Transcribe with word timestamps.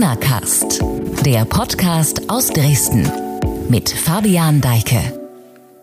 Corona 0.00 0.16
Cast, 0.16 0.80
der 1.26 1.44
Podcast 1.44 2.30
aus 2.30 2.48
Dresden 2.48 3.06
mit 3.68 3.90
Fabian 3.90 4.62
Deike. 4.62 5.12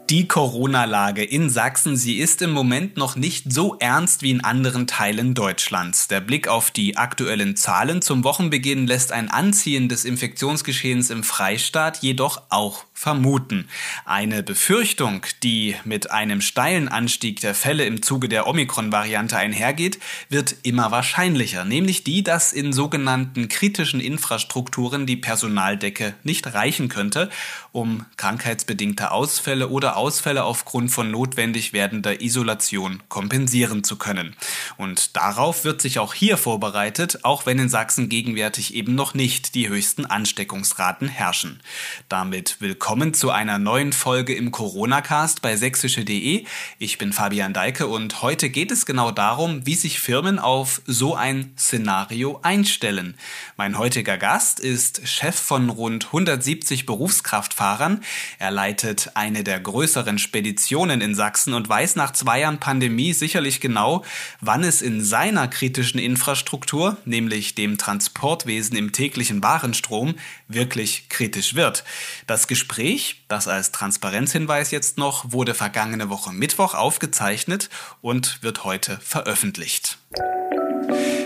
Die 0.10 0.28
Corona-Lage 0.28 1.24
in 1.24 1.52
Sachsen, 1.52 1.96
sie 1.96 2.18
ist 2.18 2.42
im 2.42 2.50
Moment 2.50 2.98
noch 2.98 3.16
nicht 3.16 3.54
so 3.54 3.76
ernst 3.80 4.24
wie 4.24 4.32
in 4.32 4.44
anderen 4.44 4.88
Teilen 4.88 5.36
Deutschlands. 5.36 6.08
Der 6.08 6.20
Blick 6.20 6.48
auf 6.48 6.72
die 6.72 6.98
aktuellen 6.98 7.56
Zahlen 7.56 8.02
zum 8.02 8.24
Wochenbeginn 8.24 8.88
lässt 8.88 9.12
ein 9.12 9.30
Anziehen 9.30 9.88
des 9.88 10.04
Infektionsgeschehens 10.04 11.12
im 11.12 11.24
Freistaat 11.24 11.98
jedoch 11.98 12.42
auch 12.50 12.86
vermuten. 12.98 13.70
Eine 14.06 14.42
Befürchtung, 14.42 15.22
die 15.44 15.76
mit 15.86 16.10
einem 16.10 16.42
steilen 16.42 16.88
Anstieg 16.88 17.40
der 17.42 17.54
Fälle 17.54 17.86
im 17.86 18.02
Zuge 18.02 18.28
der 18.28 18.48
Omikron-Variante 18.48 19.38
einhergeht, 19.38 20.00
wird 20.30 20.56
immer 20.64 20.90
wahrscheinlicher, 20.90 21.64
nämlich 21.64 22.04
die, 22.04 22.24
dass 22.24 22.54
in 22.54 22.74
sogenannten 22.74 23.50
kritischen 23.50 24.00
Infrastrukturen 24.00 25.06
die 25.06 25.16
Personaldecke 25.16 26.16
nicht 26.24 26.52
reichen 26.56 26.90
könnte, 26.90 27.30
um 27.72 28.04
krankheitsbedingte 28.18 29.12
Ausfälle 29.12 29.70
oder 29.70 29.96
Ausfälle 29.96 30.44
aufgrund 30.44 30.90
von 30.90 31.12
notwendig 31.12 31.74
werdender 31.74 32.22
Isolation 32.22 33.04
kompensieren 33.10 33.84
zu 33.84 33.98
können. 33.98 34.36
Und 34.76 35.16
darauf 35.16 35.66
wird 35.66 35.84
sich 35.84 36.00
auch 36.00 36.16
hier 36.16 36.36
vorbereitet, 36.36 37.20
auch 37.24 37.46
wenn 37.46 37.60
in 37.60 37.70
Sachsen 37.70 38.10
gegenwärtig 38.10 38.74
eben 38.74 38.96
noch 38.96 39.14
nicht 39.14 39.54
die 39.54 39.70
höchsten 39.70 40.08
Ansteckungsraten 40.08 41.08
herrschen. 41.08 41.62
Damit 42.10 42.60
willkommen 42.60 42.87
zu 43.14 43.32
einer 43.32 43.60
neuen 43.60 43.92
Folge 43.92 44.34
im 44.34 44.50
Corona-Cast 44.50 45.42
bei 45.42 45.58
sächsische.de. 45.58 46.46
Ich 46.80 46.98
bin 46.98 47.12
Fabian 47.12 47.52
Deike 47.52 47.86
und 47.86 48.22
heute 48.22 48.50
geht 48.50 48.72
es 48.72 48.86
genau 48.86 49.12
darum, 49.12 49.66
wie 49.66 49.76
sich 49.76 50.00
Firmen 50.00 50.40
auf 50.40 50.82
so 50.86 51.14
ein 51.14 51.52
Szenario 51.58 52.40
einstellen. 52.44 53.16
Mein 53.58 53.78
heutiger 53.78 54.18
Gast 54.18 54.62
ist 54.62 55.06
Chef 55.06 55.36
von 55.36 55.70
rund 55.70 56.06
170 56.06 56.86
Berufskraftfahrern. 56.86 58.06
Er 58.40 58.52
leitet 58.52 59.12
eine 59.16 59.44
der 59.44 59.60
größeren 59.60 60.18
Speditionen 60.18 61.02
in 61.02 61.14
Sachsen 61.14 61.54
und 61.54 61.68
weiß 61.68 61.98
nach 61.98 62.14
zwei 62.14 62.40
Jahren 62.40 62.62
Pandemie 62.62 63.12
sicherlich 63.12 63.60
genau, 63.60 64.06
wann 64.40 64.64
es 64.64 64.82
in 64.82 65.04
seiner 65.04 65.50
kritischen 65.50 66.00
Infrastruktur, 66.00 66.96
nämlich 67.04 67.54
dem 67.54 67.78
Transportwesen 67.78 68.78
im 68.78 68.94
täglichen 68.94 69.44
Warenstrom, 69.44 70.16
wirklich 70.48 71.10
kritisch 71.10 71.56
wird. 71.56 71.84
Das 72.26 72.48
Gespräch, 72.48 73.24
das 73.28 73.48
als 73.48 73.72
Transparenzhinweis 73.72 74.72
jetzt 74.72 74.98
noch, 74.98 75.32
wurde 75.32 75.54
vergangene 75.54 76.10
Woche 76.10 76.32
Mittwoch 76.32 76.74
aufgezeichnet 76.74 77.70
und 78.02 78.42
wird 78.44 78.64
heute 78.64 79.00
veröffentlicht. 79.02 79.98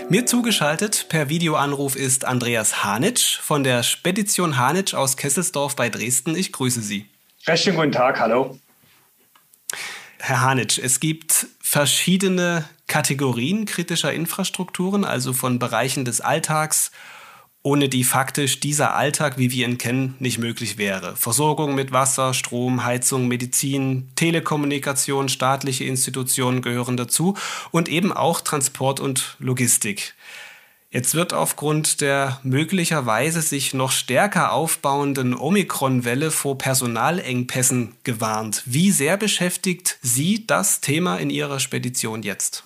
Mir 0.08 0.26
zugeschaltet 0.26 1.06
per 1.08 1.28
Videoanruf 1.28 1.96
ist 1.96 2.24
Andreas 2.24 2.84
Hanitsch 2.84 3.38
von 3.38 3.64
der 3.64 3.82
Spedition 3.82 4.58
Hanitsch 4.58 4.94
aus 4.94 5.16
Kesselsdorf 5.16 5.76
bei 5.76 5.88
Dresden. 5.88 6.36
Ich 6.36 6.52
grüße 6.52 6.82
Sie. 6.82 7.06
Recht 7.46 7.64
schönen 7.64 7.76
guten 7.76 7.92
Tag, 7.92 8.20
hallo. 8.20 8.58
Herr 10.18 10.42
Hanitsch, 10.42 10.78
es 10.78 11.00
gibt 11.00 11.46
verschiedene 11.60 12.68
Kategorien 12.86 13.64
kritischer 13.64 14.12
Infrastrukturen, 14.12 15.04
also 15.04 15.32
von 15.32 15.58
Bereichen 15.58 16.04
des 16.04 16.20
Alltags, 16.20 16.92
ohne 17.62 17.88
die 17.88 18.02
faktisch 18.02 18.58
dieser 18.60 18.94
Alltag, 18.94 19.38
wie 19.38 19.52
wir 19.52 19.66
ihn 19.66 19.78
kennen, 19.78 20.16
nicht 20.18 20.38
möglich 20.38 20.78
wäre. 20.78 21.14
Versorgung 21.14 21.74
mit 21.74 21.92
Wasser, 21.92 22.34
Strom, 22.34 22.84
Heizung, 22.84 23.28
Medizin, 23.28 24.10
Telekommunikation, 24.16 25.28
staatliche 25.28 25.84
Institutionen 25.84 26.62
gehören 26.62 26.96
dazu 26.96 27.36
und 27.70 27.88
eben 27.88 28.12
auch 28.12 28.40
Transport 28.40 28.98
und 28.98 29.36
Logistik. 29.38 30.14
Jetzt 30.90 31.14
wird 31.14 31.32
aufgrund 31.32 32.02
der 32.02 32.38
möglicherweise 32.42 33.40
sich 33.40 33.72
noch 33.72 33.92
stärker 33.92 34.52
aufbauenden 34.52 35.34
Omikron-Welle 35.34 36.30
vor 36.30 36.58
Personalengpässen 36.58 37.94
gewarnt. 38.04 38.62
Wie 38.66 38.90
sehr 38.90 39.16
beschäftigt 39.16 39.98
Sie 40.02 40.46
das 40.46 40.82
Thema 40.82 41.16
in 41.16 41.30
Ihrer 41.30 41.60
Spedition 41.60 42.22
jetzt? 42.22 42.64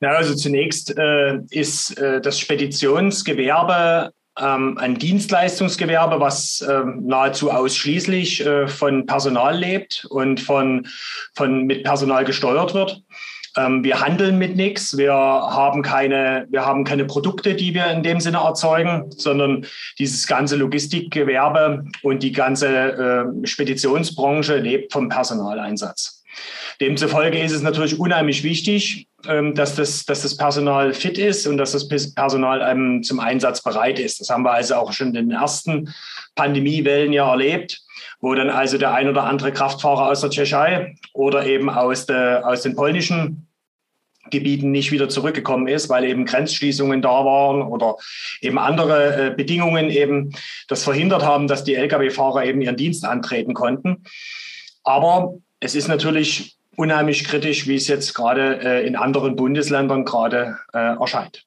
Ja, 0.00 0.10
also 0.10 0.34
zunächst 0.34 0.96
äh, 0.96 1.38
ist 1.50 1.98
äh, 1.98 2.20
das 2.20 2.38
Speditionsgewerbe 2.38 4.12
ähm, 4.40 4.78
ein 4.78 4.96
Dienstleistungsgewerbe, 4.96 6.20
was 6.20 6.60
äh, 6.60 6.82
nahezu 7.00 7.50
ausschließlich 7.50 8.44
äh, 8.46 8.68
von 8.68 9.06
Personal 9.06 9.58
lebt 9.58 10.06
und 10.10 10.40
von, 10.40 10.86
von 11.34 11.64
mit 11.64 11.84
Personal 11.84 12.24
gesteuert 12.24 12.74
wird. 12.74 13.02
Ähm, 13.56 13.82
wir 13.82 14.00
handeln 14.00 14.38
mit 14.38 14.56
nichts, 14.56 14.96
wir 14.96 15.12
haben 15.12 15.82
keine, 15.82 16.46
wir 16.50 16.64
haben 16.64 16.84
keine 16.84 17.04
Produkte, 17.04 17.54
die 17.54 17.74
wir 17.74 17.86
in 17.86 18.02
dem 18.02 18.20
Sinne 18.20 18.38
erzeugen, 18.38 19.10
sondern 19.10 19.66
dieses 19.98 20.26
ganze 20.26 20.56
Logistikgewerbe 20.56 21.84
und 22.02 22.22
die 22.22 22.32
ganze 22.32 22.68
äh, 22.68 23.46
Speditionsbranche 23.46 24.58
lebt 24.58 24.92
vom 24.92 25.08
Personaleinsatz. 25.08 26.17
Demzufolge 26.80 27.40
ist 27.40 27.52
es 27.52 27.62
natürlich 27.62 27.98
unheimlich 27.98 28.44
wichtig, 28.44 29.08
ähm, 29.26 29.54
dass, 29.54 29.74
das, 29.74 30.04
dass 30.04 30.22
das 30.22 30.36
Personal 30.36 30.94
fit 30.94 31.18
ist 31.18 31.46
und 31.46 31.56
dass 31.58 31.72
das 31.72 31.88
Personal 31.88 32.62
ähm, 32.70 33.02
zum 33.02 33.18
Einsatz 33.20 33.62
bereit 33.62 33.98
ist. 33.98 34.20
Das 34.20 34.30
haben 34.30 34.44
wir 34.44 34.52
also 34.52 34.76
auch 34.76 34.92
schon 34.92 35.08
in 35.08 35.14
den 35.14 35.30
ersten 35.32 35.92
Pandemiewellen 36.34 37.12
ja 37.12 37.28
erlebt 37.28 37.82
wo 38.20 38.34
dann 38.34 38.50
also 38.50 38.78
der 38.78 38.92
ein 38.94 39.08
oder 39.08 39.24
andere 39.24 39.52
Kraftfahrer 39.52 40.10
aus 40.10 40.20
der 40.20 40.30
Tschechei 40.30 40.94
oder 41.12 41.46
eben 41.46 41.70
aus, 41.70 42.06
der, 42.06 42.46
aus 42.46 42.62
den 42.62 42.74
polnischen 42.74 43.48
Gebieten 44.30 44.70
nicht 44.70 44.92
wieder 44.92 45.08
zurückgekommen 45.08 45.68
ist, 45.68 45.88
weil 45.88 46.04
eben 46.04 46.26
Grenzschließungen 46.26 47.00
da 47.00 47.24
waren 47.24 47.62
oder 47.62 47.96
eben 48.40 48.58
andere 48.58 49.28
äh, 49.28 49.34
Bedingungen 49.34 49.88
eben 49.88 50.32
das 50.66 50.84
verhindert 50.84 51.24
haben, 51.24 51.46
dass 51.46 51.64
die 51.64 51.76
Lkw-Fahrer 51.76 52.44
eben 52.44 52.60
ihren 52.60 52.76
Dienst 52.76 53.04
antreten 53.04 53.54
konnten. 53.54 54.04
Aber 54.84 55.34
es 55.60 55.74
ist 55.74 55.88
natürlich 55.88 56.56
unheimlich 56.76 57.24
kritisch, 57.24 57.66
wie 57.66 57.74
es 57.74 57.88
jetzt 57.88 58.14
gerade 58.14 58.60
äh, 58.62 58.86
in 58.86 58.94
anderen 58.94 59.34
Bundesländern 59.34 60.04
gerade 60.04 60.58
äh, 60.72 60.78
erscheint. 60.78 61.44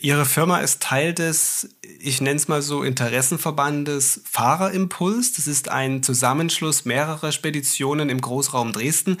Ihre 0.00 0.24
Firma 0.24 0.58
ist 0.58 0.82
Teil 0.82 1.14
des, 1.14 1.76
ich 2.00 2.20
nenne 2.20 2.36
es 2.36 2.48
mal 2.48 2.62
so, 2.62 2.82
Interessenverbandes 2.82 4.22
Fahrerimpuls. 4.24 5.34
Das 5.34 5.46
ist 5.46 5.68
ein 5.68 6.02
Zusammenschluss 6.02 6.84
mehrerer 6.84 7.30
Speditionen 7.30 8.08
im 8.08 8.20
Großraum 8.20 8.72
Dresden. 8.72 9.18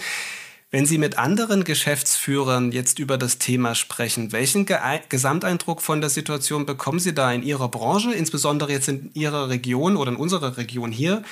Wenn 0.70 0.84
Sie 0.84 0.98
mit 0.98 1.16
anderen 1.16 1.64
Geschäftsführern 1.64 2.72
jetzt 2.72 2.98
über 2.98 3.16
das 3.16 3.38
Thema 3.38 3.74
sprechen, 3.74 4.32
welchen 4.32 4.66
Ge 4.66 4.76
Gesamteindruck 5.08 5.80
von 5.80 6.00
der 6.00 6.10
Situation 6.10 6.66
bekommen 6.66 6.98
Sie 6.98 7.14
da 7.14 7.32
in 7.32 7.42
Ihrer 7.42 7.68
Branche, 7.68 8.12
insbesondere 8.12 8.72
jetzt 8.72 8.88
in 8.88 9.10
Ihrer 9.14 9.48
Region 9.48 9.96
oder 9.96 10.10
in 10.10 10.16
unserer 10.16 10.56
Region 10.56 10.90
hier 10.90 11.22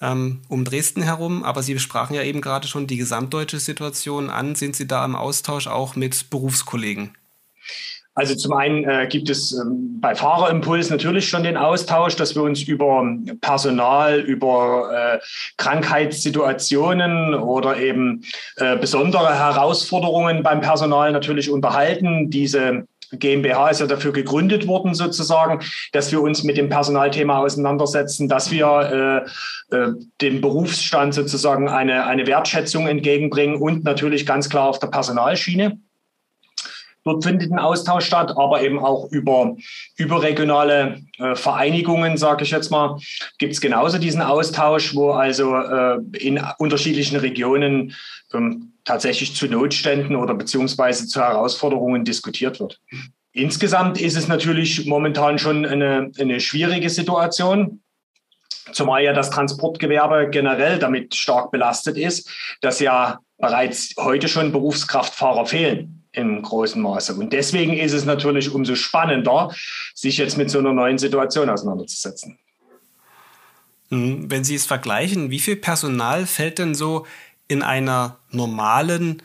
ähm, 0.00 0.42
um 0.48 0.64
Dresden 0.64 1.02
herum? 1.02 1.44
Aber 1.44 1.62
Sie 1.62 1.78
sprachen 1.78 2.14
ja 2.14 2.22
eben 2.22 2.40
gerade 2.40 2.68
schon 2.68 2.86
die 2.86 2.96
gesamtdeutsche 2.96 3.58
Situation 3.58 4.30
an. 4.30 4.54
Sind 4.54 4.76
Sie 4.76 4.86
da 4.86 5.04
im 5.04 5.16
Austausch 5.16 5.66
auch 5.66 5.96
mit 5.96 6.30
Berufskollegen? 6.30 7.16
Also 8.16 8.36
zum 8.36 8.52
einen 8.52 8.84
äh, 8.84 9.08
gibt 9.08 9.28
es 9.28 9.52
ähm, 9.52 10.00
bei 10.00 10.14
Fahrerimpuls 10.14 10.88
natürlich 10.88 11.28
schon 11.28 11.42
den 11.42 11.56
Austausch, 11.56 12.14
dass 12.14 12.36
wir 12.36 12.42
uns 12.42 12.62
über 12.62 13.04
Personal, 13.40 14.20
über 14.20 14.90
äh, 14.92 15.18
Krankheitssituationen 15.56 17.34
oder 17.34 17.76
eben 17.76 18.24
äh, 18.56 18.76
besondere 18.76 19.36
Herausforderungen 19.36 20.44
beim 20.44 20.60
Personal 20.60 21.10
natürlich 21.10 21.50
unterhalten. 21.50 22.30
Diese 22.30 22.86
GmbH 23.18 23.70
ist 23.70 23.80
ja 23.80 23.86
dafür 23.86 24.12
gegründet 24.12 24.66
worden, 24.66 24.94
sozusagen, 24.94 25.60
dass 25.92 26.12
wir 26.12 26.20
uns 26.20 26.44
mit 26.44 26.56
dem 26.56 26.68
Personalthema 26.68 27.38
auseinandersetzen, 27.38 28.28
dass 28.28 28.50
wir 28.50 29.26
äh, 29.70 29.76
äh, 29.76 29.92
dem 30.20 30.40
Berufsstand 30.40 31.14
sozusagen 31.14 31.68
eine, 31.68 32.06
eine 32.06 32.26
Wertschätzung 32.26 32.86
entgegenbringen 32.86 33.56
und 33.56 33.84
natürlich 33.84 34.26
ganz 34.26 34.48
klar 34.48 34.68
auf 34.68 34.78
der 34.78 34.88
Personalschiene. 34.88 35.78
Dort 37.04 37.22
findet 37.22 37.52
ein 37.52 37.58
Austausch 37.58 38.06
statt, 38.06 38.32
aber 38.36 38.62
eben 38.62 38.78
auch 38.78 39.10
über 39.10 39.56
überregionale 39.96 41.02
äh, 41.18 41.34
Vereinigungen, 41.34 42.16
sage 42.16 42.44
ich 42.44 42.50
jetzt 42.50 42.70
mal, 42.70 42.98
gibt 43.38 43.52
es 43.52 43.60
genauso 43.60 43.98
diesen 43.98 44.22
Austausch, 44.22 44.94
wo 44.94 45.10
also 45.10 45.54
äh, 45.54 45.98
in 46.18 46.40
unterschiedlichen 46.58 47.16
Regionen 47.18 47.94
ähm, 48.32 48.73
tatsächlich 48.84 49.34
zu 49.34 49.46
Notständen 49.46 50.16
oder 50.16 50.34
beziehungsweise 50.34 51.06
zu 51.06 51.20
Herausforderungen 51.20 52.04
diskutiert 52.04 52.60
wird. 52.60 52.80
Insgesamt 53.32 54.00
ist 54.00 54.16
es 54.16 54.28
natürlich 54.28 54.86
momentan 54.86 55.38
schon 55.38 55.66
eine, 55.66 56.10
eine 56.18 56.40
schwierige 56.40 56.88
Situation. 56.88 57.80
Zumal 58.72 59.02
ja 59.02 59.12
das 59.12 59.30
Transportgewerbe 59.30 60.28
generell 60.30 60.78
damit 60.78 61.14
stark 61.14 61.50
belastet 61.50 61.98
ist, 61.98 62.30
dass 62.60 62.80
ja 62.80 63.18
bereits 63.38 63.94
heute 63.98 64.28
schon 64.28 64.52
Berufskraftfahrer 64.52 65.46
fehlen 65.46 66.04
im 66.12 66.42
großen 66.42 66.80
Maße. 66.80 67.14
Und 67.14 67.32
deswegen 67.32 67.74
ist 67.76 67.92
es 67.92 68.04
natürlich 68.04 68.54
umso 68.54 68.76
spannender, 68.76 69.54
sich 69.94 70.16
jetzt 70.16 70.38
mit 70.38 70.48
so 70.48 70.60
einer 70.60 70.72
neuen 70.72 70.98
Situation 70.98 71.50
auseinanderzusetzen. 71.50 72.38
Hm, 73.90 74.30
wenn 74.30 74.44
Sie 74.44 74.54
es 74.54 74.64
vergleichen, 74.64 75.30
wie 75.30 75.40
viel 75.40 75.56
Personal 75.56 76.26
fällt 76.26 76.58
denn 76.58 76.74
so 76.74 77.06
in 77.48 77.62
einer 77.62 78.18
normalen 78.30 79.22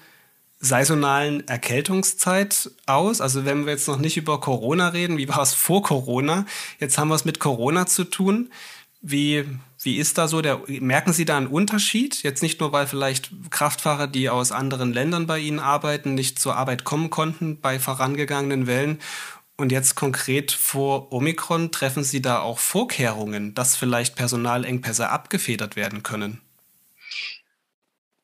saisonalen 0.59 1.47
Erkältungszeit 1.47 2.71
aus? 2.85 3.21
Also 3.21 3.45
wenn 3.45 3.65
wir 3.65 3.73
jetzt 3.73 3.87
noch 3.87 3.97
nicht 3.97 4.17
über 4.17 4.39
Corona 4.39 4.89
reden, 4.89 5.17
wie 5.17 5.29
war 5.29 5.41
es 5.41 5.53
vor 5.53 5.81
Corona? 5.83 6.45
Jetzt 6.79 6.97
haben 6.97 7.09
wir 7.09 7.15
es 7.15 7.25
mit 7.25 7.39
Corona 7.39 7.85
zu 7.85 8.03
tun. 8.03 8.51
Wie, 9.01 9.45
wie 9.81 9.97
ist 9.97 10.17
da 10.17 10.27
so 10.27 10.41
der, 10.41 10.61
merken 10.67 11.13
Sie 11.13 11.23
da 11.23 11.37
einen 11.37 11.47
Unterschied? 11.47 12.21
Jetzt 12.23 12.43
nicht 12.43 12.59
nur, 12.59 12.73
weil 12.73 12.85
vielleicht 12.85 13.31
Kraftfahrer, 13.49 14.07
die 14.07 14.29
aus 14.29 14.51
anderen 14.51 14.91
Ländern 14.91 15.25
bei 15.25 15.39
Ihnen 15.39 15.59
arbeiten, 15.59 16.15
nicht 16.15 16.37
zur 16.37 16.57
Arbeit 16.57 16.83
kommen 16.83 17.09
konnten 17.09 17.61
bei 17.61 17.79
vorangegangenen 17.79 18.67
Wellen. 18.67 18.99
Und 19.55 19.71
jetzt 19.71 19.95
konkret 19.95 20.51
vor 20.51 21.13
Omikron 21.13 21.71
treffen 21.71 22.03
Sie 22.03 22.21
da 22.21 22.39
auch 22.39 22.59
Vorkehrungen, 22.59 23.55
dass 23.55 23.77
vielleicht 23.77 24.15
Personalengpässe 24.15 25.09
abgefedert 25.09 25.77
werden 25.77 26.03
können? 26.03 26.41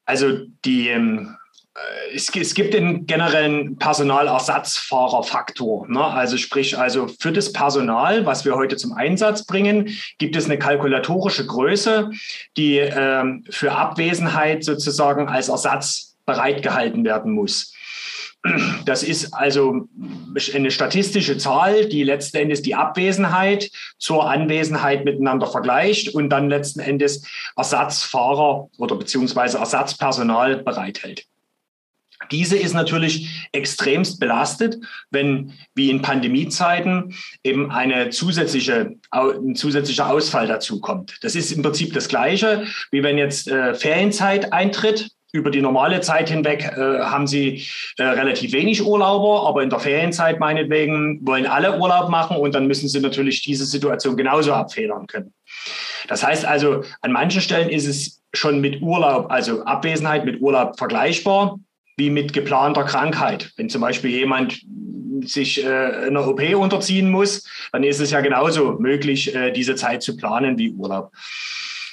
Also 0.05 0.37
die, 0.63 0.89
ähm, 0.89 1.35
äh, 1.75 2.15
es, 2.15 2.33
es, 2.35 2.53
gibt 2.53 2.73
den 2.73 3.05
generellen 3.05 3.77
Personalersatzfahrerfaktor. 3.77 5.87
Ne? 5.87 6.03
Also 6.03 6.37
sprich, 6.37 6.77
also 6.77 7.07
für 7.19 7.31
das 7.31 7.51
Personal, 7.51 8.25
was 8.25 8.45
wir 8.45 8.55
heute 8.55 8.77
zum 8.77 8.93
Einsatz 8.93 9.45
bringen, 9.45 9.89
gibt 10.17 10.35
es 10.35 10.45
eine 10.45 10.57
kalkulatorische 10.57 11.45
Größe, 11.45 12.09
die 12.57 12.77
ähm, 12.77 13.43
für 13.49 13.73
Abwesenheit 13.73 14.63
sozusagen 14.63 15.27
als 15.27 15.49
Ersatz 15.49 16.15
bereitgehalten 16.25 17.03
werden 17.03 17.33
muss. 17.33 17.74
Das 18.85 19.03
ist 19.03 19.33
also 19.33 19.87
eine 20.53 20.71
statistische 20.71 21.37
Zahl, 21.37 21.87
die 21.87 22.03
letzten 22.03 22.37
Endes 22.37 22.61
die 22.61 22.75
Abwesenheit 22.75 23.71
zur 23.97 24.29
Anwesenheit 24.29 25.05
miteinander 25.05 25.47
vergleicht 25.47 26.13
und 26.13 26.29
dann 26.29 26.49
letzten 26.49 26.79
Endes 26.79 27.25
Ersatzfahrer 27.55 28.69
oder 28.77 28.95
beziehungsweise 28.95 29.57
Ersatzpersonal 29.57 30.57
bereithält. 30.63 31.25
Diese 32.31 32.57
ist 32.57 32.73
natürlich 32.73 33.47
extremst 33.51 34.19
belastet, 34.19 34.77
wenn 35.11 35.53
wie 35.75 35.89
in 35.89 36.01
Pandemiezeiten 36.01 37.13
eben 37.43 37.71
eine 37.71 38.09
zusätzliche, 38.09 38.95
ein 39.11 39.55
zusätzlicher 39.55 40.09
Ausfall 40.09 40.47
dazu 40.47 40.79
kommt. 40.79 41.17
Das 41.21 41.35
ist 41.35 41.51
im 41.51 41.61
Prinzip 41.61 41.93
das 41.93 42.07
Gleiche, 42.07 42.65
wie 42.91 43.03
wenn 43.03 43.17
jetzt 43.17 43.47
äh, 43.47 43.73
Ferienzeit 43.75 44.53
eintritt. 44.53 45.11
Über 45.35 45.51
die 45.51 45.61
normale 45.61 45.99
Zeit 45.99 46.29
hinweg 46.29 46.63
äh, 46.63 46.99
haben 47.01 47.27
sie 47.27 47.67
äh, 47.97 48.03
relativ 48.03 48.53
wenig 48.53 48.85
Urlauber, 48.85 49.45
aber 49.45 49.63
in 49.63 49.69
der 49.69 49.79
Ferienzeit 49.79 50.39
meinetwegen 50.39 51.19
wollen 51.27 51.45
alle 51.45 51.77
Urlaub 51.77 52.09
machen 52.09 52.37
und 52.37 52.55
dann 52.55 52.67
müssen 52.67 52.87
sie 52.87 53.01
natürlich 53.01 53.41
diese 53.41 53.65
Situation 53.65 54.15
genauso 54.15 54.53
abfedern 54.53 55.07
können. 55.07 55.33
Das 56.07 56.23
heißt 56.23 56.45
also, 56.45 56.83
an 57.01 57.11
manchen 57.11 57.41
Stellen 57.41 57.69
ist 57.69 57.85
es 57.85 58.21
schon 58.33 58.61
mit 58.61 58.81
Urlaub, 58.81 59.29
also 59.29 59.65
Abwesenheit 59.65 60.23
mit 60.23 60.39
Urlaub 60.39 60.77
vergleichbar 60.77 61.59
wie 61.97 62.09
mit 62.09 62.31
geplanter 62.31 62.85
Krankheit. 62.85 63.51
Wenn 63.57 63.69
zum 63.69 63.81
Beispiel 63.81 64.11
jemand 64.11 64.61
sich 65.23 65.63
äh, 65.63 65.67
einer 65.67 66.27
OP 66.27 66.41
unterziehen 66.55 67.11
muss, 67.11 67.45
dann 67.73 67.83
ist 67.83 67.99
es 67.99 68.11
ja 68.11 68.21
genauso 68.21 68.77
möglich, 68.79 69.35
äh, 69.35 69.51
diese 69.51 69.75
Zeit 69.75 70.01
zu 70.01 70.15
planen 70.15 70.57
wie 70.57 70.71
Urlaub. 70.71 71.11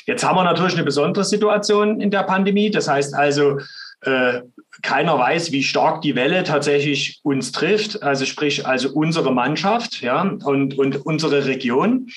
Jetzt 0.06 0.25
haben 0.25 0.37
wir 0.37 0.44
natürlich 0.44 0.75
eine 0.75 0.84
besondere 0.84 1.25
Situation 1.25 2.00
in 2.00 2.10
der 2.10 2.22
Pandemie. 2.25 2.70
Das 2.70 2.88
heißt 2.88 3.14
also, 3.14 3.58
äh, 4.02 4.43
keiner 4.82 5.19
weiß, 5.19 5.52
wie 5.52 5.62
stark 5.62 6.02
die 6.02 6.16
Welle 6.16 6.43
tatsächlich 6.44 7.20
uns 7.22 7.52
trifft. 7.52 8.02
Also 8.02 8.25
sprich, 8.25 8.66
also 8.66 8.90
unsere 8.93 9.32
Mannschaft, 9.32 10.00
ja, 10.00 10.22
und, 10.22 10.78
und 10.78 11.06
unsere 11.06 11.46
Region. 11.46 12.08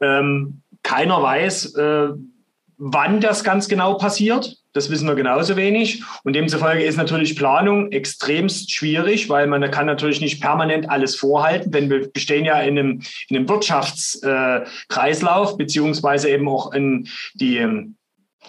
Ähm, 0.00 0.62
keiner 0.82 1.22
weiß, 1.22 1.74
äh, 1.74 2.08
wann 2.78 3.20
das 3.20 3.44
ganz 3.44 3.68
genau 3.68 3.94
passiert. 3.94 4.56
Das 4.72 4.90
wissen 4.90 5.06
wir 5.06 5.14
genauso 5.14 5.56
wenig. 5.56 6.02
Und 6.24 6.34
demzufolge 6.34 6.82
ist 6.82 6.96
natürlich 6.96 7.36
Planung 7.36 7.92
extremst 7.92 8.72
schwierig, 8.72 9.28
weil 9.28 9.46
man 9.46 9.70
kann 9.70 9.84
natürlich 9.86 10.22
nicht 10.22 10.40
permanent 10.40 10.90
alles 10.90 11.14
vorhalten, 11.14 11.70
denn 11.72 11.90
wir 11.90 12.10
bestehen 12.10 12.46
ja 12.46 12.58
in 12.60 12.78
einem, 12.78 13.02
in 13.28 13.36
einem 13.36 13.48
Wirtschaftskreislauf, 13.48 15.58
beziehungsweise 15.58 16.30
eben 16.30 16.48
auch 16.48 16.72
in 16.72 17.06
die 17.34 17.58
ähm, 17.58 17.96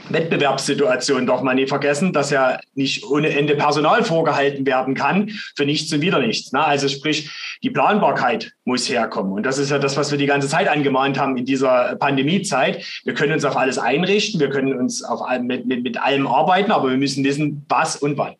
Wettbewerbssituation 0.10 1.26
darf 1.26 1.42
man 1.42 1.56
nie 1.56 1.68
vergessen, 1.68 2.14
dass 2.14 2.30
ja 2.30 2.60
nicht 2.74 3.06
ohne 3.06 3.30
Ende 3.30 3.56
Personal 3.56 4.04
vorgehalten 4.04 4.66
werden 4.66 4.96
kann 4.96 5.30
für 5.56 5.66
nichts 5.66 5.94
und 5.94 6.02
wieder 6.02 6.20
nichts. 6.20 6.52
Ne? 6.52 6.64
Also 6.64 6.90
sprich, 6.90 7.30
die 7.64 7.70
Planbarkeit 7.70 8.54
muss 8.66 8.90
herkommen. 8.90 9.34
Und 9.34 9.46
das 9.46 9.58
ist 9.58 9.70
ja 9.70 9.80
das, 9.80 9.96
was 9.96 10.12
wir 10.12 10.18
die 10.18 10.26
ganze 10.26 10.48
Zeit 10.48 10.68
angemahnt 10.68 11.18
haben 11.20 11.38
in 11.38 11.46
dieser 11.46 11.96
Pandemiezeit. 11.96 12.84
Wir 13.06 13.14
können 13.14 13.34
uns 13.34 13.46
auf 13.46 13.56
alles 13.56 13.78
einrichten, 13.78 14.40
wir 14.40 14.50
können 14.50 14.78
uns 14.78 15.04
auf, 15.04 15.22
mit, 15.42 15.66
mit, 15.66 15.84
mit 15.84 15.98
allem 15.98 16.28
arbeiten, 16.28 16.72
aber 16.72 16.90
wir 16.90 16.98
müssen 16.98 17.24
wissen, 17.24 17.66
was 17.70 17.96
und 17.96 18.18
wann. 18.18 18.36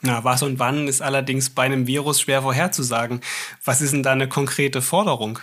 Na, 0.00 0.24
was 0.24 0.42
und 0.42 0.58
wann 0.58 0.88
ist 0.88 1.00
allerdings 1.00 1.50
bei 1.50 1.62
einem 1.62 1.86
Virus 1.86 2.20
schwer 2.20 2.42
vorherzusagen. 2.42 3.20
Was 3.64 3.80
ist 3.80 3.92
denn 3.92 4.02
da 4.02 4.12
eine 4.12 4.28
konkrete 4.28 4.82
Forderung? 4.82 5.38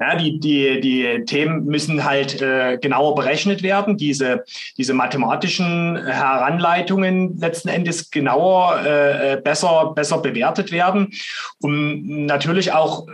Ja, 0.00 0.14
die, 0.14 0.38
die, 0.38 0.80
die 0.80 1.24
Themen 1.24 1.64
müssen 1.64 2.04
halt 2.04 2.40
äh, 2.40 2.78
genauer 2.80 3.16
berechnet 3.16 3.64
werden, 3.64 3.96
diese, 3.96 4.44
diese 4.76 4.94
mathematischen 4.94 5.96
Heranleitungen 6.06 7.36
letzten 7.38 7.68
Endes 7.68 8.12
genauer, 8.12 8.80
äh, 8.86 9.40
besser, 9.42 9.92
besser 9.96 10.18
bewertet 10.18 10.70
werden, 10.70 11.12
um 11.60 12.26
natürlich 12.26 12.72
auch 12.72 13.08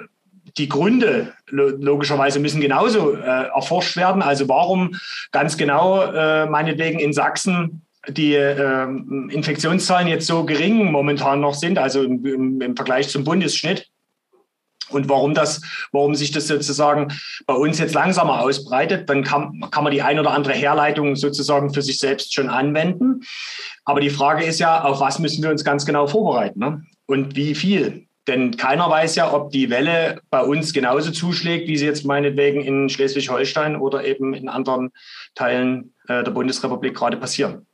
die 0.59 0.69
Gründe 0.69 1.33
logischerweise 1.49 2.39
müssen 2.39 2.61
genauso 2.61 3.15
äh, 3.15 3.49
erforscht 3.55 3.97
werden. 3.97 4.23
Also 4.23 4.49
warum 4.49 4.95
ganz 5.33 5.57
genau 5.57 6.03
äh, 6.03 6.47
meinetwegen 6.47 6.99
in 6.99 7.13
Sachsen 7.13 7.83
die 8.09 8.35
äh, 8.35 8.85
Infektionszahlen 9.31 10.09
jetzt 10.09 10.27
so 10.27 10.45
gering 10.45 10.93
momentan 10.93 11.41
noch 11.41 11.55
sind, 11.55 11.79
also 11.79 12.03
im, 12.03 12.25
im, 12.27 12.61
im 12.61 12.77
Vergleich 12.77 13.09
zum 13.09 13.25
Bundesschnitt. 13.25 13.89
Und 14.91 15.09
warum 15.09 15.35
das, 15.35 15.63
warum 15.93 16.15
sich 16.15 16.31
das 16.31 16.47
sozusagen 16.47 17.13
bei 17.47 17.55
uns 17.55 17.79
jetzt 17.79 17.95
langsamer 17.95 18.41
ausbreitet, 18.41 19.09
dann 19.09 19.25
kann, 19.25 19.65
kann 19.71 19.85
man 19.85 19.93
die 19.93 20.03
ein 20.03 20.19
oder 20.19 20.33
andere 20.33 20.55
Herleitung 20.55 21.17
sozusagen 21.17 21.73
für 21.73 21.83
sich 21.83 21.99
selbst 21.99 22.35
schon 22.35 22.49
anwenden. 22.49 23.23
Aber 23.85 24.01
die 24.01 24.11
Frage 24.11 24.45
ist 24.45 24.61
ja, 24.61 24.83
auf 24.83 25.01
was 25.01 25.19
müssen 25.19 25.43
wir 25.43 25.51
uns 25.51 25.65
ganz 25.65 25.87
genau 25.87 26.07
vorbereiten 26.07 26.59
ne? 26.59 26.83
und 27.07 27.37
wie 27.37 27.55
viel? 27.55 28.07
Denn 28.27 28.57
keiner 28.57 28.89
weiß 28.89 29.17
ja, 29.17 29.33
ob 29.35 29.51
die 29.51 29.69
Welle 29.69 30.21
bei 30.31 30.43
uns 30.43 30.73
genauso 30.73 31.11
zuschlägt, 31.11 31.69
wie 31.69 31.77
sie 31.77 31.85
jetzt 31.85 32.07
meinetwegen 32.07 32.63
in 32.63 32.89
Schleswig-Holstein 32.89 33.77
oder 33.77 34.05
eben 34.05 34.33
in 34.33 34.49
anderen 34.49 34.93
Teilen 35.35 35.93
äh, 36.09 36.25
der 36.25 36.31
Bundesrepublik 36.31 36.95
gerade 36.95 37.19
passieren. 37.19 37.67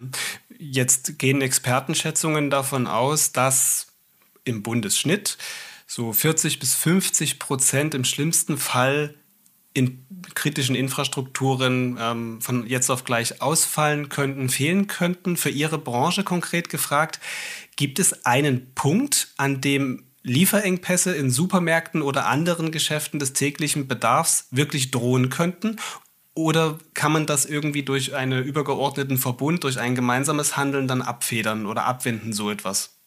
Jetzt 0.58 1.20
gehen 1.20 1.40
Expertenschätzungen 1.40 2.50
davon 2.50 2.88
aus, 2.88 3.30
dass 3.30 3.86
im 4.42 4.62
Bundesschnitt 4.64 5.38
so 5.90 6.12
40 6.12 6.60
bis 6.60 6.76
50 6.76 7.40
Prozent 7.40 7.94
im 7.96 8.04
schlimmsten 8.04 8.58
Fall 8.58 9.16
in 9.74 10.06
kritischen 10.36 10.76
Infrastrukturen 10.76 11.98
ähm, 12.00 12.40
von 12.40 12.64
jetzt 12.68 12.90
auf 12.90 13.02
gleich 13.02 13.42
ausfallen 13.42 14.08
könnten, 14.08 14.50
fehlen 14.50 14.86
könnten. 14.86 15.36
Für 15.36 15.50
Ihre 15.50 15.78
Branche 15.78 16.22
konkret 16.22 16.68
gefragt, 16.68 17.18
gibt 17.74 17.98
es 17.98 18.24
einen 18.24 18.72
Punkt, 18.74 19.34
an 19.36 19.60
dem 19.60 20.04
Lieferengpässe 20.22 21.12
in 21.16 21.28
Supermärkten 21.28 22.02
oder 22.02 22.26
anderen 22.26 22.70
Geschäften 22.70 23.18
des 23.18 23.32
täglichen 23.32 23.88
Bedarfs 23.88 24.46
wirklich 24.52 24.92
drohen 24.92 25.28
könnten? 25.28 25.76
Oder 26.34 26.78
kann 26.94 27.10
man 27.10 27.26
das 27.26 27.46
irgendwie 27.46 27.82
durch 27.82 28.14
einen 28.14 28.44
übergeordneten 28.44 29.18
Verbund, 29.18 29.64
durch 29.64 29.80
ein 29.80 29.96
gemeinsames 29.96 30.56
Handeln 30.56 30.86
dann 30.86 31.02
abfedern 31.02 31.66
oder 31.66 31.84
abwenden, 31.84 32.32
so 32.32 32.48
etwas? 32.48 32.99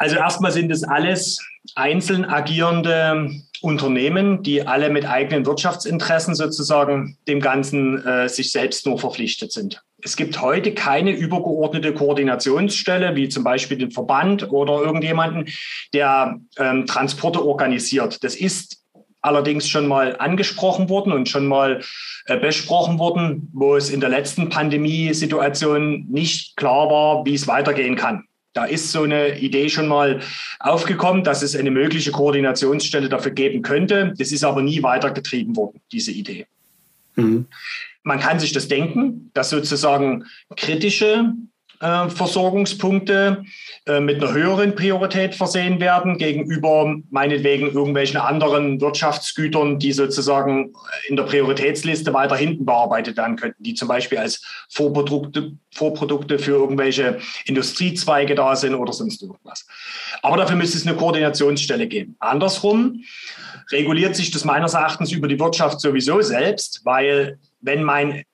Also 0.00 0.16
erstmal 0.16 0.50
sind 0.50 0.72
es 0.72 0.82
alles 0.82 1.46
einzeln 1.74 2.24
agierende 2.24 3.32
Unternehmen, 3.60 4.42
die 4.42 4.66
alle 4.66 4.88
mit 4.88 5.04
eigenen 5.04 5.44
Wirtschaftsinteressen 5.44 6.34
sozusagen 6.34 7.18
dem 7.28 7.40
Ganzen 7.40 8.02
äh, 8.06 8.26
sich 8.26 8.50
selbst 8.50 8.86
nur 8.86 8.98
verpflichtet 8.98 9.52
sind. 9.52 9.82
Es 10.02 10.16
gibt 10.16 10.40
heute 10.40 10.72
keine 10.72 11.10
übergeordnete 11.10 11.92
Koordinationsstelle, 11.92 13.14
wie 13.14 13.28
zum 13.28 13.44
Beispiel 13.44 13.76
den 13.76 13.90
Verband 13.90 14.50
oder 14.50 14.80
irgendjemanden, 14.80 15.52
der 15.92 16.40
ähm, 16.56 16.86
Transporte 16.86 17.44
organisiert. 17.44 18.24
Das 18.24 18.34
ist 18.34 18.82
allerdings 19.20 19.68
schon 19.68 19.86
mal 19.86 20.16
angesprochen 20.16 20.88
worden 20.88 21.12
und 21.12 21.28
schon 21.28 21.46
mal 21.46 21.82
äh, 22.24 22.38
besprochen 22.38 22.98
worden, 22.98 23.50
wo 23.52 23.76
es 23.76 23.90
in 23.90 24.00
der 24.00 24.08
letzten 24.08 24.48
Pandemiesituation 24.48 26.06
nicht 26.08 26.56
klar 26.56 26.88
war, 26.88 27.26
wie 27.26 27.34
es 27.34 27.46
weitergehen 27.46 27.96
kann. 27.96 28.24
Da 28.52 28.64
ist 28.64 28.90
so 28.90 29.02
eine 29.02 29.38
Idee 29.38 29.68
schon 29.68 29.86
mal 29.86 30.20
aufgekommen, 30.58 31.22
dass 31.22 31.42
es 31.42 31.54
eine 31.54 31.70
mögliche 31.70 32.10
Koordinationsstelle 32.10 33.08
dafür 33.08 33.32
geben 33.32 33.62
könnte. 33.62 34.12
Das 34.18 34.32
ist 34.32 34.42
aber 34.42 34.62
nie 34.62 34.82
weitergetrieben 34.82 35.56
worden, 35.56 35.80
diese 35.92 36.10
Idee. 36.10 36.46
Mhm. 37.14 37.46
Man 38.02 38.18
kann 38.18 38.40
sich 38.40 38.52
das 38.52 38.66
denken, 38.66 39.30
dass 39.34 39.50
sozusagen 39.50 40.24
kritische 40.56 41.32
Versorgungspunkte 41.80 43.44
äh, 43.86 44.00
mit 44.00 44.22
einer 44.22 44.34
höheren 44.34 44.74
Priorität 44.74 45.34
versehen 45.34 45.80
werden 45.80 46.18
gegenüber 46.18 46.94
meinetwegen 47.10 47.72
irgendwelchen 47.72 48.18
anderen 48.18 48.82
Wirtschaftsgütern, 48.82 49.78
die 49.78 49.92
sozusagen 49.92 50.74
in 51.08 51.16
der 51.16 51.22
Prioritätsliste 51.22 52.12
weiter 52.12 52.36
hinten 52.36 52.66
bearbeitet 52.66 53.16
werden 53.16 53.36
könnten, 53.36 53.62
die 53.62 53.72
zum 53.72 53.88
Beispiel 53.88 54.18
als 54.18 54.44
Vorprodukte, 54.68 55.52
Vorprodukte 55.74 56.38
für 56.38 56.52
irgendwelche 56.52 57.18
Industriezweige 57.46 58.34
da 58.34 58.56
sind 58.56 58.74
oder 58.74 58.92
sonst 58.92 59.22
irgendwas. 59.22 59.66
Aber 60.20 60.36
dafür 60.36 60.56
müsste 60.56 60.76
es 60.76 60.86
eine 60.86 60.96
Koordinationsstelle 60.96 61.88
geben. 61.88 62.14
Andersrum 62.18 63.02
reguliert 63.72 64.16
sich 64.16 64.30
das 64.30 64.44
meines 64.44 64.74
Erachtens 64.74 65.12
über 65.12 65.28
die 65.28 65.40
Wirtschaft 65.40 65.80
sowieso 65.80 66.20
selbst, 66.20 66.82
weil 66.84 67.38
wenn 67.62 67.82
mein 67.82 68.24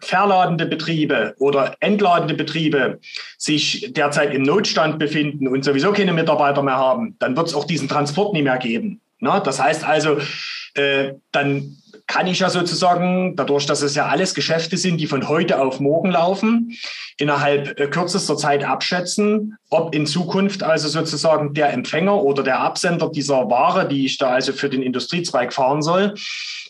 verladende 0.00 0.66
Betriebe 0.66 1.34
oder 1.38 1.76
entladende 1.80 2.34
Betriebe 2.34 3.00
sich 3.38 3.92
derzeit 3.92 4.34
im 4.34 4.42
Notstand 4.42 4.98
befinden 4.98 5.48
und 5.48 5.64
sowieso 5.64 5.92
keine 5.92 6.12
Mitarbeiter 6.12 6.62
mehr 6.62 6.76
haben, 6.76 7.16
dann 7.18 7.36
wird 7.36 7.48
es 7.48 7.54
auch 7.54 7.64
diesen 7.64 7.88
Transport 7.88 8.32
nicht 8.32 8.44
mehr 8.44 8.58
geben. 8.58 9.00
Na, 9.18 9.40
das 9.40 9.60
heißt 9.62 9.84
also, 9.84 10.18
äh, 10.74 11.14
dann 11.32 11.76
kann 12.06 12.26
ich 12.28 12.38
ja 12.38 12.50
sozusagen, 12.50 13.34
dadurch, 13.34 13.66
dass 13.66 13.82
es 13.82 13.94
ja 13.94 14.06
alles 14.06 14.34
Geschäfte 14.34 14.76
sind, 14.76 14.98
die 14.98 15.06
von 15.06 15.28
heute 15.28 15.60
auf 15.60 15.80
morgen 15.80 16.10
laufen, 16.10 16.76
innerhalb 17.18 17.80
äh, 17.80 17.88
kürzester 17.88 18.36
Zeit 18.36 18.64
abschätzen, 18.64 19.56
ob 19.70 19.94
in 19.94 20.06
Zukunft 20.06 20.62
also 20.62 20.88
sozusagen 20.88 21.54
der 21.54 21.72
Empfänger 21.72 22.22
oder 22.22 22.42
der 22.42 22.60
Absender 22.60 23.10
dieser 23.10 23.48
Ware, 23.50 23.88
die 23.88 24.06
ich 24.06 24.18
da 24.18 24.30
also 24.30 24.52
für 24.52 24.68
den 24.68 24.82
Industriezweig 24.82 25.52
fahren 25.52 25.82
soll, 25.82 26.14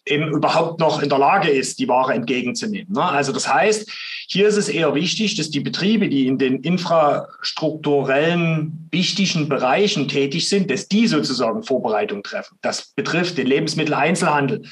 eben 0.06 0.30
überhaupt 0.30 0.80
noch 0.80 1.02
in 1.02 1.08
der 1.08 1.18
Lage 1.18 1.50
ist, 1.50 1.78
die 1.78 1.88
Ware 1.88 2.12
entgegenzunehmen. 2.14 2.92
Ne? 2.92 3.02
Also 3.02 3.32
das 3.32 3.52
heißt, 3.52 3.90
hier 4.28 4.48
ist 4.48 4.56
es 4.56 4.68
eher 4.68 4.94
wichtig, 4.94 5.36
dass 5.36 5.50
die 5.50 5.60
Betriebe, 5.60 6.08
die 6.08 6.26
in 6.26 6.38
den 6.38 6.60
infrastrukturellen 6.60 8.88
wichtigen 8.90 9.48
Bereichen 9.48 10.08
tätig 10.08 10.48
sind, 10.48 10.70
dass 10.70 10.88
die 10.88 11.06
sozusagen 11.06 11.62
Vorbereitung 11.64 12.22
treffen. 12.22 12.56
Das 12.62 12.92
betrifft 12.94 13.36
den 13.36 13.48
Lebensmitteleinzelhandel. 13.48 14.62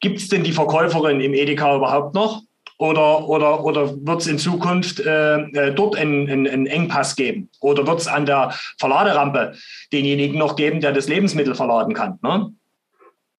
Gibt 0.00 0.18
es 0.18 0.28
denn 0.28 0.44
die 0.44 0.52
Verkäuferin 0.52 1.20
im 1.20 1.32
Edeka 1.34 1.76
überhaupt 1.76 2.14
noch? 2.14 2.42
Oder, 2.76 3.28
oder, 3.28 3.64
oder 3.64 3.94
wird 4.04 4.20
es 4.20 4.26
in 4.26 4.38
Zukunft 4.38 5.00
äh, 5.00 5.36
äh, 5.36 5.74
dort 5.74 5.96
einen, 5.96 6.28
einen, 6.28 6.46
einen 6.48 6.66
Engpass 6.66 7.14
geben? 7.14 7.48
Oder 7.60 7.86
wird 7.86 8.00
es 8.00 8.08
an 8.08 8.26
der 8.26 8.52
Verladerampe 8.78 9.54
denjenigen 9.92 10.38
noch 10.38 10.56
geben, 10.56 10.80
der 10.80 10.92
das 10.92 11.08
Lebensmittel 11.08 11.54
verladen 11.54 11.94
kann? 11.94 12.18
Ne? 12.22 12.52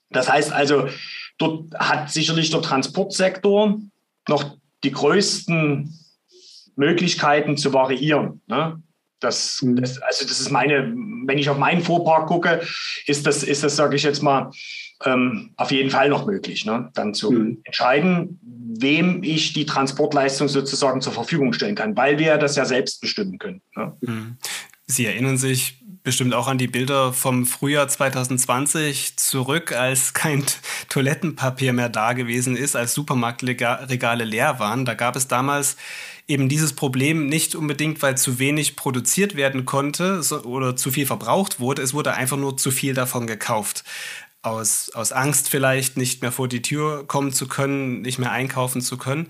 Das 0.09 0.31
heißt 0.31 0.53
also, 0.53 0.87
Dort 1.37 1.73
hat 1.75 2.09
sicherlich 2.09 2.49
der 2.49 2.61
Transportsektor 2.61 3.79
noch 4.27 4.57
die 4.83 4.91
größten 4.91 5.93
Möglichkeiten 6.75 7.57
zu 7.57 7.73
variieren. 7.73 8.41
Ne? 8.47 8.81
Das, 9.19 9.61
mhm. 9.61 9.77
das, 9.77 10.01
also 10.01 10.25
das 10.25 10.39
ist 10.39 10.51
meine, 10.51 10.93
wenn 11.25 11.37
ich 11.37 11.49
auf 11.49 11.57
meinen 11.57 11.81
Vorpark 11.81 12.27
gucke, 12.27 12.61
ist 13.07 13.25
das, 13.25 13.43
ist 13.43 13.63
das, 13.63 13.75
sage 13.75 13.95
ich 13.95 14.03
jetzt 14.03 14.21
mal, 14.21 14.51
ähm, 15.03 15.51
auf 15.57 15.71
jeden 15.71 15.89
Fall 15.89 16.09
noch 16.09 16.25
möglich, 16.25 16.65
ne? 16.65 16.89
dann 16.93 17.13
zu 17.13 17.31
mhm. 17.31 17.61
entscheiden, 17.63 18.39
wem 18.41 19.23
ich 19.23 19.53
die 19.53 19.65
Transportleistung 19.65 20.47
sozusagen 20.47 21.01
zur 21.01 21.13
Verfügung 21.13 21.53
stellen 21.53 21.75
kann, 21.75 21.95
weil 21.97 22.19
wir 22.19 22.37
das 22.37 22.55
ja 22.55 22.65
selbst 22.65 23.01
bestimmen 23.01 23.37
können. 23.37 23.61
Ne? 23.75 23.97
Mhm. 24.01 24.37
Sie 24.87 25.05
erinnern 25.05 25.37
sich 25.37 25.79
bestimmt 26.03 26.35
auch 26.35 26.47
an 26.47 26.59
die 26.59 26.67
Bilder 26.67 27.11
vom 27.11 27.45
Frühjahr 27.45 27.87
2020 27.87 29.17
zurück, 29.17 29.71
als 29.71 30.13
kein 30.13 30.45
Toilettenpapier 30.89 31.73
mehr 31.73 31.89
da 31.89 32.13
gewesen 32.13 32.55
ist, 32.55 32.75
als 32.75 32.93
Supermarktregale 32.93 34.23
leer 34.23 34.59
waren. 34.59 34.85
Da 34.85 34.93
gab 34.93 35.15
es 35.15 35.27
damals 35.27 35.77
eben 36.27 36.49
dieses 36.49 36.73
Problem 36.73 37.27
nicht 37.27 37.55
unbedingt, 37.55 38.01
weil 38.01 38.17
zu 38.17 38.39
wenig 38.39 38.75
produziert 38.75 39.35
werden 39.35 39.65
konnte 39.65 40.21
oder 40.43 40.75
zu 40.75 40.91
viel 40.91 41.05
verbraucht 41.05 41.59
wurde. 41.59 41.81
Es 41.81 41.93
wurde 41.93 42.13
einfach 42.13 42.37
nur 42.37 42.57
zu 42.57 42.71
viel 42.71 42.93
davon 42.93 43.27
gekauft. 43.27 43.83
Aus, 44.41 44.91
aus 44.91 45.11
Angst 45.11 45.49
vielleicht 45.49 45.97
nicht 45.97 46.21
mehr 46.21 46.31
vor 46.31 46.47
die 46.47 46.61
Tür 46.61 47.07
kommen 47.07 47.33
zu 47.33 47.47
können, 47.47 48.01
nicht 48.01 48.19
mehr 48.19 48.31
einkaufen 48.31 48.81
zu 48.81 48.97
können. 48.97 49.27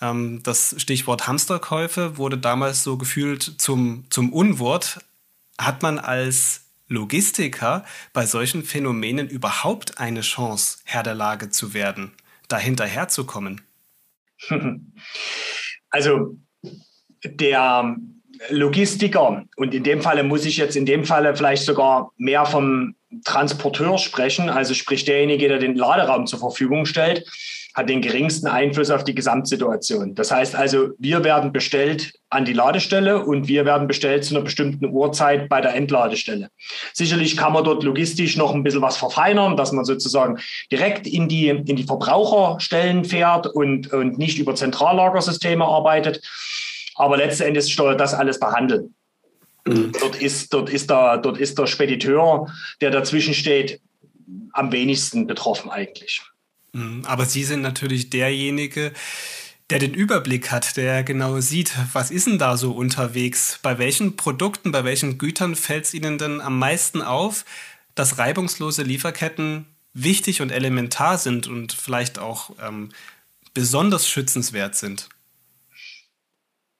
Ähm, 0.00 0.42
das 0.42 0.74
Stichwort 0.78 1.26
Hamsterkäufe 1.26 2.16
wurde 2.16 2.38
damals 2.38 2.82
so 2.82 2.96
gefühlt 2.96 3.42
zum, 3.58 4.04
zum 4.10 4.32
Unwort 4.32 5.00
hat 5.58 5.82
man 5.82 5.98
als 5.98 6.62
Logistiker 6.88 7.84
bei 8.12 8.26
solchen 8.26 8.62
Phänomenen 8.64 9.28
überhaupt 9.28 9.98
eine 9.98 10.20
Chance, 10.20 10.78
Herr 10.84 11.02
der 11.02 11.14
Lage 11.14 11.50
zu 11.50 11.74
werden, 11.74 12.12
da 12.48 12.58
hinterherzukommen? 12.58 13.62
Also 15.90 16.36
der 17.24 17.96
Logistiker, 18.50 19.44
und 19.56 19.74
in 19.74 19.82
dem 19.82 20.02
Falle 20.02 20.22
muss 20.22 20.44
ich 20.44 20.56
jetzt 20.56 20.76
in 20.76 20.86
dem 20.86 21.04
Falle 21.04 21.34
vielleicht 21.34 21.64
sogar 21.64 22.12
mehr 22.16 22.44
vom 22.44 22.94
Transporteur 23.24 23.98
sprechen, 23.98 24.50
also 24.50 24.74
sprich 24.74 25.04
derjenige, 25.04 25.48
der 25.48 25.58
den 25.58 25.74
Laderaum 25.74 26.26
zur 26.26 26.38
Verfügung 26.38 26.86
stellt, 26.86 27.24
hat 27.76 27.90
den 27.90 28.00
geringsten 28.00 28.46
Einfluss 28.46 28.90
auf 28.90 29.04
die 29.04 29.14
Gesamtsituation. 29.14 30.14
Das 30.14 30.30
heißt 30.30 30.56
also, 30.56 30.88
wir 30.98 31.22
werden 31.24 31.52
bestellt 31.52 32.14
an 32.30 32.46
die 32.46 32.54
Ladestelle 32.54 33.22
und 33.22 33.48
wir 33.48 33.66
werden 33.66 33.86
bestellt 33.86 34.24
zu 34.24 34.34
einer 34.34 34.42
bestimmten 34.42 34.86
Uhrzeit 34.86 35.50
bei 35.50 35.60
der 35.60 35.74
Entladestelle. 35.74 36.48
Sicherlich 36.94 37.36
kann 37.36 37.52
man 37.52 37.64
dort 37.64 37.84
logistisch 37.84 38.38
noch 38.38 38.54
ein 38.54 38.62
bisschen 38.62 38.80
was 38.80 38.96
verfeinern, 38.96 39.58
dass 39.58 39.72
man 39.72 39.84
sozusagen 39.84 40.38
direkt 40.72 41.06
in 41.06 41.28
die, 41.28 41.48
in 41.48 41.76
die 41.76 41.84
Verbraucherstellen 41.84 43.04
fährt 43.04 43.46
und, 43.46 43.92
und 43.92 44.16
nicht 44.16 44.38
über 44.38 44.54
Zentrallagersysteme 44.54 45.64
arbeitet. 45.66 46.22
Aber 46.94 47.18
letzten 47.18 47.42
Endes 47.42 47.70
steuert 47.70 48.00
das 48.00 48.14
alles 48.14 48.40
der 48.40 48.52
Handel. 48.52 48.88
Mhm. 49.66 49.92
Dort, 50.00 50.16
ist, 50.16 50.50
dort, 50.54 50.70
ist 50.70 50.88
der, 50.88 51.18
dort 51.18 51.36
ist 51.36 51.58
der 51.58 51.66
Spediteur, 51.66 52.50
der 52.80 52.90
dazwischen 52.90 53.34
steht, 53.34 53.82
am 54.54 54.72
wenigsten 54.72 55.26
betroffen 55.26 55.70
eigentlich. 55.70 56.22
Mhm. 56.76 57.04
Aber 57.06 57.26
Sie 57.26 57.44
sind 57.44 57.62
natürlich 57.62 58.10
derjenige, 58.10 58.92
der 59.70 59.78
den 59.78 59.94
Überblick 59.94 60.52
hat, 60.52 60.76
der 60.76 61.02
genau 61.02 61.40
sieht, 61.40 61.72
was 61.92 62.10
ist 62.10 62.26
denn 62.26 62.38
da 62.38 62.56
so 62.56 62.72
unterwegs? 62.72 63.58
Bei 63.62 63.78
welchen 63.78 64.16
Produkten, 64.16 64.72
bei 64.72 64.84
welchen 64.84 65.18
Gütern 65.18 65.56
fällt 65.56 65.86
es 65.86 65.94
Ihnen 65.94 66.18
denn 66.18 66.40
am 66.40 66.58
meisten 66.58 67.02
auf, 67.02 67.44
dass 67.94 68.18
reibungslose 68.18 68.82
Lieferketten 68.82 69.66
wichtig 69.94 70.42
und 70.42 70.50
elementar 70.50 71.18
sind 71.18 71.46
und 71.48 71.72
vielleicht 71.72 72.18
auch 72.18 72.50
ähm, 72.62 72.90
besonders 73.54 74.08
schützenswert 74.08 74.76
sind? 74.76 75.08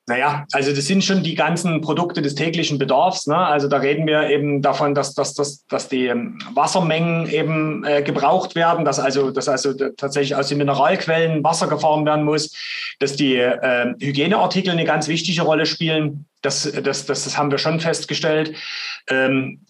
Naja, 0.09 0.47
also 0.53 0.73
das 0.73 0.87
sind 0.87 1.03
schon 1.03 1.25
die 1.25 1.35
ganzen 1.35 1.81
Produkte 1.81 2.23
des 2.23 2.37
täglichen 2.37 2.79
Bedarfs. 2.79 3.27
Ne? 3.27 3.37
Also 3.37 3.67
da 3.67 3.79
reden 3.79 4.07
wir 4.07 4.31
eben 4.31 4.63
davon, 4.63 4.95
dass, 4.95 5.15
dass, 5.15 5.35
dass, 5.35 5.67
dass 5.67 5.89
die 5.89 6.07
ähm, 6.07 6.39
Wassermengen 6.55 7.29
eben 7.29 7.85
äh, 7.85 8.03
gebraucht 8.03 8.55
werden, 8.55 8.85
dass 8.85 9.01
also, 9.01 9.33
dass 9.33 9.49
also 9.49 9.73
tatsächlich 9.75 10.37
aus 10.37 10.47
den 10.49 10.59
Mineralquellen 10.59 11.43
Wasser 11.43 11.67
gefahren 11.67 12.07
werden 12.07 12.25
muss, 12.25 12.53
dass 13.01 13.17
die 13.17 13.35
äh, 13.35 13.95
Hygieneartikel 13.99 14.71
eine 14.71 14.85
ganz 14.85 15.09
wichtige 15.09 15.43
Rolle 15.43 15.67
spielen. 15.67 16.27
Das, 16.47 16.63
das, 16.63 17.07
das, 17.07 17.25
das 17.25 17.37
haben 17.37 17.51
wir 17.51 17.59
schon 17.59 17.81
festgestellt. 17.81 18.55
Ähm, 19.09 19.61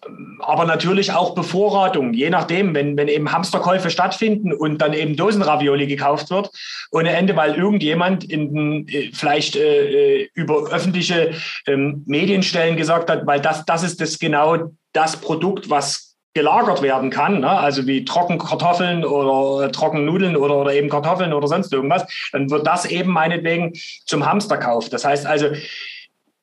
aber 0.41 0.65
natürlich 0.65 1.13
auch 1.13 1.35
Bevorratung, 1.35 2.13
je 2.15 2.31
nachdem, 2.31 2.75
wenn, 2.75 2.97
wenn 2.97 3.09
eben 3.09 3.33
Hamsterkäufe 3.33 3.91
stattfinden 3.91 4.53
und 4.53 4.79
dann 4.79 4.93
eben 4.93 5.17
Dosenravioli 5.17 5.87
gekauft 5.87 6.31
wird, 6.31 6.51
ohne 6.93 7.11
Ende, 7.11 7.35
weil 7.37 7.55
irgendjemand 7.55 8.25
in, 8.25 8.87
äh, 8.89 9.11
vielleicht 9.13 9.57
äh, 9.57 10.21
äh, 10.21 10.29
über 10.35 10.71
öffentliche 10.71 11.33
ähm, 11.67 12.05
Medienstellen 12.07 12.77
gesagt 12.77 13.11
hat, 13.11 13.27
weil 13.27 13.41
das, 13.41 13.65
das 13.65 13.83
ist 13.83 14.01
das 14.01 14.19
genau 14.19 14.71
das 14.93 15.17
Produkt, 15.17 15.69
was 15.69 16.17
gelagert 16.37 16.83
werden 16.83 17.09
kann, 17.09 17.41
ne? 17.41 17.49
also 17.49 17.87
wie 17.87 18.05
Trockenkartoffeln 18.05 19.07
oder 19.07 19.73
Trockennudeln 19.73 20.37
oder, 20.37 20.57
oder 20.59 20.75
eben 20.75 20.91
Kartoffeln 20.91 21.33
oder 21.33 21.49
sonst 21.49 21.73
irgendwas, 21.73 22.05
dann 22.31 22.51
wird 22.51 22.67
das 22.67 22.85
eben 22.85 23.11
meinetwegen 23.11 23.73
zum 24.05 24.27
Hamsterkauf. 24.27 24.91
Das 24.91 25.07
heißt 25.07 25.25
also, 25.25 25.49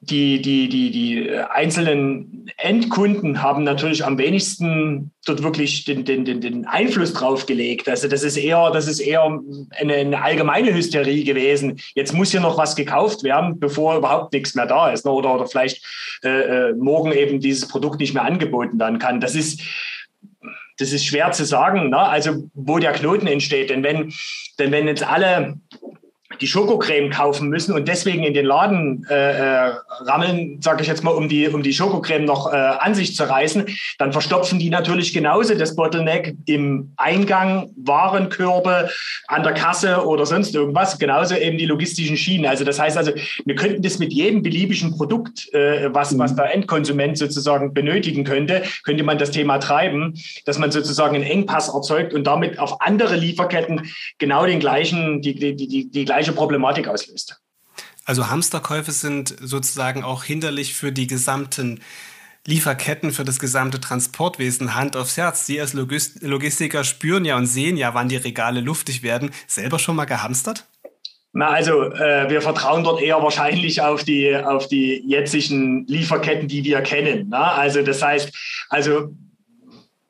die, 0.10 0.42
die, 0.42 0.68
die, 0.68 0.92
die 0.92 1.30
einzelnen 1.30 2.50
Endkunden 2.58 3.42
haben 3.42 3.64
natürlich 3.64 4.04
am 4.04 4.18
wenigsten 4.18 5.12
dort 5.26 5.44
wirklich 5.44 5.86
den, 5.86 6.04
den, 6.04 6.26
den, 6.26 6.42
den 6.42 6.66
Einfluss 6.66 7.14
drauf 7.14 7.46
gelegt. 7.46 7.88
Also 7.88 8.08
das 8.08 8.24
ist 8.24 8.36
eher, 8.36 8.72
das 8.72 8.88
ist 8.88 9.00
eher 9.00 9.24
eine, 9.80 9.94
eine, 9.94 10.22
allgemeine 10.22 10.74
Hysterie 10.74 11.24
gewesen. 11.24 11.80
Jetzt 11.96 12.14
muss 12.14 12.32
hier 12.32 12.42
noch 12.42 12.58
was 12.58 12.76
gekauft 12.76 13.24
werden, 13.24 13.60
bevor 13.60 13.98
überhaupt 13.98 14.34
nichts 14.34 14.56
mehr 14.56 14.66
da 14.66 14.92
ist. 14.92 15.06
Ne? 15.06 15.12
Oder, 15.12 15.34
oder 15.34 15.48
vielleicht 15.48 15.82
äh, 16.24 16.70
äh, 16.70 16.74
morgen 16.74 17.14
eben 17.14 17.40
dieses 17.40 17.68
Produkt 17.68 18.00
nicht 18.00 18.14
mehr 18.14 18.26
angeboten 18.26 18.80
werden 18.80 19.00
kann. 19.00 19.22
Das 19.22 19.36
ist, 19.36 19.62
das 20.80 20.92
ist 20.92 21.06
schwer 21.06 21.32
zu 21.32 21.46
sagen, 21.46 21.90
ne? 21.90 22.00
also 22.00 22.50
wo 22.54 22.78
der 22.78 22.92
Knoten 22.92 23.28
entsteht. 23.28 23.70
Denn 23.70 23.84
wenn, 23.84 24.14
denn 24.60 24.72
wenn 24.72 24.88
jetzt 24.88 25.04
alle 25.04 25.56
die 26.42 26.48
Schokocreme 26.48 27.10
kaufen 27.10 27.50
müssen 27.50 27.74
und 27.74 27.88
deswegen 27.88 28.24
in 28.24 28.34
den 28.34 28.46
Laden 28.46 29.06
äh, 29.10 29.68
äh 29.68 29.74
rammeln, 30.02 30.62
sage 30.62 30.82
ich 30.82 30.88
jetzt 30.88 31.04
mal, 31.04 31.12
um 31.12 31.30
die, 31.30 31.48
um 31.48 31.64
die 31.64 31.74
Schokocreme 31.74 32.26
noch 32.26 32.52
äh, 32.52 32.56
an 32.56 32.96
sich 32.96 33.16
zu 33.16 33.24
reißen, 33.24 33.66
dann 33.98 34.12
verstopfen 34.12 34.60
die 34.60 34.70
natürlich 34.70 35.14
genauso 35.14 35.56
das 35.56 35.76
Bottleneck 35.76 36.36
im 36.46 36.94
Eingang, 36.98 37.70
Warenkörbe, 37.78 38.90
an 39.28 39.44
der 39.44 39.54
Kasse 39.54 40.06
oder 40.06 40.26
sonst 40.26 40.56
irgendwas, 40.56 40.98
genauso 41.00 41.36
eben 41.36 41.58
die 41.58 41.66
logistischen 41.66 42.18
Schienen. 42.18 42.46
Also 42.46 42.64
das 42.64 42.80
heißt 42.80 42.98
also, 42.98 43.12
wir 43.46 43.56
könnten 43.56 43.82
das 43.82 44.00
mit 44.00 44.14
jedem 44.14 44.42
beliebigen 44.42 44.96
Produkt, 44.96 45.54
äh, 45.54 45.94
was, 45.94 46.18
was 46.18 46.36
der 46.36 46.54
Endkonsument 46.54 47.18
sozusagen 47.18 47.74
benötigen 47.74 48.24
könnte, 48.24 48.64
könnte 48.84 49.04
man 49.04 49.18
das 49.18 49.32
Thema 49.32 49.60
treiben, 49.60 50.14
dass 50.46 50.58
man 50.60 50.72
sozusagen 50.72 51.16
einen 51.16 51.24
Engpass 51.24 51.70
erzeugt 51.70 52.14
und 52.14 52.26
damit 52.26 52.60
auf 52.60 52.82
andere 52.82 53.16
Lieferketten 53.16 53.82
genau 54.18 54.46
den 54.46 54.60
gleichen, 54.60 55.22
die, 55.22 55.36
die, 55.36 55.56
die, 55.56 55.90
die 55.90 56.06
gleiche 56.06 56.23
gleiche 56.24 56.34
Problematik 56.34 56.88
auslöst. 56.88 57.40
Also 58.06 58.30
Hamsterkäufe 58.30 58.92
sind 58.92 59.36
sozusagen 59.42 60.04
auch 60.04 60.24
hinderlich 60.24 60.74
für 60.74 60.92
die 60.92 61.08
gesamten 61.08 61.82
Lieferketten, 62.46 63.12
für 63.14 63.24
das 63.24 63.40
gesamte 63.40 63.80
Transportwesen. 63.80 64.76
Hand 64.76 64.98
aufs 64.98 65.16
Herz. 65.16 65.46
Sie 65.46 65.62
als 65.62 65.74
Logistiker 65.74 66.84
spüren 66.84 67.24
ja 67.24 67.38
und 67.38 67.46
sehen 67.46 67.78
ja, 67.78 67.94
wann 67.94 68.10
die 68.10 68.18
Regale 68.18 68.60
luftig 68.60 69.04
werden. 69.04 69.32
Selber 69.48 69.80
schon 69.80 69.96
mal 69.96 70.06
gehamstert? 70.06 70.66
Na, 71.32 71.48
also 71.48 71.84
äh, 71.92 72.30
wir 72.30 72.42
vertrauen 72.42 72.84
dort 72.84 73.02
eher 73.02 73.24
wahrscheinlich 73.24 73.82
auf 73.82 74.04
die, 74.04 74.36
auf 74.36 74.68
die 74.68 75.04
jetzigen 75.08 75.88
Lieferketten, 75.88 76.48
die 76.48 76.64
wir 76.64 76.82
kennen. 76.82 77.28
Na? 77.30 77.54
Also 77.54 77.82
das 77.82 78.04
heißt, 78.04 78.32
also 78.70 79.16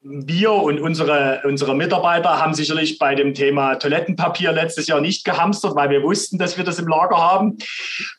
wir 0.04 0.52
und 0.52 0.82
unsere, 0.82 1.42
unsere 1.46 1.76
Mitarbeiter 1.76 2.40
haben 2.40 2.54
sicherlich 2.54 2.98
bei 2.98 3.16
dem 3.16 3.34
Thema 3.34 3.76
Toilettenpapier 3.76 4.52
letztes 4.52 4.88
Jahr 4.88 5.00
nicht 5.00 5.24
gehamstert, 5.24 5.76
weil 5.76 5.90
wir 5.90 6.04
wussten, 6.04 6.38
dass 6.38 6.58
wir 6.58 6.66
das 6.66 6.80
im 6.80 6.88
Lager 6.88 7.18
haben. 7.18 7.58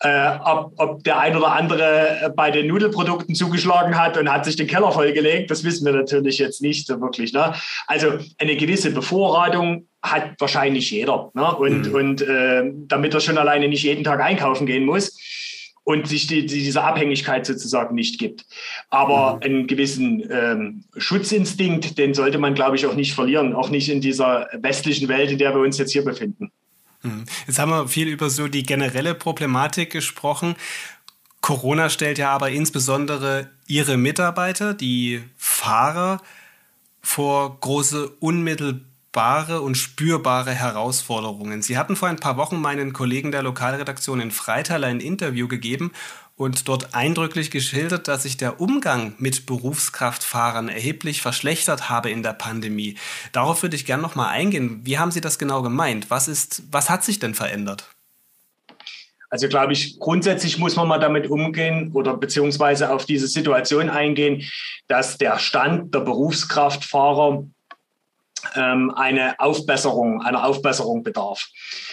Äh, 0.00 0.30
ob, 0.44 0.72
ob 0.76 1.04
der 1.04 1.18
ein 1.18 1.36
oder 1.36 1.52
andere 1.52 2.32
bei 2.34 2.50
den 2.50 2.68
Nudelprodukten 2.68 3.34
zugeschlagen 3.34 3.98
hat 3.98 4.16
und 4.16 4.32
hat 4.32 4.46
sich 4.46 4.56
den 4.56 4.66
Keller 4.66 4.92
vollgelegt, 4.92 5.50
das 5.50 5.62
wissen 5.62 5.84
wir 5.84 5.92
natürlich 5.92 6.38
jetzt 6.38 6.62
nicht 6.62 6.86
so 6.86 7.00
wirklich. 7.00 7.32
Ne? 7.32 7.54
Also 7.86 8.12
eine 8.38 8.56
gewisse 8.56 8.90
Bevorratung 8.90 9.88
hat 10.02 10.32
wahrscheinlich 10.38 10.90
jeder. 10.90 11.30
Ne? 11.34 11.54
Und, 11.54 11.88
mhm. 11.88 11.94
und 11.94 12.22
äh, 12.22 12.64
damit 12.86 13.12
er 13.12 13.20
schon 13.20 13.38
alleine 13.38 13.68
nicht 13.68 13.82
jeden 13.82 14.04
Tag 14.04 14.20
einkaufen 14.20 14.66
gehen 14.66 14.86
muss 14.86 15.16
und 15.84 16.08
sich 16.08 16.26
die, 16.26 16.46
diese 16.46 16.82
Abhängigkeit 16.82 17.46
sozusagen 17.46 17.94
nicht 17.94 18.18
gibt. 18.18 18.46
Aber 18.90 19.36
mhm. 19.36 19.42
einen 19.42 19.66
gewissen 19.66 20.24
ähm, 20.30 20.84
Schutzinstinkt, 20.96 21.98
den 21.98 22.14
sollte 22.14 22.38
man, 22.38 22.54
glaube 22.54 22.76
ich, 22.76 22.86
auch 22.86 22.94
nicht 22.94 23.14
verlieren, 23.14 23.54
auch 23.54 23.68
nicht 23.68 23.88
in 23.90 24.00
dieser 24.00 24.48
westlichen 24.54 25.08
Welt, 25.08 25.30
in 25.30 25.38
der 25.38 25.54
wir 25.54 25.60
uns 25.60 25.78
jetzt 25.78 25.92
hier 25.92 26.04
befinden. 26.04 26.50
Mhm. 27.02 27.24
Jetzt 27.46 27.58
haben 27.58 27.70
wir 27.70 27.86
viel 27.86 28.08
über 28.08 28.30
so 28.30 28.48
die 28.48 28.62
generelle 28.62 29.14
Problematik 29.14 29.90
gesprochen. 29.90 30.56
Corona 31.42 31.90
stellt 31.90 32.16
ja 32.16 32.30
aber 32.30 32.50
insbesondere 32.50 33.50
Ihre 33.66 33.98
Mitarbeiter, 33.98 34.72
die 34.72 35.22
Fahrer, 35.36 36.22
vor 37.02 37.60
große 37.60 38.08
unmittelbare 38.20 38.93
sichtbare 39.14 39.60
und 39.60 39.76
spürbare 39.76 40.50
Herausforderungen. 40.50 41.62
Sie 41.62 41.78
hatten 41.78 41.94
vor 41.94 42.08
ein 42.08 42.16
paar 42.16 42.36
Wochen 42.36 42.60
meinen 42.60 42.92
Kollegen 42.92 43.30
der 43.30 43.44
Lokalredaktion 43.44 44.20
in 44.20 44.32
Freital 44.32 44.82
ein 44.82 44.98
Interview 44.98 45.46
gegeben 45.46 45.92
und 46.34 46.66
dort 46.66 46.94
eindrücklich 46.94 47.52
geschildert, 47.52 48.08
dass 48.08 48.24
sich 48.24 48.38
der 48.38 48.60
Umgang 48.60 49.14
mit 49.18 49.46
Berufskraftfahrern 49.46 50.68
erheblich 50.68 51.22
verschlechtert 51.22 51.88
habe 51.88 52.10
in 52.10 52.24
der 52.24 52.32
Pandemie. 52.32 52.96
Darauf 53.30 53.62
würde 53.62 53.76
ich 53.76 53.86
gerne 53.86 54.02
noch 54.02 54.16
mal 54.16 54.30
eingehen. 54.30 54.80
Wie 54.82 54.98
haben 54.98 55.12
Sie 55.12 55.20
das 55.20 55.38
genau 55.38 55.62
gemeint? 55.62 56.10
Was 56.10 56.26
ist, 56.26 56.64
was 56.72 56.90
hat 56.90 57.04
sich 57.04 57.20
denn 57.20 57.34
verändert? 57.34 57.88
Also 59.30 59.46
glaube 59.46 59.74
ich, 59.74 60.00
grundsätzlich 60.00 60.58
muss 60.58 60.74
man 60.74 60.88
mal 60.88 60.98
damit 60.98 61.30
umgehen 61.30 61.92
oder 61.92 62.16
beziehungsweise 62.16 62.90
auf 62.90 63.04
diese 63.06 63.28
Situation 63.28 63.90
eingehen, 63.90 64.42
dass 64.88 65.18
der 65.18 65.38
Stand 65.38 65.94
der 65.94 66.00
Berufskraftfahrer 66.00 67.44
ähm, 68.54 68.92
eine 68.94 69.38
Aufbesserung, 69.40 70.22
einer 70.22 70.44
Aufbesserung 70.44 71.02
bedarf. 71.02 71.48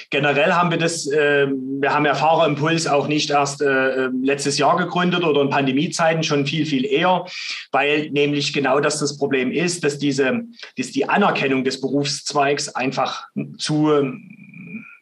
Generell 0.09 0.53
haben 0.53 0.71
wir 0.71 0.77
das, 0.77 1.07
äh, 1.07 1.47
wir 1.47 1.93
haben 1.93 2.05
ja 2.05 2.15
Fahrerimpuls 2.15 2.87
auch 2.87 3.07
nicht 3.07 3.29
erst 3.29 3.61
äh, 3.61 4.07
letztes 4.21 4.57
Jahr 4.57 4.77
gegründet 4.77 5.23
oder 5.23 5.41
in 5.41 5.49
Pandemiezeiten 5.49 6.23
schon 6.23 6.45
viel, 6.45 6.65
viel 6.65 6.85
eher, 6.85 7.25
weil 7.71 8.09
nämlich 8.11 8.53
genau 8.53 8.79
das 8.79 8.99
das 8.99 9.17
Problem 9.17 9.51
ist, 9.51 9.83
dass 9.83 9.97
diese, 9.97 10.41
dass 10.77 10.91
die 10.91 11.07
Anerkennung 11.07 11.63
des 11.63 11.81
Berufszweigs 11.81 12.69
einfach 12.69 13.27
zu, 13.57 13.91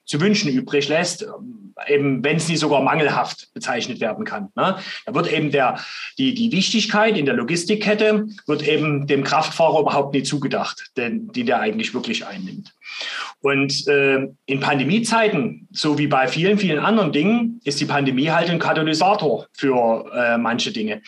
zu 0.05 0.21
wünschen 0.21 0.51
übrig 0.51 0.87
lässt 0.87 1.25
eben, 1.87 2.23
wenn 2.23 2.37
es 2.37 2.47
nicht 2.47 2.59
sogar 2.59 2.81
mangelhaft 2.81 3.53
bezeichnet 3.53 3.99
werden 3.99 4.25
kann. 4.25 4.49
Ne? 4.55 4.77
Da 5.05 5.15
wird 5.15 5.31
eben 5.31 5.51
der, 5.51 5.79
die, 6.17 6.33
die 6.33 6.51
Wichtigkeit 6.51 7.17
in 7.17 7.25
der 7.25 7.35
Logistikkette 7.35 8.27
wird 8.47 8.67
eben 8.67 9.07
dem 9.07 9.23
Kraftfahrer 9.23 9.81
überhaupt 9.81 10.13
nicht 10.13 10.25
zugedacht, 10.25 10.91
den, 10.97 11.31
die 11.31 11.43
der 11.43 11.59
eigentlich 11.59 11.93
wirklich 11.93 12.25
einnimmt. 12.25 12.73
Und 13.41 13.87
äh, 13.87 14.27
in 14.45 14.59
Pandemiezeiten, 14.59 15.67
so 15.71 15.97
wie 15.97 16.07
bei 16.07 16.27
vielen, 16.27 16.57
vielen 16.57 16.79
anderen 16.79 17.11
Dingen, 17.11 17.61
ist 17.63 17.79
die 17.79 17.85
Pandemie 17.85 18.29
halt 18.29 18.49
ein 18.49 18.59
Katalysator 18.59 19.47
für 19.53 20.11
äh, 20.13 20.37
manche 20.37 20.71
Dinge. 20.71 21.01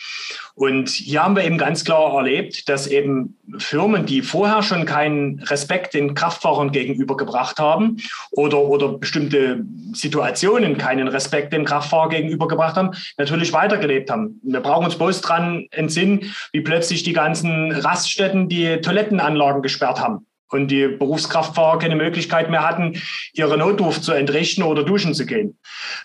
Und 0.54 0.90
hier 0.90 1.22
haben 1.22 1.36
wir 1.36 1.44
eben 1.44 1.58
ganz 1.58 1.84
klar 1.84 2.14
erlebt, 2.14 2.68
dass 2.68 2.86
eben 2.86 3.38
Firmen, 3.58 4.06
die 4.06 4.22
vorher 4.22 4.62
schon 4.62 4.84
keinen 4.84 5.40
Respekt 5.40 5.94
den 5.94 6.14
Kraftfahrern 6.14 6.72
gegenübergebracht 6.72 7.58
haben 7.58 7.96
oder, 8.30 8.58
oder 8.58 8.98
bestimmte 8.98 9.64
Situationen 9.92 10.76
keinen 10.76 11.08
Respekt 11.08 11.52
dem 11.52 11.64
Kraftfahrer 11.64 12.10
gegenübergebracht 12.10 12.76
haben, 12.76 12.90
natürlich 13.16 13.52
weitergelebt 13.52 14.10
haben. 14.10 14.40
Wir 14.42 14.60
brauchen 14.60 14.84
uns 14.84 14.96
bloß 14.96 15.22
dran 15.22 15.66
entsinnen, 15.70 16.34
wie 16.52 16.60
plötzlich 16.60 17.02
die 17.02 17.12
ganzen 17.14 17.72
Raststätten 17.72 18.48
die 18.48 18.80
Toilettenanlagen 18.80 19.62
gesperrt 19.62 20.00
haben 20.00 20.26
und 20.52 20.70
die 20.70 20.86
Berufskraftfahrer 20.86 21.78
keine 21.78 21.96
Möglichkeit 21.96 22.50
mehr 22.50 22.66
hatten, 22.66 23.00
ihre 23.32 23.56
Notdurft 23.56 24.04
zu 24.04 24.12
entrichten 24.12 24.62
oder 24.62 24.84
duschen 24.84 25.14
zu 25.14 25.24
gehen. 25.24 25.58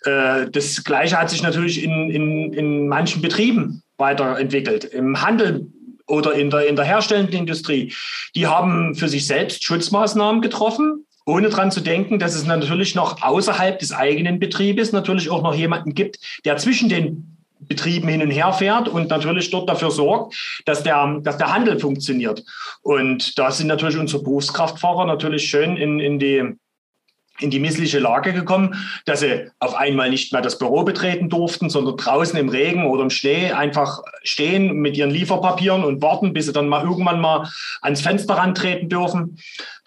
Äh, 0.03 0.49
das 0.49 0.83
Gleiche 0.83 1.19
hat 1.19 1.29
sich 1.29 1.43
natürlich 1.43 1.83
in, 1.83 2.10
in, 2.10 2.53
in 2.53 2.88
manchen 2.88 3.21
Betrieben 3.21 3.83
weiterentwickelt. 3.97 4.86
Im 4.86 5.21
Handel 5.21 5.67
oder 6.07 6.33
in 6.33 6.49
der, 6.49 6.67
in 6.67 6.75
der 6.75 6.86
herstellenden 6.86 7.36
Industrie. 7.36 7.93
Die 8.36 8.47
haben 8.47 8.95
für 8.95 9.10
sich 9.10 9.27
selbst 9.27 9.63
Schutzmaßnahmen 9.63 10.41
getroffen, 10.41 11.05
ohne 11.25 11.49
dran 11.49 11.71
zu 11.71 11.81
denken, 11.81 12.19
dass 12.19 12.36
es 12.36 12.45
natürlich 12.45 12.95
noch 12.95 13.21
außerhalb 13.21 13.77
des 13.79 13.91
eigenen 13.91 14.39
Betriebes 14.39 14.93
natürlich 14.93 15.29
auch 15.29 15.43
noch 15.43 15.53
jemanden 15.53 15.93
gibt, 15.93 16.19
der 16.45 16.55
zwischen 16.57 16.88
den 16.88 17.38
Betrieben 17.60 18.07
hin 18.07 18.21
und 18.21 18.31
her 18.31 18.53
fährt 18.53 18.88
und 18.88 19.10
natürlich 19.10 19.49
dort 19.49 19.67
dafür 19.67 19.91
sorgt, 19.91 20.62
dass 20.65 20.83
der, 20.83 21.19
dass 21.23 21.38
der 21.38 21.53
Handel 21.53 21.79
funktioniert. 21.79 22.43
Und 22.81 23.38
da 23.38 23.51
sind 23.51 23.67
natürlich 23.67 23.97
unsere 23.97 24.23
Berufskraftfahrer 24.23 25.05
natürlich 25.05 25.49
schön 25.49 25.75
in, 25.75 25.99
in 25.99 26.19
die 26.19 26.55
in 27.39 27.50
die 27.50 27.60
missliche 27.60 28.00
Lage 28.00 28.34
gekommen, 28.34 28.76
dass 29.06 29.19
sie 29.19 29.50
auf 29.60 29.76
einmal 29.76 30.10
nicht 30.10 30.34
mehr 30.34 30.41
das 30.41 30.58
Büro 30.58 30.84
betreten 30.84 31.30
durften, 31.30 31.69
sondern 31.69 31.97
draußen 31.97 32.38
im 32.38 32.50
Regen 32.50 32.86
oder 32.86 33.04
im 33.04 33.10
Schnee 33.10 33.52
einfach 33.52 34.02
stehen 34.23 34.73
mit 34.78 34.97
ihren 34.97 35.12
Lieferpapieren 35.12 35.84
und 35.84 36.02
warten, 36.02 36.34
bis 36.34 36.45
sie 36.45 36.54
dann 36.54 36.69
mal 36.69 36.84
irgendwann 36.84 37.21
mal 37.21 37.47
ans 37.82 38.02
Fenster 38.02 38.36
rantreten 38.36 38.89
dürfen. 38.89 39.38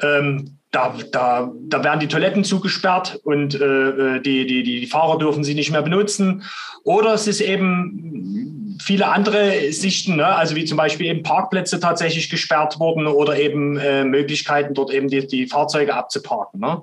Ähm, 0.00 0.56
da, 0.70 0.94
da, 1.10 1.52
da 1.64 1.84
werden 1.84 2.00
die 2.00 2.06
Toiletten 2.06 2.44
zugesperrt 2.44 3.18
und 3.24 3.54
äh, 3.54 3.66
äh, 3.66 4.20
die, 4.20 4.46
die, 4.46 4.62
die 4.62 4.86
Fahrer 4.86 5.18
dürfen 5.18 5.42
sie 5.42 5.54
nicht 5.54 5.72
mehr 5.72 5.82
benutzen. 5.82 6.44
Oder 6.84 7.12
es 7.14 7.26
ist 7.26 7.40
eben 7.40 8.69
viele 8.80 9.08
andere 9.08 9.72
Sichten, 9.72 10.16
ne? 10.16 10.26
also 10.26 10.56
wie 10.56 10.64
zum 10.64 10.76
Beispiel 10.76 11.06
eben 11.06 11.22
Parkplätze 11.22 11.80
tatsächlich 11.80 12.30
gesperrt 12.30 12.80
wurden 12.80 13.06
oder 13.06 13.38
eben 13.38 13.76
äh, 13.76 14.04
Möglichkeiten, 14.04 14.74
dort 14.74 14.90
eben 14.90 15.08
die, 15.08 15.26
die 15.26 15.46
Fahrzeuge 15.46 15.94
abzuparken. 15.94 16.60
Ne? 16.60 16.82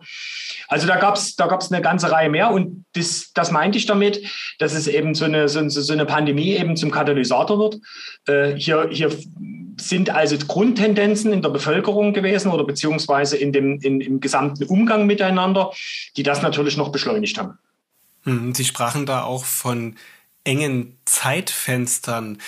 Also 0.67 0.87
da 0.87 0.97
gab 0.97 1.15
es 1.15 1.35
da 1.35 1.47
gab's 1.47 1.71
eine 1.71 1.81
ganze 1.81 2.11
Reihe 2.11 2.29
mehr 2.29 2.51
und 2.51 2.85
das, 2.93 3.31
das 3.33 3.51
meinte 3.51 3.77
ich 3.77 3.85
damit, 3.85 4.21
dass 4.59 4.73
es 4.73 4.87
eben 4.87 5.15
so 5.15 5.25
eine, 5.25 5.49
so, 5.49 5.67
so 5.67 5.93
eine 5.93 6.05
Pandemie 6.05 6.55
eben 6.55 6.75
zum 6.75 6.91
Katalysator 6.91 7.57
wird. 7.57 7.79
Äh, 8.27 8.55
hier, 8.57 8.89
hier 8.91 9.11
sind 9.79 10.09
also 10.09 10.37
Grundtendenzen 10.37 11.33
in 11.33 11.41
der 11.41 11.49
Bevölkerung 11.49 12.13
gewesen 12.13 12.51
oder 12.51 12.63
beziehungsweise 12.63 13.37
in 13.37 13.51
dem, 13.51 13.79
in, 13.81 14.01
im 14.01 14.19
gesamten 14.19 14.63
Umgang 14.65 15.05
miteinander, 15.05 15.71
die 16.15 16.23
das 16.23 16.41
natürlich 16.41 16.77
noch 16.77 16.89
beschleunigt 16.91 17.37
haben. 17.37 17.57
Hm, 18.23 18.53
Sie 18.53 18.65
sprachen 18.65 19.05
da 19.05 19.23
auch 19.23 19.45
von 19.45 19.95
engen 20.47 20.97
Zeitfenstern, 21.05 22.39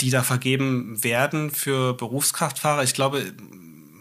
die 0.00 0.10
da 0.10 0.22
vergeben 0.22 1.02
werden 1.04 1.50
für 1.50 1.94
Berufskraftfahrer. 1.94 2.82
Ich 2.82 2.94
glaube, 2.94 3.32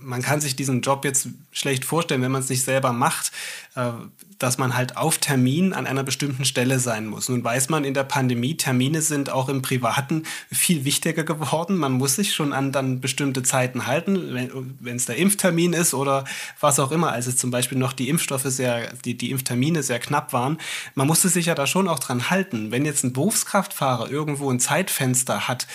man 0.03 0.21
kann 0.21 0.41
sich 0.41 0.55
diesen 0.55 0.81
Job 0.81 1.05
jetzt 1.05 1.29
schlecht 1.51 1.85
vorstellen, 1.85 2.21
wenn 2.21 2.31
man 2.31 2.41
es 2.41 2.49
nicht 2.49 2.63
selber 2.63 2.93
macht, 2.93 3.31
äh, 3.75 3.91
dass 4.39 4.57
man 4.57 4.75
halt 4.75 4.97
auf 4.97 5.19
Termin 5.19 5.73
an 5.73 5.87
einer 5.87 6.03
bestimmten 6.03 6.43
Stelle 6.43 6.79
sein 6.79 7.07
muss. 7.07 7.29
Nun 7.29 7.43
weiß 7.43 7.69
man 7.69 7.85
in 7.85 7.93
der 7.93 8.03
Pandemie, 8.03 8.57
Termine 8.57 9.01
sind 9.01 9.29
auch 9.29 9.47
im 9.47 9.61
Privaten 9.61 10.23
viel 10.51 10.83
wichtiger 10.83 11.23
geworden. 11.23 11.77
Man 11.77 11.93
muss 11.93 12.15
sich 12.15 12.33
schon 12.33 12.51
an 12.51 12.71
dann 12.71 12.99
bestimmte 12.99 13.43
Zeiten 13.43 13.87
halten, 13.87 14.75
wenn 14.79 14.95
es 14.97 15.05
der 15.05 15.15
Impftermin 15.15 15.73
ist 15.73 15.93
oder 15.93 16.25
was 16.59 16.79
auch 16.79 16.91
immer. 16.91 17.11
Also 17.11 17.31
zum 17.31 17.51
Beispiel 17.51 17.77
noch 17.77 17.93
die 17.93 18.09
Impfstoffe 18.09 18.43
sehr, 18.43 18.93
die, 19.05 19.17
die 19.17 19.31
Impftermine 19.31 19.81
sehr 19.81 19.99
knapp 19.99 20.33
waren. 20.33 20.57
Man 20.95 21.07
musste 21.07 21.29
sich 21.29 21.45
ja 21.45 21.55
da 21.55 21.65
schon 21.65 21.87
auch 21.87 21.99
dran 21.99 22.29
halten. 22.29 22.71
Wenn 22.71 22.85
jetzt 22.85 23.03
ein 23.03 23.13
Berufskraftfahrer 23.13 24.11
irgendwo 24.11 24.51
ein 24.51 24.59
Zeitfenster 24.59 25.47
hat, 25.47 25.67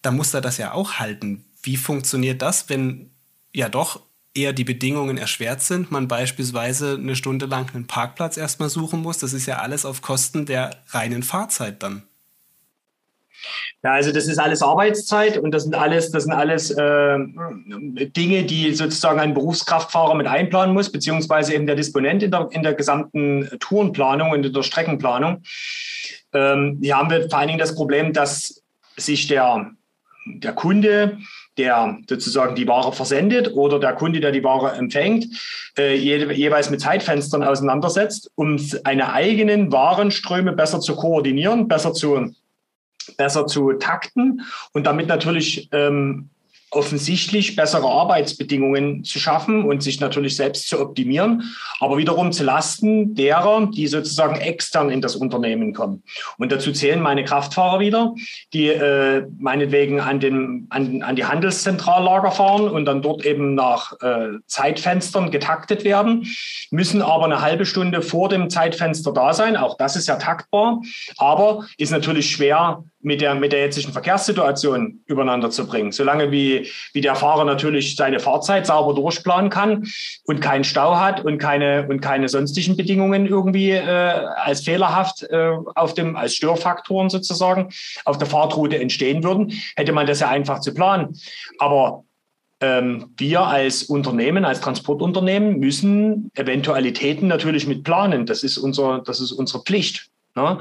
dann 0.00 0.16
muss 0.16 0.32
er 0.32 0.40
das 0.40 0.56
ja 0.56 0.72
auch 0.72 0.94
halten. 0.94 1.44
Wie 1.62 1.76
funktioniert 1.76 2.40
das, 2.40 2.68
wenn 2.68 3.10
ja 3.56 3.70
doch 3.70 4.02
eher 4.34 4.52
die 4.52 4.64
Bedingungen 4.64 5.16
erschwert 5.16 5.62
sind, 5.62 5.90
man 5.90 6.08
beispielsweise 6.08 6.98
eine 7.00 7.16
Stunde 7.16 7.46
lang 7.46 7.74
einen 7.74 7.86
Parkplatz 7.86 8.36
erstmal 8.36 8.68
suchen 8.68 9.00
muss. 9.00 9.16
Das 9.16 9.32
ist 9.32 9.46
ja 9.46 9.56
alles 9.56 9.86
auf 9.86 10.02
Kosten 10.02 10.44
der 10.44 10.76
reinen 10.90 11.22
Fahrzeit 11.22 11.82
dann. 11.82 12.02
Ja, 13.82 13.92
also 13.92 14.12
das 14.12 14.26
ist 14.26 14.38
alles 14.38 14.60
Arbeitszeit 14.60 15.38
und 15.38 15.52
das 15.52 15.62
sind 15.62 15.74
alles, 15.74 16.10
das 16.10 16.24
sind 16.24 16.32
alles 16.32 16.70
äh, 16.70 17.18
Dinge, 18.16 18.44
die 18.44 18.74
sozusagen 18.74 19.20
ein 19.20 19.32
Berufskraftfahrer 19.34 20.14
mit 20.14 20.26
einplanen 20.26 20.74
muss, 20.74 20.92
beziehungsweise 20.92 21.54
eben 21.54 21.66
der 21.66 21.76
Disponent 21.76 22.22
in 22.22 22.30
der, 22.30 22.48
in 22.50 22.62
der 22.62 22.74
gesamten 22.74 23.48
Tourenplanung 23.60 24.32
und 24.32 24.44
in 24.44 24.52
der 24.52 24.62
Streckenplanung. 24.62 25.42
Ähm, 26.34 26.78
hier 26.82 26.96
haben 26.98 27.10
wir 27.10 27.30
vor 27.30 27.38
allen 27.38 27.48
Dingen 27.48 27.60
das 27.60 27.74
Problem, 27.74 28.12
dass 28.12 28.62
sich 28.96 29.28
der, 29.28 29.70
der 30.26 30.52
Kunde 30.52 31.18
der 31.58 31.98
sozusagen 32.08 32.54
die 32.54 32.68
Ware 32.68 32.92
versendet 32.92 33.52
oder 33.54 33.78
der 33.78 33.94
Kunde, 33.94 34.20
der 34.20 34.32
die 34.32 34.44
Ware 34.44 34.72
empfängt, 34.72 35.26
äh, 35.78 35.94
je, 35.94 36.32
jeweils 36.32 36.70
mit 36.70 36.80
Zeitfenstern 36.80 37.42
auseinandersetzt, 37.42 38.30
um 38.34 38.58
seine 38.58 39.12
eigenen 39.12 39.72
Warenströme 39.72 40.52
besser 40.52 40.80
zu 40.80 40.96
koordinieren, 40.96 41.68
besser 41.68 41.92
zu, 41.92 42.34
besser 43.16 43.46
zu 43.46 43.72
takten 43.74 44.42
und 44.72 44.86
damit 44.86 45.08
natürlich 45.08 45.68
ähm, 45.72 46.30
offensichtlich 46.76 47.56
bessere 47.56 47.88
Arbeitsbedingungen 47.88 49.02
zu 49.02 49.18
schaffen 49.18 49.64
und 49.64 49.82
sich 49.82 50.00
natürlich 50.00 50.36
selbst 50.36 50.68
zu 50.68 50.80
optimieren, 50.80 51.42
aber 51.80 51.98
wiederum 51.98 52.32
zu 52.32 52.44
Lasten 52.44 53.14
derer, 53.14 53.68
die 53.74 53.86
sozusagen 53.86 54.36
extern 54.36 54.90
in 54.90 55.00
das 55.00 55.16
Unternehmen 55.16 55.72
kommen. 55.72 56.02
Und 56.38 56.52
dazu 56.52 56.72
zählen 56.72 57.00
meine 57.00 57.24
Kraftfahrer 57.24 57.80
wieder, 57.80 58.14
die 58.52 58.68
äh, 58.68 59.26
meinetwegen 59.38 60.00
an, 60.00 60.20
den, 60.20 60.66
an, 60.70 61.02
an 61.02 61.16
die 61.16 61.24
Handelszentrallager 61.24 62.30
fahren 62.30 62.68
und 62.68 62.84
dann 62.84 63.02
dort 63.02 63.24
eben 63.24 63.54
nach 63.54 63.92
äh, 64.00 64.38
Zeitfenstern 64.46 65.30
getaktet 65.30 65.84
werden, 65.84 66.26
müssen 66.70 67.02
aber 67.02 67.24
eine 67.24 67.40
halbe 67.40 67.66
Stunde 67.66 68.02
vor 68.02 68.28
dem 68.28 68.50
Zeitfenster 68.50 69.12
da 69.12 69.32
sein. 69.32 69.56
Auch 69.56 69.76
das 69.76 69.96
ist 69.96 70.08
ja 70.08 70.16
taktbar, 70.16 70.82
aber 71.16 71.66
ist 71.78 71.90
natürlich 71.90 72.30
schwer 72.30 72.84
mit 73.06 73.20
der, 73.20 73.36
mit 73.36 73.52
der 73.52 73.60
jetzigen 73.60 73.92
Verkehrssituation 73.92 74.98
übereinander 75.06 75.48
zu 75.48 75.64
bringen. 75.64 75.92
Solange 75.92 76.32
wie, 76.32 76.68
wie 76.92 77.00
der 77.00 77.14
Fahrer 77.14 77.44
natürlich 77.44 77.94
seine 77.94 78.18
Fahrzeit 78.18 78.66
sauber 78.66 78.94
durchplanen 78.94 79.48
kann 79.48 79.86
und 80.24 80.40
keinen 80.40 80.64
Stau 80.64 80.96
hat 80.96 81.24
und 81.24 81.38
keine, 81.38 81.86
und 81.88 82.00
keine 82.00 82.28
sonstigen 82.28 82.76
Bedingungen 82.76 83.26
irgendwie 83.26 83.70
äh, 83.70 83.80
als 83.80 84.62
fehlerhaft 84.62 85.22
äh, 85.22 85.52
auf 85.76 85.94
dem, 85.94 86.16
als 86.16 86.34
Störfaktoren 86.34 87.08
sozusagen 87.08 87.68
auf 88.04 88.18
der 88.18 88.26
Fahrtroute 88.26 88.80
entstehen 88.80 89.22
würden, 89.22 89.52
hätte 89.76 89.92
man 89.92 90.08
das 90.08 90.18
ja 90.18 90.28
einfach 90.28 90.58
zu 90.58 90.74
planen. 90.74 91.16
Aber 91.60 92.02
ähm, 92.60 93.14
wir 93.16 93.42
als 93.42 93.84
Unternehmen, 93.84 94.44
als 94.44 94.60
Transportunternehmen 94.60 95.60
müssen 95.60 96.32
Eventualitäten 96.34 97.28
natürlich 97.28 97.68
mit 97.68 97.84
planen. 97.84 98.26
Das 98.26 98.42
ist, 98.42 98.58
unser, 98.58 99.00
das 99.06 99.20
ist 99.20 99.30
unsere 99.30 99.62
Pflicht. 99.62 100.08
Ne? 100.34 100.58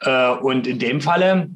Äh, 0.00 0.30
und 0.30 0.66
in 0.66 0.80
dem 0.80 1.00
Falle 1.00 1.50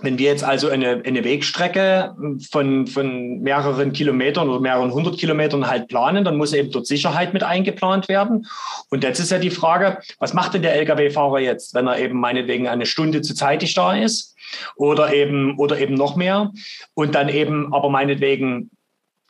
wenn 0.00 0.18
wir 0.18 0.26
jetzt 0.26 0.44
also 0.44 0.68
eine, 0.68 1.02
eine 1.04 1.24
Wegstrecke 1.24 2.14
von, 2.50 2.86
von 2.86 3.40
mehreren 3.40 3.92
Kilometern 3.92 4.48
oder 4.48 4.60
mehreren 4.60 4.92
hundert 4.92 5.18
Kilometern 5.18 5.66
halt 5.66 5.88
planen, 5.88 6.24
dann 6.24 6.36
muss 6.36 6.52
eben 6.52 6.70
dort 6.70 6.86
Sicherheit 6.86 7.32
mit 7.32 7.42
eingeplant 7.42 8.08
werden. 8.08 8.46
Und 8.90 9.02
jetzt 9.02 9.18
ist 9.18 9.32
ja 9.32 9.38
die 9.38 9.50
Frage, 9.50 9.98
was 10.18 10.34
macht 10.34 10.54
denn 10.54 10.62
der 10.62 10.76
Lkw-Fahrer 10.76 11.40
jetzt, 11.40 11.74
wenn 11.74 11.88
er 11.88 11.98
eben 11.98 12.20
meinetwegen 12.20 12.68
eine 12.68 12.86
Stunde 12.86 13.22
zu 13.22 13.34
zeitig 13.34 13.74
da 13.74 13.96
ist 13.96 14.36
oder 14.76 15.12
eben, 15.12 15.58
oder 15.58 15.78
eben 15.80 15.94
noch 15.94 16.14
mehr 16.14 16.52
und 16.94 17.14
dann 17.14 17.28
eben 17.28 17.74
aber 17.74 17.90
meinetwegen 17.90 18.70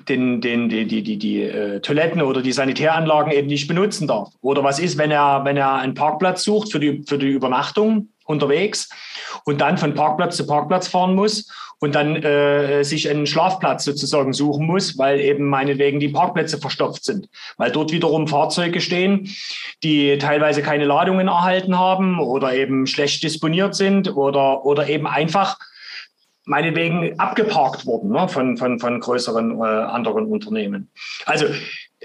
den, 0.09 0.41
den, 0.41 0.69
die, 0.69 0.87
die, 0.87 1.03
die, 1.03 1.19
die 1.19 1.43
äh, 1.43 1.81
Toiletten 1.81 2.23
oder 2.23 2.41
die 2.41 2.53
Sanitäranlagen 2.53 3.33
eben 3.33 3.49
nicht 3.49 3.69
benutzen 3.69 4.07
darf. 4.07 4.31
Oder 4.41 4.65
was 4.65 4.79
ist, 4.79 4.97
wenn 4.97 5.11
er, 5.11 5.45
wenn 5.45 5.57
er 5.57 5.75
einen 5.75 5.95
Parkplatz 5.95 6.45
sucht 6.45 6.73
für 6.73 6.81
die, 6.81 7.03
für 7.07 7.19
die 7.19 7.29
Übernachtung 7.29 8.09
unterwegs 8.29 8.89
und 9.45 9.61
dann 9.61 9.79
von 9.79 9.95
Parkplatz 9.95 10.37
zu 10.37 10.47
Parkplatz 10.47 10.89
fahren 10.89 11.15
muss 11.15 11.51
und 11.81 11.95
dann 11.95 12.17
äh, 12.17 12.83
sich 12.83 13.09
einen 13.09 13.27
Schlafplatz 13.27 13.85
sozusagen 13.85 14.33
suchen 14.33 14.67
muss, 14.67 14.99
weil 14.99 15.21
eben 15.21 15.49
meinetwegen 15.49 16.01
die 16.01 16.09
Parkplätze 16.09 16.59
verstopft 16.59 17.05
sind, 17.05 17.29
weil 17.57 17.71
dort 17.71 17.93
wiederum 17.93 18.27
Fahrzeuge 18.27 18.81
stehen, 18.81 19.29
die 19.83 20.19
teilweise 20.19 20.63
keine 20.63 20.85
Ladungen 20.85 21.29
erhalten 21.29 21.79
haben 21.79 22.21
oder 22.21 22.55
eben 22.55 22.87
schlecht 22.87 23.23
disponiert 23.23 23.75
sind 23.75 24.15
oder, 24.17 24.65
oder 24.65 24.89
eben 24.89 25.07
einfach 25.07 25.57
meinetwegen 26.45 27.19
abgeparkt 27.21 27.87
wurden 27.87 28.11
ne, 28.11 28.27
von, 28.29 28.57
von, 28.57 28.79
von 28.81 29.01
größeren 29.01 29.61
äh, 29.61 29.65
anderen 29.65 30.27
Unternehmen. 30.27 30.91
Also 31.27 31.47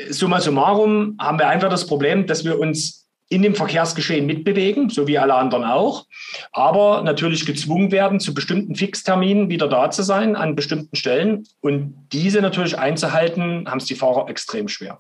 summa 0.10 0.42
summarum 0.42 1.18
haben 1.20 1.40
wir 1.40 1.48
einfach 1.48 1.70
das 1.70 1.88
Problem, 1.88 2.28
dass 2.28 2.44
wir 2.44 2.60
uns 2.60 3.03
in 3.34 3.42
dem 3.42 3.56
Verkehrsgeschehen 3.56 4.28
mitbewegen, 4.28 4.90
so 4.90 5.08
wie 5.08 5.18
alle 5.18 5.34
anderen 5.34 5.64
auch, 5.64 6.06
aber 6.52 7.02
natürlich 7.02 7.48
gezwungen 7.48 7.92
werden, 7.92 8.20
zu 8.20 8.36
bestimmten 8.36 8.76
Fixterminen 8.76 9.50
wieder 9.50 9.68
da 9.68 9.90
zu 9.90 10.04
sein 10.04 10.36
an 10.36 10.56
bestimmten 10.56 10.96
Stellen. 10.96 11.48
Und 11.60 11.96
diese 12.12 12.42
natürlich 12.42 12.78
einzuhalten, 12.78 13.68
haben 13.68 13.80
es 13.80 13.86
die 13.86 13.96
Fahrer 13.96 14.30
extrem 14.30 14.68
schwer. 14.68 15.00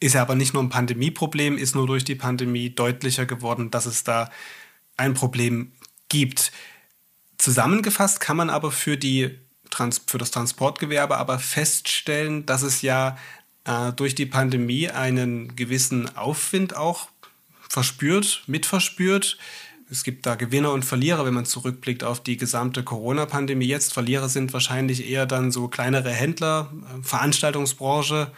Ist 0.00 0.14
ja 0.14 0.22
aber 0.22 0.34
nicht 0.34 0.54
nur 0.54 0.62
ein 0.62 0.70
Pandemieproblem, 0.70 1.56
ist 1.56 1.76
nur 1.76 1.86
durch 1.86 2.02
die 2.02 2.16
Pandemie 2.16 2.70
deutlicher 2.70 3.26
geworden, 3.26 3.70
dass 3.70 3.86
es 3.86 4.02
da 4.02 4.28
ein 4.96 5.14
Problem 5.14 5.70
gibt. 6.08 6.50
Zusammengefasst 7.38 8.18
kann 8.18 8.36
man 8.36 8.50
aber 8.50 8.72
für, 8.72 8.96
die, 8.96 9.38
für 10.08 10.18
das 10.18 10.32
Transportgewerbe 10.32 11.16
aber 11.16 11.38
feststellen, 11.38 12.44
dass 12.44 12.62
es 12.62 12.82
ja 12.82 13.16
äh, 13.64 13.92
durch 13.92 14.16
die 14.16 14.26
Pandemie 14.26 14.88
einen 14.88 15.54
gewissen 15.54 16.16
Aufwind 16.16 16.76
auch 16.76 17.11
verspürt, 17.72 18.42
mitverspürt. 18.46 19.38
Es 19.90 20.04
gibt 20.04 20.26
da 20.26 20.34
Gewinner 20.34 20.72
und 20.72 20.84
Verlierer, 20.84 21.24
wenn 21.24 21.32
man 21.32 21.46
zurückblickt 21.46 22.04
auf 22.04 22.22
die 22.22 22.36
gesamte 22.36 22.82
Corona-Pandemie. 22.82 23.64
Jetzt 23.64 23.94
Verlierer 23.94 24.28
sind 24.28 24.52
wahrscheinlich 24.52 25.08
eher 25.08 25.24
dann 25.24 25.50
so 25.50 25.68
kleinere 25.68 26.10
Händler, 26.10 26.70
äh, 26.84 27.02
Veranstaltungsbranche, 27.02 28.30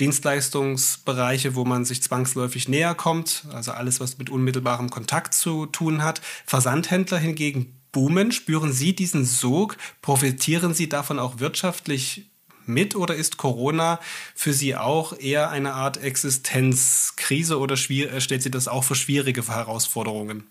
Dienstleistungsbereiche, 0.00 1.54
wo 1.54 1.64
man 1.64 1.84
sich 1.84 2.02
zwangsläufig 2.02 2.68
näher 2.68 2.96
kommt, 2.96 3.44
also 3.52 3.70
alles, 3.70 4.00
was 4.00 4.18
mit 4.18 4.28
unmittelbarem 4.28 4.90
Kontakt 4.90 5.34
zu 5.34 5.66
tun 5.66 6.02
hat. 6.02 6.20
Versandhändler 6.44 7.18
hingegen 7.18 7.78
boomen. 7.92 8.32
Spüren 8.32 8.72
Sie 8.72 8.92
diesen 8.92 9.24
Sog? 9.24 9.76
Profitieren 10.00 10.74
Sie 10.74 10.88
davon 10.88 11.20
auch 11.20 11.38
wirtschaftlich 11.38 12.31
mit 12.66 12.96
oder 12.96 13.14
ist 13.14 13.36
Corona 13.36 14.00
für 14.34 14.52
Sie 14.52 14.76
auch 14.76 15.18
eher 15.18 15.50
eine 15.50 15.72
Art 15.72 16.02
Existenzkrise 16.02 17.58
oder 17.58 17.74
äh, 17.74 18.20
stellt 18.20 18.42
Sie 18.42 18.50
das 18.50 18.68
auch 18.68 18.84
für 18.84 18.94
schwierige 18.94 19.46
Herausforderungen? 19.46 20.46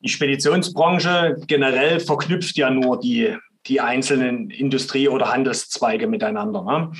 Die 0.00 0.08
Speditionsbranche 0.08 1.36
generell 1.46 1.98
verknüpft 1.98 2.56
ja 2.56 2.70
nur 2.70 3.00
die, 3.00 3.36
die 3.66 3.80
einzelnen 3.80 4.50
Industrie- 4.50 5.08
oder 5.08 5.32
Handelszweige 5.32 6.06
miteinander. 6.06 6.62
Ne? 6.62 6.92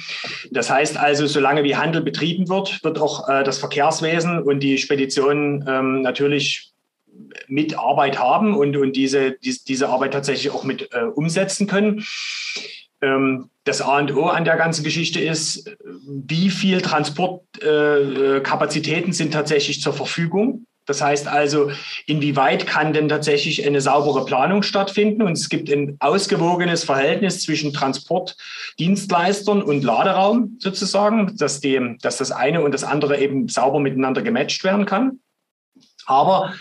Das 0.51 0.69
heißt 0.69 0.97
also, 0.97 1.27
solange 1.27 1.63
wie 1.63 1.77
Handel 1.77 2.03
betrieben 2.03 2.49
wird, 2.49 2.83
wird 2.83 2.99
auch 2.99 3.29
äh, 3.29 3.45
das 3.45 3.59
Verkehrswesen 3.59 4.43
und 4.43 4.61
die 4.61 4.79
Spedition 4.79 5.65
ähm, 5.69 6.03
natürlich 6.03 6.73
mit 7.47 7.79
Arbeit 7.79 8.19
haben 8.19 8.57
und, 8.57 8.77
und 8.77 8.97
diese, 8.97 9.33
die, 9.33 9.57
diese 9.67 9.89
Arbeit 9.89 10.13
tatsächlich 10.13 10.53
auch 10.53 10.65
mit 10.65 10.93
äh, 10.93 11.03
umsetzen 11.03 11.67
können. 11.67 12.05
Ähm, 13.01 13.51
das 13.65 13.81
A 13.83 13.99
und 13.99 14.13
O 14.15 14.27
an 14.27 14.45
der 14.45 14.57
ganzen 14.57 14.83
Geschichte 14.83 15.21
ist, 15.21 15.71
wie 16.07 16.51
viel 16.51 16.81
Transportkapazitäten 16.81 19.11
äh, 19.11 19.15
sind 19.15 19.33
tatsächlich 19.33 19.81
zur 19.81 19.93
Verfügung. 19.93 20.67
Das 20.89 21.03
heißt 21.03 21.29
also, 21.29 21.71
inwieweit 22.07 22.67
kann 22.67 22.95
denn 22.95 23.11
tatsächlich 23.11 23.67
eine 23.67 23.83
saubere 23.83 24.25
Planung 24.25 24.63
stattfinden? 24.63 25.21
Und 25.21 25.33
es 25.33 25.51
gibt 25.51 25.71
ein 25.71 25.99
ausgewogenes 26.01 26.85
Verhältnis 26.85 27.43
zwischen 27.43 27.75
Transportdienstleistern 27.75 29.63
und 29.63 29.85
Laderaum 29.85 30.57
sozusagen, 30.61 31.37
dass, 31.37 31.61
die, 31.61 31.99
dass 32.01 32.17
das 32.17 32.33
eine 32.33 32.63
und 32.63 32.73
das 32.73 32.85
andere 32.85 33.21
eben 33.21 33.49
sauber 33.49 33.81
miteinander 33.81 34.23
gematcht 34.23 34.65
werden 34.65 34.87
kann. 34.87 35.21
Aber 36.07 36.55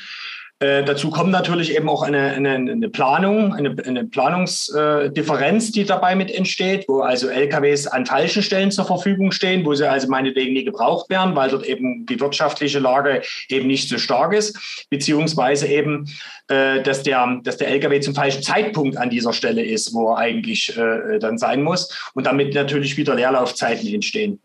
Äh, 0.60 0.84
dazu 0.84 1.12
kommt 1.12 1.30
natürlich 1.30 1.76
eben 1.76 1.88
auch 1.88 2.02
eine, 2.02 2.32
eine, 2.32 2.56
eine 2.56 2.89
Planung, 2.89 3.54
eine, 3.54 3.76
eine 3.86 4.06
Planungsdifferenz, 4.06 5.72
die 5.72 5.86
dabei 5.86 6.15
mit 6.15 6.32
entsteht, 6.32 6.86
wo 6.88 7.02
also 7.02 7.28
LKWs 7.28 7.86
an 7.86 8.08
falschen 8.08 8.41
Stellen 8.41 8.72
zur 8.72 8.86
Verfügung 8.86 9.32
stehen, 9.32 9.63
wo 9.65 9.76
sie 9.76 9.88
also 9.88 10.08
meinetwegen 10.08 10.54
nie 10.54 10.63
gebraucht 10.63 11.12
werden, 11.12 11.36
weil 11.36 11.52
dort 11.52 11.63
eben 11.63 12.08
die 12.08 12.20
wirtschaftliche 12.20 12.80
Lage 12.80 13.22
eben 13.50 13.67
nicht 13.67 13.88
so 13.88 14.00
stark 14.00 14.34
ist, 14.34 14.88
beziehungsweise 14.89 15.67
eben, 15.67 16.10
äh, 16.48 16.82
dass, 16.82 17.04
der, 17.04 17.39
dass 17.43 17.58
der 17.58 17.67
LKW 17.67 18.00
zum 18.00 18.15
falschen 18.15 18.41
Zeitpunkt 18.41 18.98
an 18.98 19.12
dieser 19.12 19.34
Stelle 19.34 19.63
ist, 19.63 19.93
wo 19.93 20.13
er 20.13 20.17
eigentlich 20.17 20.76
äh, 20.76 21.20
dann 21.20 21.38
sein 21.38 21.62
muss 21.62 21.93
und 22.15 22.26
damit 22.26 22.56
natürlich 22.56 22.98
wieder 22.98 23.13
Leerlaufzeiten 23.13 23.93
entstehen. 23.93 24.39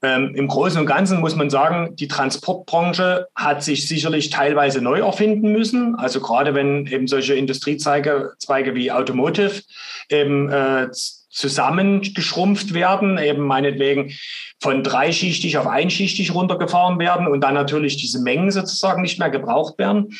Ähm, 0.00 0.34
Im 0.34 0.48
Großen 0.48 0.80
und 0.80 0.86
Ganzen 0.86 1.20
muss 1.20 1.36
man 1.36 1.50
sagen, 1.50 1.96
die 1.96 2.08
Transportbranche 2.08 3.26
hat 3.34 3.62
sich 3.62 3.86
sicherlich 3.86 4.30
teilweise 4.30 4.80
neu 4.80 5.00
erfinden 5.00 5.33
müssen. 5.42 5.94
Also 5.96 6.20
gerade 6.20 6.54
wenn 6.54 6.86
eben 6.86 7.06
solche 7.06 7.34
Industriezweige 7.34 8.32
Zweige 8.38 8.74
wie 8.74 8.92
Automotive 8.92 9.62
eben 10.08 10.50
äh, 10.50 10.88
zusammengeschrumpft 11.30 12.74
werden, 12.74 13.18
eben 13.18 13.42
meinetwegen 13.42 14.12
von 14.60 14.84
dreischichtig 14.84 15.58
auf 15.58 15.66
einschichtig 15.66 16.32
runtergefahren 16.32 16.98
werden 16.98 17.26
und 17.26 17.42
dann 17.42 17.54
natürlich 17.54 17.96
diese 17.96 18.20
Mengen 18.20 18.50
sozusagen 18.50 19.02
nicht 19.02 19.18
mehr 19.18 19.30
gebraucht 19.30 19.78
werden. 19.78 20.16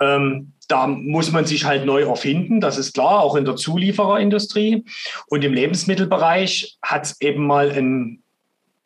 Ähm, 0.00 0.52
da 0.68 0.86
muss 0.86 1.30
man 1.32 1.44
sich 1.44 1.64
halt 1.64 1.84
neu 1.84 2.02
erfinden, 2.04 2.60
das 2.60 2.78
ist 2.78 2.94
klar, 2.94 3.20
auch 3.20 3.36
in 3.36 3.44
der 3.44 3.56
Zuliefererindustrie. 3.56 4.84
Und 5.26 5.44
im 5.44 5.52
Lebensmittelbereich 5.52 6.78
hat 6.82 7.04
es 7.04 7.20
eben 7.20 7.46
mal 7.46 7.70
ein 7.70 8.21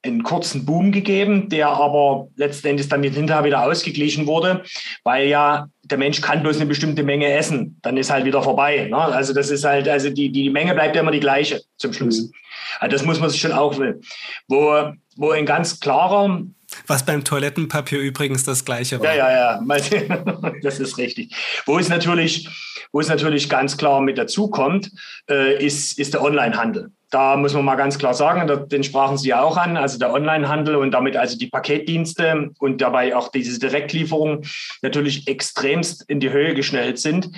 einen 0.07 0.23
kurzen 0.23 0.65
Boom 0.65 0.93
gegeben, 0.93 1.49
der 1.49 1.69
aber 1.69 2.29
letztendlich 2.37 2.89
dann 2.89 3.03
hinterher 3.03 3.45
wieder 3.45 3.63
ausgeglichen 3.65 4.27
wurde, 4.27 4.63
weil 5.05 5.29
ja 5.29 5.69
der 5.85 5.99
Mensch 5.99 6.21
kann 6.21 6.43
bloß 6.43 6.57
eine 6.57 6.67
bestimmte 6.67 7.03
Menge 7.03 7.33
essen, 7.33 7.79
dann 7.83 7.97
ist 7.97 8.11
halt 8.11 8.25
wieder 8.25 8.43
vorbei. 8.43 8.89
Ne? 8.91 8.97
Also 8.97 9.33
das 9.33 9.51
ist 9.51 9.65
halt, 9.65 9.89
also 9.89 10.11
die, 10.11 10.31
die 10.33 10.51
Menge 10.51 10.75
bleibt 10.75 10.97
ja 10.97 11.03
immer 11.03 11.13
die 11.13 11.21
gleiche 11.21 11.61
zum 11.77 11.93
Schluss. 11.93 12.23
Mhm. 12.23 12.33
Also 12.81 12.97
das 12.97 13.05
muss 13.05 13.21
man 13.21 13.31
sich 13.31 13.41
schon 13.41 13.53
auch 13.53 13.79
will. 13.79 14.01
Wo, 14.49 14.93
wo 15.17 15.31
ein 15.31 15.47
ganz 15.47 15.81
klarer 15.81 16.43
was 16.87 17.05
beim 17.05 17.25
Toilettenpapier 17.25 17.99
übrigens 17.99 18.45
das 18.45 18.65
gleiche 18.65 19.01
war. 19.01 19.15
Ja, 19.15 19.31
ja, 19.31 19.61
ja, 19.61 20.53
das 20.63 20.81
ist 20.81 20.99
richtig. 20.99 21.35
Wo 21.67 21.79
es 21.79 21.89
natürlich, 21.89 22.49
wo 22.93 23.01
es 23.01 23.09
natürlich 23.09 23.49
ganz 23.49 23.77
klar 23.77 24.01
mit 24.01 24.19
dazukommt, 24.19 24.91
äh, 25.31 25.65
ist, 25.65 25.99
ist 25.99 26.15
der 26.15 26.23
Onlinehandel. 26.23 26.91
Da 27.11 27.37
muss 27.37 27.55
man 27.55 27.65
mal 27.65 27.77
ganz 27.77 27.99
klar 27.99 28.15
sagen, 28.15 28.69
den 28.69 28.83
sprachen 28.83 29.17
Sie 29.17 29.29
ja 29.29 29.41
auch 29.41 29.57
an, 29.57 29.77
also 29.77 29.99
der 29.99 30.13
Onlinehandel 30.13 30.75
und 30.77 30.91
damit 30.91 31.17
also 31.17 31.39
die 31.39 31.47
Paketdienste 31.47 32.51
und 32.59 32.81
dabei 32.81 33.15
auch 33.15 33.31
diese 33.31 33.59
Direktlieferung 33.61 34.43
natürlich 34.83 35.29
extremst 35.29 36.05
in 36.09 36.19
die 36.19 36.31
Höhe 36.31 36.55
geschnellt 36.55 36.99
sind, 36.99 37.31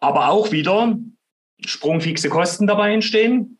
aber 0.00 0.28
auch 0.28 0.50
wieder 0.50 0.96
sprungfixe 1.64 2.28
Kosten 2.28 2.66
dabei 2.66 2.92
entstehen 2.92 3.58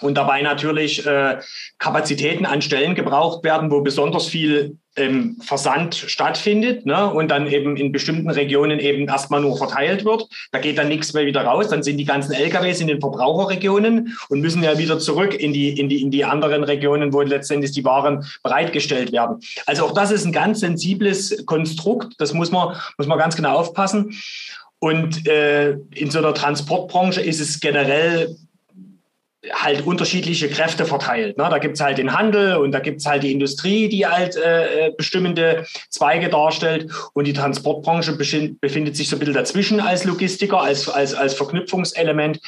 und 0.00 0.16
dabei 0.16 0.42
natürlich 0.42 1.06
äh, 1.06 1.38
Kapazitäten 1.78 2.46
an 2.46 2.62
Stellen 2.62 2.94
gebraucht 2.94 3.44
werden, 3.44 3.70
wo 3.70 3.80
besonders 3.80 4.26
viel 4.26 4.76
ähm, 4.96 5.36
Versand 5.42 5.94
stattfindet 5.94 6.86
ne? 6.86 7.10
und 7.10 7.30
dann 7.30 7.46
eben 7.46 7.76
in 7.76 7.92
bestimmten 7.92 8.30
Regionen 8.30 8.78
eben 8.78 9.06
erstmal 9.08 9.40
nur 9.40 9.56
verteilt 9.56 10.04
wird. 10.04 10.26
Da 10.52 10.58
geht 10.58 10.78
dann 10.78 10.88
nichts 10.88 11.12
mehr 11.12 11.26
wieder 11.26 11.44
raus. 11.44 11.68
Dann 11.68 11.82
sind 11.82 11.98
die 11.98 12.04
ganzen 12.04 12.32
LKWs 12.32 12.80
in 12.80 12.88
den 12.88 13.00
Verbraucherregionen 13.00 14.16
und 14.28 14.40
müssen 14.40 14.62
ja 14.62 14.78
wieder 14.78 14.98
zurück 14.98 15.34
in 15.34 15.52
die, 15.52 15.78
in 15.78 15.88
die, 15.88 16.02
in 16.02 16.10
die 16.10 16.24
anderen 16.24 16.64
Regionen, 16.64 17.12
wo 17.12 17.20
letztendlich 17.20 17.72
die 17.72 17.84
Waren 17.84 18.26
bereitgestellt 18.42 19.12
werden. 19.12 19.38
Also 19.66 19.84
auch 19.84 19.92
das 19.92 20.10
ist 20.10 20.24
ein 20.24 20.32
ganz 20.32 20.60
sensibles 20.60 21.44
Konstrukt. 21.46 22.14
Das 22.18 22.32
muss 22.32 22.50
man, 22.50 22.76
muss 22.96 23.06
man 23.06 23.18
ganz 23.18 23.36
genau 23.36 23.56
aufpassen. 23.56 24.14
Und 24.78 25.26
äh, 25.26 25.72
in 25.94 26.10
so 26.10 26.18
einer 26.18 26.34
Transportbranche 26.34 27.20
ist 27.20 27.40
es 27.40 27.60
generell 27.60 28.36
halt 29.52 29.86
unterschiedliche 29.86 30.48
Kräfte 30.48 30.84
verteilt. 30.84 31.38
Ne? 31.38 31.46
Da 31.50 31.58
gibt 31.58 31.74
es 31.74 31.80
halt 31.80 31.98
den 31.98 32.12
Handel 32.12 32.56
und 32.56 32.72
da 32.72 32.80
gibt 32.80 33.00
es 33.00 33.06
halt 33.06 33.22
die 33.22 33.32
Industrie, 33.32 33.88
die 33.88 34.06
halt 34.06 34.36
äh, 34.36 34.90
bestimmende 34.96 35.66
Zweige 35.90 36.28
darstellt. 36.28 36.90
Und 37.12 37.26
die 37.26 37.32
Transportbranche 37.32 38.12
befindet 38.16 38.96
sich 38.96 39.08
so 39.08 39.16
ein 39.16 39.18
bisschen 39.18 39.34
dazwischen 39.34 39.80
als 39.80 40.04
Logistiker, 40.04 40.60
als, 40.60 40.88
als, 40.88 41.14
als 41.14 41.34
Verknüpfungselement. 41.34 42.40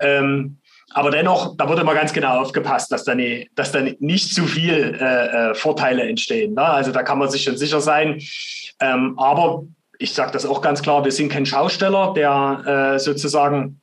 Ähm, 0.00 0.58
aber 0.92 1.10
dennoch, 1.10 1.56
da 1.56 1.68
wird 1.68 1.78
immer 1.78 1.94
ganz 1.94 2.12
genau 2.12 2.40
aufgepasst, 2.40 2.90
dass 2.90 3.04
da, 3.04 3.14
nie, 3.14 3.48
dass 3.54 3.72
da 3.72 3.80
nicht 4.00 4.34
zu 4.34 4.44
viel 4.44 4.98
äh, 5.00 5.50
äh, 5.50 5.54
Vorteile 5.54 6.02
entstehen. 6.02 6.54
Ne? 6.54 6.62
Also 6.62 6.90
da 6.90 7.02
kann 7.02 7.18
man 7.18 7.30
sich 7.30 7.44
schon 7.44 7.56
sicher 7.56 7.80
sein. 7.80 8.20
Ähm, 8.80 9.14
aber 9.18 9.62
ich 9.98 10.14
sage 10.14 10.32
das 10.32 10.46
auch 10.46 10.62
ganz 10.62 10.82
klar, 10.82 11.04
wir 11.04 11.12
sind 11.12 11.30
kein 11.30 11.46
Schausteller, 11.46 12.14
der 12.14 12.94
äh, 12.94 12.98
sozusagen 12.98 13.76
äh, 13.76 13.79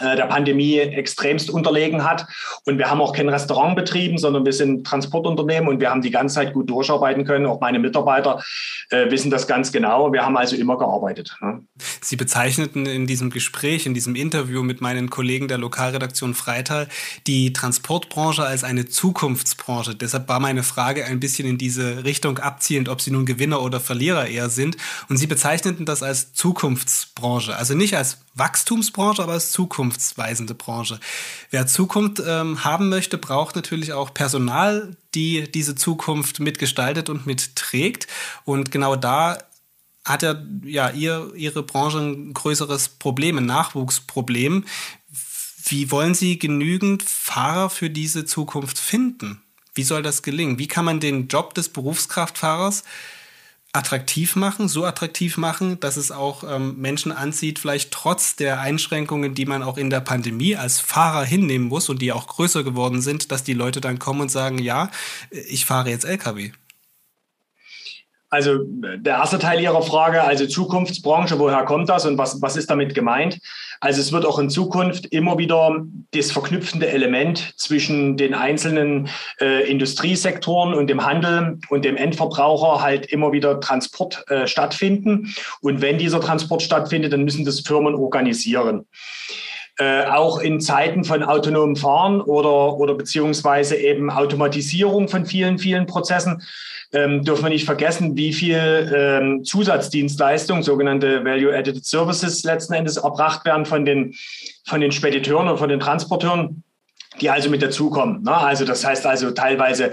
der 0.00 0.26
Pandemie 0.26 0.78
extremst 0.78 1.50
unterlegen 1.50 2.04
hat. 2.04 2.26
Und 2.64 2.78
wir 2.78 2.90
haben 2.90 3.00
auch 3.00 3.12
kein 3.12 3.28
Restaurant 3.28 3.76
betrieben, 3.76 4.18
sondern 4.18 4.44
wir 4.44 4.52
sind 4.52 4.86
Transportunternehmen 4.86 5.68
und 5.68 5.80
wir 5.80 5.90
haben 5.90 6.02
die 6.02 6.10
ganze 6.10 6.36
Zeit 6.36 6.52
gut 6.52 6.70
durcharbeiten 6.70 7.24
können. 7.24 7.46
Auch 7.46 7.60
meine 7.60 7.78
Mitarbeiter 7.78 8.42
äh, 8.90 9.10
wissen 9.10 9.30
das 9.30 9.46
ganz 9.46 9.72
genau. 9.72 10.12
Wir 10.12 10.24
haben 10.24 10.36
also 10.36 10.56
immer 10.56 10.78
gearbeitet. 10.78 11.36
Ne? 11.40 11.62
Sie 12.00 12.16
bezeichneten 12.16 12.86
in 12.86 13.06
diesem 13.06 13.30
Gespräch, 13.30 13.86
in 13.86 13.94
diesem 13.94 14.14
Interview 14.14 14.62
mit 14.62 14.80
meinen 14.80 15.10
Kollegen 15.10 15.48
der 15.48 15.58
Lokalredaktion 15.58 16.34
Freital 16.34 16.88
die 17.26 17.52
Transportbranche 17.52 18.44
als 18.44 18.64
eine 18.64 18.86
Zukunftsbranche. 18.86 19.94
Deshalb 19.94 20.28
war 20.28 20.40
meine 20.40 20.62
Frage 20.62 21.04
ein 21.04 21.20
bisschen 21.20 21.46
in 21.46 21.58
diese 21.58 22.04
Richtung 22.04 22.38
abzielend, 22.38 22.88
ob 22.88 23.00
Sie 23.00 23.10
nun 23.10 23.26
Gewinner 23.26 23.62
oder 23.62 23.80
Verlierer 23.80 24.26
eher 24.26 24.48
sind. 24.48 24.76
Und 25.08 25.16
Sie 25.16 25.26
bezeichneten 25.26 25.84
das 25.84 26.02
als 26.02 26.32
Zukunftsbranche. 26.32 27.56
Also 27.56 27.74
nicht 27.74 27.96
als 27.96 28.18
Wachstumsbranche, 28.34 29.22
aber 29.22 29.32
als 29.32 29.52
zukunftsweisende 29.52 30.54
Branche. 30.54 30.98
Wer 31.50 31.66
Zukunft 31.66 32.22
ähm, 32.26 32.64
haben 32.64 32.88
möchte, 32.88 33.18
braucht 33.18 33.56
natürlich 33.56 33.92
auch 33.92 34.14
Personal, 34.14 34.96
die 35.14 35.50
diese 35.50 35.74
Zukunft 35.74 36.40
mitgestaltet 36.40 37.10
und 37.10 37.26
mitträgt. 37.26 38.06
Und 38.44 38.70
genau 38.70 38.96
da 38.96 39.38
hat 40.04 40.22
ja, 40.22 40.42
ja 40.64 40.90
ihr, 40.90 41.32
Ihre 41.34 41.62
Branche 41.62 41.98
ein 41.98 42.32
größeres 42.32 42.88
Problem, 42.90 43.38
ein 43.38 43.46
Nachwuchsproblem. 43.46 44.64
Wie 45.64 45.90
wollen 45.90 46.14
Sie 46.14 46.38
genügend 46.38 47.02
Fahrer 47.02 47.70
für 47.70 47.90
diese 47.90 48.24
Zukunft 48.24 48.78
finden? 48.78 49.42
Wie 49.74 49.84
soll 49.84 50.02
das 50.02 50.22
gelingen? 50.22 50.58
Wie 50.58 50.68
kann 50.68 50.84
man 50.84 51.00
den 51.00 51.28
Job 51.28 51.54
des 51.54 51.68
Berufskraftfahrers 51.68 52.84
attraktiv 53.72 54.36
machen, 54.36 54.68
so 54.68 54.84
attraktiv 54.84 55.38
machen, 55.38 55.80
dass 55.80 55.96
es 55.96 56.10
auch 56.12 56.44
ähm, 56.44 56.76
Menschen 56.78 57.10
anzieht, 57.10 57.58
vielleicht 57.58 57.90
trotz 57.90 58.36
der 58.36 58.60
Einschränkungen, 58.60 59.34
die 59.34 59.46
man 59.46 59.62
auch 59.62 59.78
in 59.78 59.88
der 59.88 60.00
Pandemie 60.00 60.56
als 60.56 60.78
Fahrer 60.78 61.24
hinnehmen 61.24 61.68
muss 61.68 61.88
und 61.88 62.02
die 62.02 62.12
auch 62.12 62.26
größer 62.26 62.64
geworden 62.64 63.00
sind, 63.00 63.32
dass 63.32 63.44
die 63.44 63.54
Leute 63.54 63.80
dann 63.80 63.98
kommen 63.98 64.20
und 64.20 64.30
sagen, 64.30 64.58
ja, 64.58 64.90
ich 65.30 65.64
fahre 65.64 65.88
jetzt 65.88 66.04
Lkw. 66.04 66.52
Also 68.32 68.60
der 68.64 69.16
erste 69.16 69.38
Teil 69.38 69.60
Ihrer 69.60 69.82
Frage, 69.82 70.22
also 70.22 70.46
Zukunftsbranche, 70.46 71.38
woher 71.38 71.66
kommt 71.66 71.90
das 71.90 72.06
und 72.06 72.16
was, 72.16 72.40
was 72.40 72.56
ist 72.56 72.70
damit 72.70 72.94
gemeint? 72.94 73.38
Also 73.80 74.00
es 74.00 74.10
wird 74.10 74.24
auch 74.24 74.38
in 74.38 74.48
Zukunft 74.48 75.04
immer 75.04 75.36
wieder 75.36 75.84
das 76.12 76.32
verknüpfende 76.32 76.88
Element 76.88 77.52
zwischen 77.58 78.16
den 78.16 78.32
einzelnen 78.32 79.10
äh, 79.38 79.70
Industriesektoren 79.70 80.72
und 80.72 80.86
dem 80.86 81.04
Handel 81.04 81.58
und 81.68 81.84
dem 81.84 81.98
Endverbraucher 81.98 82.80
halt 82.80 83.04
immer 83.04 83.32
wieder 83.32 83.60
Transport 83.60 84.24
äh, 84.30 84.46
stattfinden. 84.46 85.34
Und 85.60 85.82
wenn 85.82 85.98
dieser 85.98 86.22
Transport 86.22 86.62
stattfindet, 86.62 87.12
dann 87.12 87.24
müssen 87.24 87.44
das 87.44 87.60
Firmen 87.60 87.94
organisieren. 87.94 88.86
Äh, 89.78 90.04
auch 90.04 90.38
in 90.38 90.60
Zeiten 90.60 91.02
von 91.02 91.22
autonomem 91.22 91.76
Fahren 91.76 92.20
oder, 92.20 92.76
oder 92.76 92.94
beziehungsweise 92.94 93.74
eben 93.74 94.10
Automatisierung 94.10 95.08
von 95.08 95.24
vielen, 95.24 95.58
vielen 95.58 95.86
Prozessen 95.86 96.42
ähm, 96.92 97.24
dürfen 97.24 97.44
wir 97.44 97.48
nicht 97.48 97.64
vergessen, 97.64 98.14
wie 98.14 98.34
viel 98.34 98.92
ähm, 98.94 99.44
Zusatzdienstleistungen, 99.44 100.62
sogenannte 100.62 101.24
Value-Added 101.24 101.86
Services, 101.86 102.44
letzten 102.44 102.74
Endes 102.74 102.98
erbracht 102.98 103.46
werden 103.46 103.64
von 103.64 103.86
den, 103.86 104.14
von 104.66 104.82
den 104.82 104.92
Spediteuren 104.92 105.48
und 105.48 105.56
von 105.56 105.70
den 105.70 105.80
Transporteuren, 105.80 106.62
die 107.22 107.30
also 107.30 107.48
mit 107.48 107.62
dazukommen. 107.62 108.22
Ne? 108.24 108.36
Also 108.36 108.66
das 108.66 108.84
heißt 108.84 109.06
also 109.06 109.30
teilweise 109.30 109.92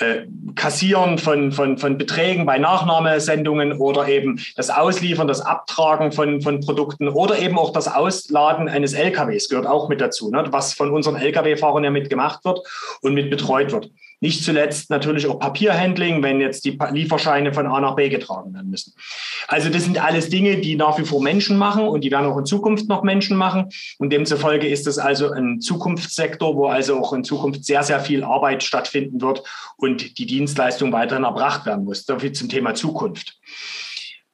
äh, 0.00 0.26
Kassieren 0.54 1.18
von, 1.18 1.52
von, 1.52 1.78
von 1.78 1.96
Beträgen 1.96 2.46
bei 2.46 2.58
Nachnahmesendungen 2.58 3.74
oder 3.74 4.08
eben 4.08 4.40
das 4.56 4.70
Ausliefern, 4.70 5.28
das 5.28 5.40
Abtragen 5.40 6.10
von, 6.12 6.40
von 6.40 6.60
Produkten 6.60 7.08
oder 7.08 7.38
eben 7.38 7.58
auch 7.58 7.72
das 7.72 7.86
Ausladen 7.86 8.68
eines 8.68 8.94
LKWs 8.94 9.48
gehört 9.48 9.66
auch 9.66 9.88
mit 9.88 10.00
dazu, 10.00 10.30
ne? 10.30 10.44
was 10.50 10.72
von 10.72 10.90
unseren 10.90 11.16
LKW-Fahrern 11.16 11.84
ja 11.84 11.90
mit 11.90 12.10
gemacht 12.10 12.44
wird 12.44 12.60
und 13.02 13.14
mit 13.14 13.30
betreut 13.30 13.72
wird. 13.72 13.90
Nicht 14.22 14.44
zuletzt 14.44 14.90
natürlich 14.90 15.26
auch 15.26 15.38
Papierhandling, 15.38 16.22
wenn 16.22 16.40
jetzt 16.40 16.66
die 16.66 16.78
Lieferscheine 16.92 17.54
von 17.54 17.66
A 17.66 17.80
nach 17.80 17.96
B 17.96 18.10
getragen 18.10 18.52
werden 18.52 18.70
müssen. 18.70 18.92
Also 19.48 19.70
das 19.70 19.84
sind 19.84 20.02
alles 20.02 20.28
Dinge, 20.28 20.58
die 20.58 20.76
nach 20.76 20.98
wie 20.98 21.04
vor 21.04 21.22
Menschen 21.22 21.56
machen 21.56 21.88
und 21.88 22.04
die 22.04 22.10
werden 22.10 22.26
auch 22.26 22.36
in 22.36 22.44
Zukunft 22.44 22.86
noch 22.88 23.02
Menschen 23.02 23.36
machen. 23.36 23.70
Und 23.98 24.12
demzufolge 24.12 24.68
ist 24.68 24.86
das 24.86 24.98
also 24.98 25.30
ein 25.30 25.62
Zukunftssektor, 25.62 26.54
wo 26.54 26.66
also 26.66 26.98
auch 26.98 27.14
in 27.14 27.24
Zukunft 27.24 27.64
sehr, 27.64 27.82
sehr 27.82 28.00
viel 28.00 28.22
Arbeit 28.22 28.62
stattfinden 28.62 29.22
wird 29.22 29.42
und 29.76 30.18
die 30.18 30.26
Dienstleistung 30.26 30.92
weiterhin 30.92 31.24
erbracht 31.24 31.64
werden 31.64 31.86
muss. 31.86 32.04
So 32.04 32.18
viel 32.18 32.32
zum 32.32 32.50
Thema 32.50 32.74
Zukunft. 32.74 33.38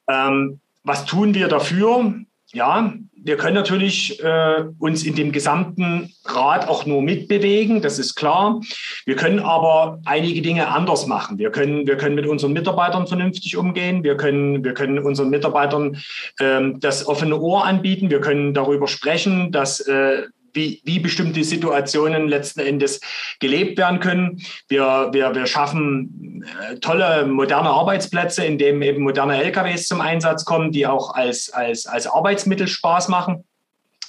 Ähm, 0.08 0.60
was 0.82 1.04
tun 1.04 1.34
wir 1.34 1.46
dafür? 1.46 2.14
Ja, 2.52 2.92
wir 3.26 3.36
können 3.36 3.54
natürlich 3.54 4.22
äh, 4.22 4.64
uns 4.78 5.02
in 5.02 5.16
dem 5.16 5.32
gesamten 5.32 6.12
Rat 6.24 6.68
auch 6.68 6.86
nur 6.86 7.02
mitbewegen, 7.02 7.82
das 7.82 7.98
ist 7.98 8.14
klar. 8.14 8.60
Wir 9.04 9.16
können 9.16 9.40
aber 9.40 9.98
einige 10.04 10.42
Dinge 10.42 10.68
anders 10.68 11.06
machen. 11.06 11.36
Wir 11.38 11.50
können, 11.50 11.86
wir 11.86 11.96
können 11.96 12.14
mit 12.14 12.26
unseren 12.26 12.52
Mitarbeitern 12.52 13.08
vernünftig 13.08 13.56
umgehen. 13.56 14.04
Wir 14.04 14.16
können, 14.16 14.62
wir 14.64 14.74
können 14.74 15.00
unseren 15.00 15.30
Mitarbeitern 15.30 15.98
ähm, 16.40 16.78
das 16.78 17.06
offene 17.06 17.40
Ohr 17.40 17.64
anbieten. 17.64 18.10
Wir 18.10 18.20
können 18.20 18.54
darüber 18.54 18.86
sprechen, 18.86 19.50
dass 19.50 19.80
äh, 19.80 20.22
wie, 20.56 20.80
wie 20.84 20.98
bestimmte 20.98 21.44
Situationen 21.44 22.28
letzten 22.28 22.60
Endes 22.60 23.00
gelebt 23.38 23.78
werden 23.78 24.00
können. 24.00 24.42
Wir, 24.68 25.10
wir, 25.12 25.34
wir 25.34 25.46
schaffen 25.46 26.44
äh, 26.70 26.76
tolle 26.80 27.26
moderne 27.26 27.70
Arbeitsplätze, 27.70 28.44
in 28.44 28.58
denen 28.58 28.82
eben 28.82 29.02
moderne 29.02 29.42
LKWs 29.42 29.86
zum 29.86 30.00
Einsatz 30.00 30.44
kommen, 30.44 30.72
die 30.72 30.86
auch 30.86 31.14
als, 31.14 31.50
als, 31.52 31.86
als 31.86 32.06
Arbeitsmittel 32.06 32.66
Spaß 32.66 33.08
machen. 33.08 33.44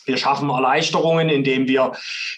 Wir 0.08 0.18
schaffen 0.18 0.50
Erleichterungen, 0.50 1.30
indem 1.30 1.68
wir 1.68 1.92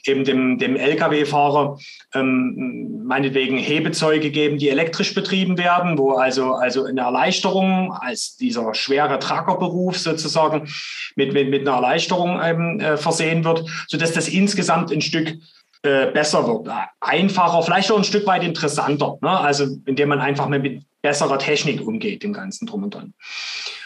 eben 0.05 0.23
dem, 0.23 0.57
dem 0.57 0.75
Lkw-Fahrer 0.75 1.77
ähm, 2.13 3.03
meinetwegen 3.05 3.57
Hebezeuge 3.57 4.31
geben, 4.31 4.57
die 4.57 4.69
elektrisch 4.69 5.13
betrieben 5.13 5.57
werden, 5.57 5.97
wo 5.97 6.13
also, 6.13 6.53
also 6.53 6.85
eine 6.85 7.01
Erleichterung 7.01 7.93
als 7.93 8.35
dieser 8.37 8.73
schwere 8.73 9.19
Trackerberuf 9.19 9.97
sozusagen 9.97 10.67
mit, 11.15 11.33
mit, 11.33 11.49
mit 11.49 11.67
einer 11.67 11.77
Erleichterung 11.77 12.39
ähm, 12.43 12.79
äh, 12.79 12.97
versehen 12.97 13.43
wird, 13.43 13.63
sodass 13.87 14.13
das 14.13 14.27
insgesamt 14.27 14.91
ein 14.91 15.01
Stück 15.01 15.35
äh, 15.83 16.07
besser 16.11 16.45
wird, 16.47 16.69
einfacher, 16.99 17.61
vielleicht 17.63 17.91
auch 17.91 17.97
ein 17.97 18.03
Stück 18.03 18.27
weit 18.27 18.43
interessanter, 18.43 19.17
ne? 19.21 19.29
also 19.29 19.65
indem 19.85 20.09
man 20.09 20.19
einfach 20.19 20.47
mit 20.47 20.83
besserer 21.01 21.39
Technik 21.39 21.85
umgeht, 21.85 22.23
dem 22.23 22.33
Ganzen 22.33 22.65
drum 22.65 22.83
und 22.83 22.93
dran. 22.93 23.13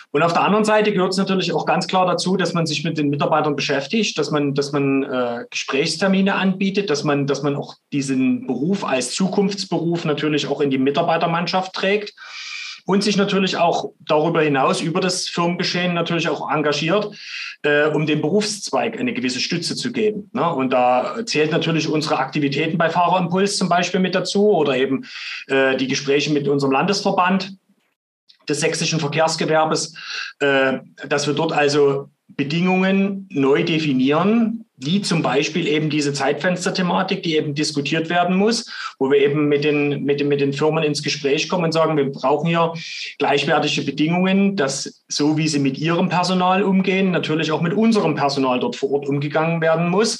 Und 0.09 0.21
auf 0.21 0.33
der 0.33 0.43
anderen 0.43 0.63
Seite 0.63 0.93
gehört 0.93 1.11
es 1.11 1.17
natürlich 1.17 1.53
auch 1.53 1.65
ganz 1.65 1.87
klar 1.87 2.05
dazu, 2.05 2.37
dass 2.37 2.53
man 2.53 2.67
sich 2.67 2.83
mit 2.83 2.99
den 2.99 3.09
Mitarbeitern 3.09 3.55
beschäftigt, 3.55 4.17
dass 4.19 4.29
man, 4.29 4.53
dass 4.53 4.71
man 4.71 5.03
äh, 5.03 5.45
Gesprächstermine 5.49 6.35
anbietet, 6.35 6.91
dass 6.91 7.03
man, 7.03 7.25
dass 7.25 7.41
man 7.41 7.55
auch 7.55 7.75
diesen 7.91 8.45
Beruf 8.45 8.85
als 8.85 9.15
Zukunftsberuf 9.15 10.05
natürlich 10.05 10.45
auch 10.45 10.61
in 10.61 10.69
die 10.69 10.77
Mitarbeitermannschaft 10.77 11.73
trägt 11.73 12.13
und 12.85 13.03
sich 13.03 13.17
natürlich 13.17 13.57
auch 13.57 13.91
darüber 13.99 14.41
hinaus 14.41 14.81
über 14.81 14.99
das 14.99 15.29
Firmengeschehen 15.29 15.93
natürlich 15.93 16.27
auch 16.27 16.49
engagiert, 16.51 17.15
äh, 17.63 17.85
um 17.87 18.05
dem 18.05 18.21
Berufszweig 18.21 18.99
eine 18.99 19.13
gewisse 19.13 19.39
Stütze 19.39 19.75
zu 19.75 19.91
geben. 19.91 20.29
Ne? 20.33 20.47
Und 20.53 20.71
da 20.71 21.25
zählt 21.25 21.51
natürlich 21.51 21.87
unsere 21.87 22.17
Aktivitäten 22.17 22.77
bei 22.77 22.89
Fahrerimpuls 22.89 23.57
zum 23.57 23.69
Beispiel 23.69 23.99
mit 23.99 24.15
dazu 24.15 24.49
oder 24.49 24.75
eben 24.75 25.05
äh, 25.47 25.77
die 25.77 25.87
Gespräche 25.87 26.31
mit 26.31 26.47
unserem 26.47 26.73
Landesverband 26.73 27.55
des 28.49 28.59
sächsischen 28.59 28.99
Verkehrsgewerbes, 28.99 29.95
äh, 30.39 30.79
dass 31.07 31.27
wir 31.27 31.33
dort 31.33 31.53
also 31.53 32.09
Bedingungen 32.27 33.27
neu 33.31 33.63
definieren, 33.63 34.62
wie 34.77 35.01
zum 35.01 35.21
Beispiel 35.21 35.67
eben 35.67 35.89
diese 35.89 36.13
Zeitfenster-Thematik, 36.13 37.23
die 37.23 37.35
eben 37.35 37.53
diskutiert 37.55 38.09
werden 38.09 38.35
muss, 38.35 38.69
wo 38.99 39.11
wir 39.11 39.19
eben 39.19 39.47
mit 39.47 39.63
den, 39.63 40.03
mit, 40.03 40.19
den, 40.19 40.27
mit 40.27 40.41
den 40.41 40.53
Firmen 40.53 40.83
ins 40.83 41.03
Gespräch 41.03 41.47
kommen 41.47 41.65
und 41.65 41.71
sagen, 41.71 41.95
wir 41.95 42.11
brauchen 42.11 42.47
hier 42.47 42.73
gleichwertige 43.19 43.83
Bedingungen, 43.83 44.55
dass 44.55 45.03
so 45.07 45.37
wie 45.37 45.47
sie 45.47 45.59
mit 45.59 45.77
ihrem 45.77 46.09
Personal 46.09 46.63
umgehen, 46.63 47.11
natürlich 47.11 47.51
auch 47.51 47.61
mit 47.61 47.73
unserem 47.73 48.15
Personal 48.15 48.59
dort 48.59 48.75
vor 48.75 48.91
Ort 48.91 49.07
umgegangen 49.07 49.61
werden 49.61 49.89
muss 49.89 50.19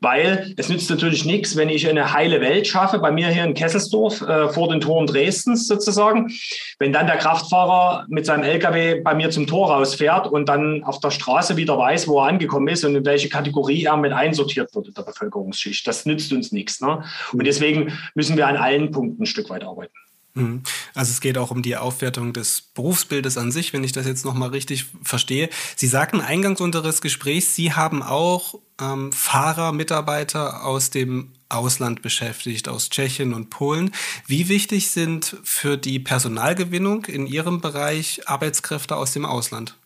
weil 0.00 0.52
es 0.56 0.68
nützt 0.68 0.90
natürlich 0.90 1.24
nichts, 1.24 1.56
wenn 1.56 1.68
ich 1.68 1.88
eine 1.88 2.12
heile 2.12 2.40
Welt 2.40 2.66
schaffe, 2.66 2.98
bei 2.98 3.10
mir 3.10 3.28
hier 3.28 3.44
in 3.44 3.54
Kesselsdorf 3.54 4.20
äh, 4.20 4.48
vor 4.48 4.68
den 4.68 4.80
Toren 4.80 5.06
Dresdens 5.06 5.66
sozusagen, 5.66 6.30
wenn 6.78 6.92
dann 6.92 7.06
der 7.06 7.16
Kraftfahrer 7.16 8.04
mit 8.08 8.26
seinem 8.26 8.44
LKW 8.44 9.00
bei 9.00 9.14
mir 9.14 9.30
zum 9.30 9.46
Tor 9.46 9.70
rausfährt 9.70 10.26
und 10.26 10.48
dann 10.48 10.84
auf 10.84 11.00
der 11.00 11.10
Straße 11.10 11.56
wieder 11.56 11.78
weiß, 11.78 12.06
wo 12.06 12.20
er 12.20 12.28
angekommen 12.28 12.68
ist 12.68 12.84
und 12.84 12.94
in 12.94 13.04
welche 13.06 13.28
Kategorie 13.28 13.84
er 13.84 13.96
mit 13.96 14.12
einsortiert 14.12 14.74
wird 14.74 14.88
in 14.88 14.94
der 14.94 15.02
Bevölkerungsschicht. 15.02 15.86
Das 15.86 16.04
nützt 16.04 16.32
uns 16.32 16.52
nichts. 16.52 16.80
Ne? 16.80 17.02
Und 17.32 17.46
deswegen 17.46 17.98
müssen 18.14 18.36
wir 18.36 18.46
an 18.46 18.56
allen 18.56 18.90
Punkten 18.90 19.22
ein 19.22 19.26
Stück 19.26 19.48
weit 19.50 19.64
arbeiten. 19.64 19.94
Mhm. 20.34 20.62
Also 20.94 21.12
es 21.12 21.20
geht 21.20 21.38
auch 21.38 21.52
um 21.52 21.62
die 21.62 21.76
Aufwertung 21.76 22.32
des 22.32 22.60
Berufsbildes 22.60 23.38
an 23.38 23.52
sich, 23.52 23.72
wenn 23.72 23.84
ich 23.84 23.92
das 23.92 24.06
jetzt 24.06 24.24
nochmal 24.24 24.50
richtig 24.50 24.86
verstehe. 25.02 25.48
Sie 25.76 25.86
sagten 25.86 26.20
eingangs 26.20 26.60
unseres 26.60 27.00
Gesprächs, 27.00 27.54
Sie 27.54 27.72
haben 27.72 28.02
auch 28.02 28.56
ähm, 28.80 29.12
Fahrer, 29.12 29.72
Mitarbeiter 29.72 30.64
aus 30.64 30.90
dem 30.90 31.32
Ausland 31.48 32.02
beschäftigt, 32.02 32.68
aus 32.68 32.90
Tschechien 32.90 33.32
und 33.32 33.50
Polen. 33.50 33.92
Wie 34.26 34.48
wichtig 34.48 34.90
sind 34.90 35.36
für 35.44 35.76
die 35.76 36.00
Personalgewinnung 36.00 37.04
in 37.04 37.28
Ihrem 37.28 37.60
Bereich 37.60 38.28
Arbeitskräfte 38.28 38.96
aus 38.96 39.12
dem 39.12 39.24
Ausland? 39.24 39.76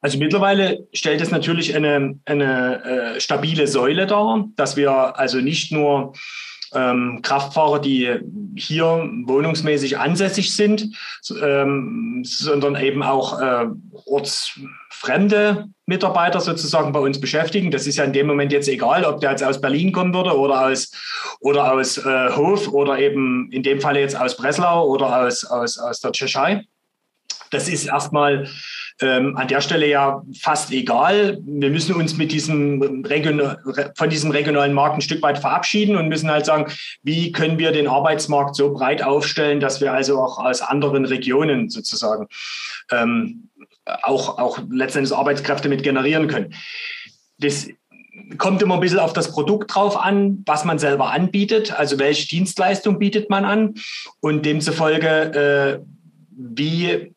Also 0.00 0.18
mittlerweile 0.18 0.86
stellt 0.92 1.20
es 1.20 1.30
natürlich 1.30 1.74
eine, 1.76 2.18
eine 2.26 2.84
äh, 3.14 3.20
stabile 3.20 3.68
Säule 3.68 4.06
dar, 4.06 4.46
dass 4.56 4.76
wir 4.76 5.18
also 5.18 5.40
nicht 5.40 5.72
nur 5.72 6.12
ähm, 6.74 7.20
Kraftfahrer, 7.22 7.80
die 7.80 8.18
hier 8.56 9.08
wohnungsmäßig 9.24 9.98
ansässig 9.98 10.54
sind, 10.54 10.94
ähm, 11.42 12.22
sondern 12.24 12.76
eben 12.76 13.02
auch 13.02 13.40
äh, 13.40 13.66
ortsfremde 14.06 15.68
Mitarbeiter 15.86 16.40
sozusagen 16.40 16.92
bei 16.92 17.00
uns 17.00 17.20
beschäftigen. 17.20 17.70
Das 17.70 17.86
ist 17.86 17.96
ja 17.96 18.04
in 18.04 18.12
dem 18.12 18.26
Moment 18.26 18.52
jetzt 18.52 18.68
egal, 18.68 19.04
ob 19.04 19.20
der 19.20 19.30
jetzt 19.30 19.44
aus 19.44 19.60
Berlin 19.60 19.92
kommen 19.92 20.14
würde 20.14 20.36
oder 20.38 20.66
aus, 20.66 20.92
oder 21.40 21.72
aus 21.72 21.98
äh, 21.98 22.30
Hof 22.36 22.68
oder 22.68 22.98
eben 22.98 23.50
in 23.52 23.62
dem 23.62 23.80
Falle 23.80 24.00
jetzt 24.00 24.18
aus 24.18 24.36
Breslau 24.36 24.86
oder 24.86 25.24
aus, 25.24 25.44
aus, 25.44 25.78
aus 25.78 26.00
der 26.00 26.12
Tschechei. 26.12 26.64
Das 27.50 27.68
ist 27.68 27.86
erstmal 27.86 28.48
ähm, 29.00 29.36
an 29.36 29.48
der 29.48 29.60
Stelle 29.60 29.88
ja 29.88 30.22
fast 30.40 30.70
egal. 30.72 31.38
Wir 31.44 31.70
müssen 31.70 31.94
uns 31.94 32.16
mit 32.16 32.32
diesem 32.32 33.04
von 33.96 34.10
diesem 34.10 34.30
regionalen 34.30 34.72
Markt 34.72 34.96
ein 34.96 35.00
Stück 35.00 35.22
weit 35.22 35.38
verabschieden 35.38 35.96
und 35.96 36.08
müssen 36.08 36.30
halt 36.30 36.46
sagen, 36.46 36.72
wie 37.02 37.32
können 37.32 37.58
wir 37.58 37.72
den 37.72 37.88
Arbeitsmarkt 37.88 38.54
so 38.54 38.72
breit 38.72 39.02
aufstellen, 39.02 39.60
dass 39.60 39.80
wir 39.80 39.92
also 39.92 40.20
auch 40.20 40.38
aus 40.38 40.62
anderen 40.62 41.04
Regionen 41.04 41.70
sozusagen 41.70 42.28
ähm, 42.90 43.50
auch, 43.84 44.38
auch 44.38 44.58
letztendlich 44.70 45.16
Arbeitskräfte 45.16 45.68
mit 45.68 45.82
generieren 45.82 46.28
können. 46.28 46.54
Das 47.38 47.68
kommt 48.38 48.62
immer 48.62 48.74
ein 48.74 48.80
bisschen 48.80 49.00
auf 49.00 49.12
das 49.12 49.32
Produkt 49.32 49.74
drauf 49.74 49.96
an, 49.96 50.42
was 50.46 50.64
man 50.64 50.78
selber 50.78 51.10
anbietet, 51.10 51.72
also 51.78 51.98
welche 51.98 52.28
Dienstleistung 52.28 52.98
bietet 52.98 53.28
man 53.28 53.44
an 53.44 53.74
und 54.20 54.46
demzufolge, 54.46 55.80
äh, 55.80 55.84
wie 56.36 57.13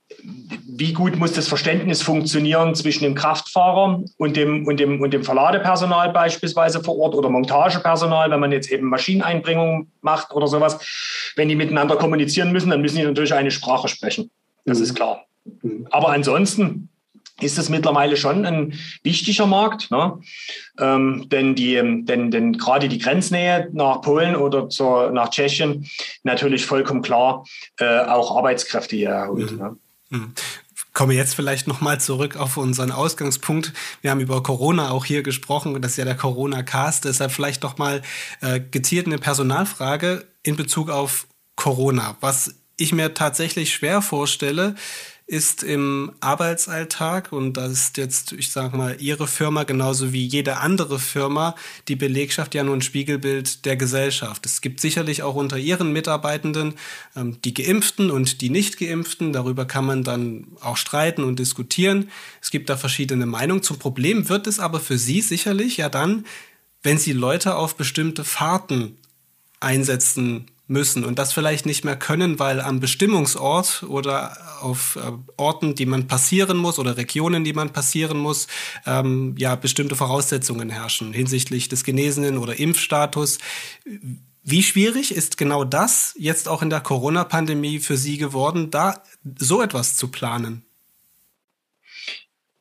wie 0.68 0.94
gut 0.94 1.18
muss 1.18 1.34
das 1.34 1.48
Verständnis 1.48 2.02
funktionieren 2.02 2.76
zwischen 2.76 3.04
dem 3.04 3.16
Kraftfahrer 3.16 4.04
und 4.18 4.38
dem, 4.38 4.66
und 4.66 4.80
dem, 4.80 5.02
und 5.02 5.12
dem 5.12 5.24
Verladepersonal 5.24 6.12
beispielsweise 6.12 6.84
vor 6.84 6.98
Ort 6.98 7.16
oder 7.16 7.30
Montagepersonal, 7.30 8.32
wenn 8.32 8.40
man 8.40 8.52
jetzt 8.52 8.72
eben 8.72 8.88
Maschineneinbringung 8.88 9.88
macht 10.02 10.34
oder 10.34 10.48
sowas. 10.48 11.34
Wenn 11.36 11.50
die 11.50 11.56
miteinander 11.56 11.98
kommunizieren 11.98 12.52
müssen, 12.52 12.70
dann 12.70 12.82
müssen 12.82 12.98
die 12.98 13.04
natürlich 13.04 13.34
eine 13.34 13.52
Sprache 13.52 13.88
sprechen. 13.88 14.30
Das 14.66 14.78
mhm. 14.78 14.84
ist 14.84 14.96
klar. 14.96 15.26
Mhm. 15.62 15.88
Aber 15.90 16.10
ansonsten 16.10 16.90
ist 17.42 17.58
es 17.58 17.70
mittlerweile 17.70 18.18
schon 18.18 18.46
ein 18.46 18.74
wichtiger 19.04 19.46
Markt, 19.46 19.92
ne? 19.92 20.20
ähm, 20.80 21.28
denn, 21.30 21.54
die, 21.54 21.76
denn, 21.76 22.32
denn 22.32 22.54
gerade 22.54 22.88
die 22.88 22.98
Grenznähe 22.98 23.70
nach 23.74 24.02
Polen 24.02 24.36
oder 24.36 24.70
zur, 24.70 25.12
nach 25.12 25.30
Tschechien 25.30 25.88
natürlich 26.24 26.66
vollkommen 26.66 27.04
klar 27.04 27.46
äh, 27.80 28.00
auch 28.00 28.36
Arbeitskräfte 28.36 28.96
hier 28.96 29.10
erholt. 29.10 29.52
Mhm. 29.52 29.58
Ne? 29.58 29.78
Mhm 30.10 30.34
komme 30.98 31.14
jetzt 31.14 31.36
vielleicht 31.36 31.68
nochmal 31.68 32.00
zurück 32.00 32.38
auf 32.38 32.58
unseren 32.58 32.90
Ausgangspunkt. 32.90 33.72
Wir 34.02 34.10
haben 34.10 34.20
über 34.20 34.42
Corona 34.42 34.90
auch 34.90 35.06
hier 35.06 35.22
gesprochen. 35.22 35.80
Das 35.80 35.92
ist 35.92 35.98
ja 35.98 36.06
der 36.06 36.18
Corona-Cast. 36.18 37.06
Deshalb 37.06 37.32
vielleicht 37.32 37.64
doch 37.64 37.78
mal 37.78 38.02
äh, 38.42 38.60
gezielt 38.60 39.06
eine 39.06 39.20
Personalfrage 39.20 40.26
in 40.42 40.56
Bezug 40.56 40.90
auf 40.90 41.28
Corona. 41.56 42.18
Was 42.20 42.56
ich 42.78 42.94
mir 42.94 43.14
tatsächlich 43.14 43.72
schwer 43.72 44.02
vorstelle, 44.02 44.74
ist 45.28 45.62
im 45.62 46.14
Arbeitsalltag, 46.22 47.34
und 47.34 47.58
das 47.58 47.74
ist 47.74 47.98
jetzt, 47.98 48.32
ich 48.32 48.50
sage 48.50 48.78
mal, 48.78 48.96
Ihre 49.02 49.28
Firma 49.28 49.66
genauso 49.66 50.14
wie 50.14 50.26
jede 50.26 50.58
andere 50.58 51.00
Firma, 51.00 51.54
die 51.90 51.98
Belegschaft 51.98 52.56
ja 52.56 52.64
nur 52.64 52.76
ein 52.76 52.82
Spiegelbild 52.82 53.66
der 53.66 53.76
Gesellschaft. 53.76 54.46
Es 54.46 54.62
gibt 54.62 54.80
sicherlich 54.80 55.24
auch 55.24 55.36
unter 55.36 55.58
Ihren 55.58 55.92
Mitarbeitenden 55.92 56.76
ähm, 57.18 57.42
die 57.44 57.54
Geimpften 57.54 58.10
und 58.10 58.40
die 58.40 58.50
Nicht-Geimpften. 58.50 59.34
Darüber 59.34 59.66
kann 59.66 59.86
man 59.86 60.06
dann 60.06 60.48
auch 60.62 60.78
streiten 60.78 61.26
und 61.26 61.40
diskutieren. 61.40 62.10
Es 62.42 62.50
gibt 62.50 62.70
da 62.70 62.78
verschiedene 62.78 63.26
Meinungen. 63.26 63.64
Zum 63.64 63.80
Problem 63.80 64.30
wird 64.30 64.48
es 64.48 64.60
aber 64.60 64.80
für 64.80 64.98
Sie 64.98 65.20
sicherlich 65.20 65.76
ja 65.76 65.90
dann, 65.90 66.26
wenn 66.84 66.98
Sie 66.98 67.12
Leute 67.12 67.56
auf 67.56 67.76
bestimmte 67.76 68.24
Fahrten 68.24 68.96
einsetzen 69.60 70.46
müssen 70.68 71.06
und 71.06 71.18
das 71.18 71.34
vielleicht 71.34 71.66
nicht 71.66 71.86
mehr 71.86 71.96
können, 71.96 72.40
weil 72.40 72.60
am 72.60 72.80
Bestimmungsort 72.80 73.84
oder 73.88 74.38
auf 74.62 74.98
äh, 74.98 75.12
Orten, 75.38 75.76
die 75.76 75.86
man 75.86 76.08
passieren 76.08 76.58
muss 76.58 76.78
oder 76.78 76.98
Regionen, 76.98 77.44
die 77.44 77.54
man 77.54 77.72
passieren 77.72 78.18
muss, 78.18 78.48
ähm, 78.86 79.36
ja 79.38 79.56
bestimmte 79.56 79.96
Voraussetzungen 79.96 80.70
herrschen 80.70 81.14
hinsichtlich 81.14 81.70
des 81.70 81.84
Genesenen 81.84 82.38
oder 82.38 82.60
Impfstatus. 82.60 83.40
Wie 84.44 84.64
schwierig 84.64 85.14
ist 85.14 85.38
genau 85.38 85.64
das 85.64 86.14
jetzt 86.18 86.48
auch 86.48 86.62
in 86.62 86.70
der 86.70 86.82
Corona-Pandemie 86.82 87.80
für 87.80 87.98
Sie 87.98 88.18
geworden, 88.18 88.72
da 88.72 89.04
so 89.38 89.62
etwas 89.62 89.96
zu 89.96 90.10
planen? 90.10 90.67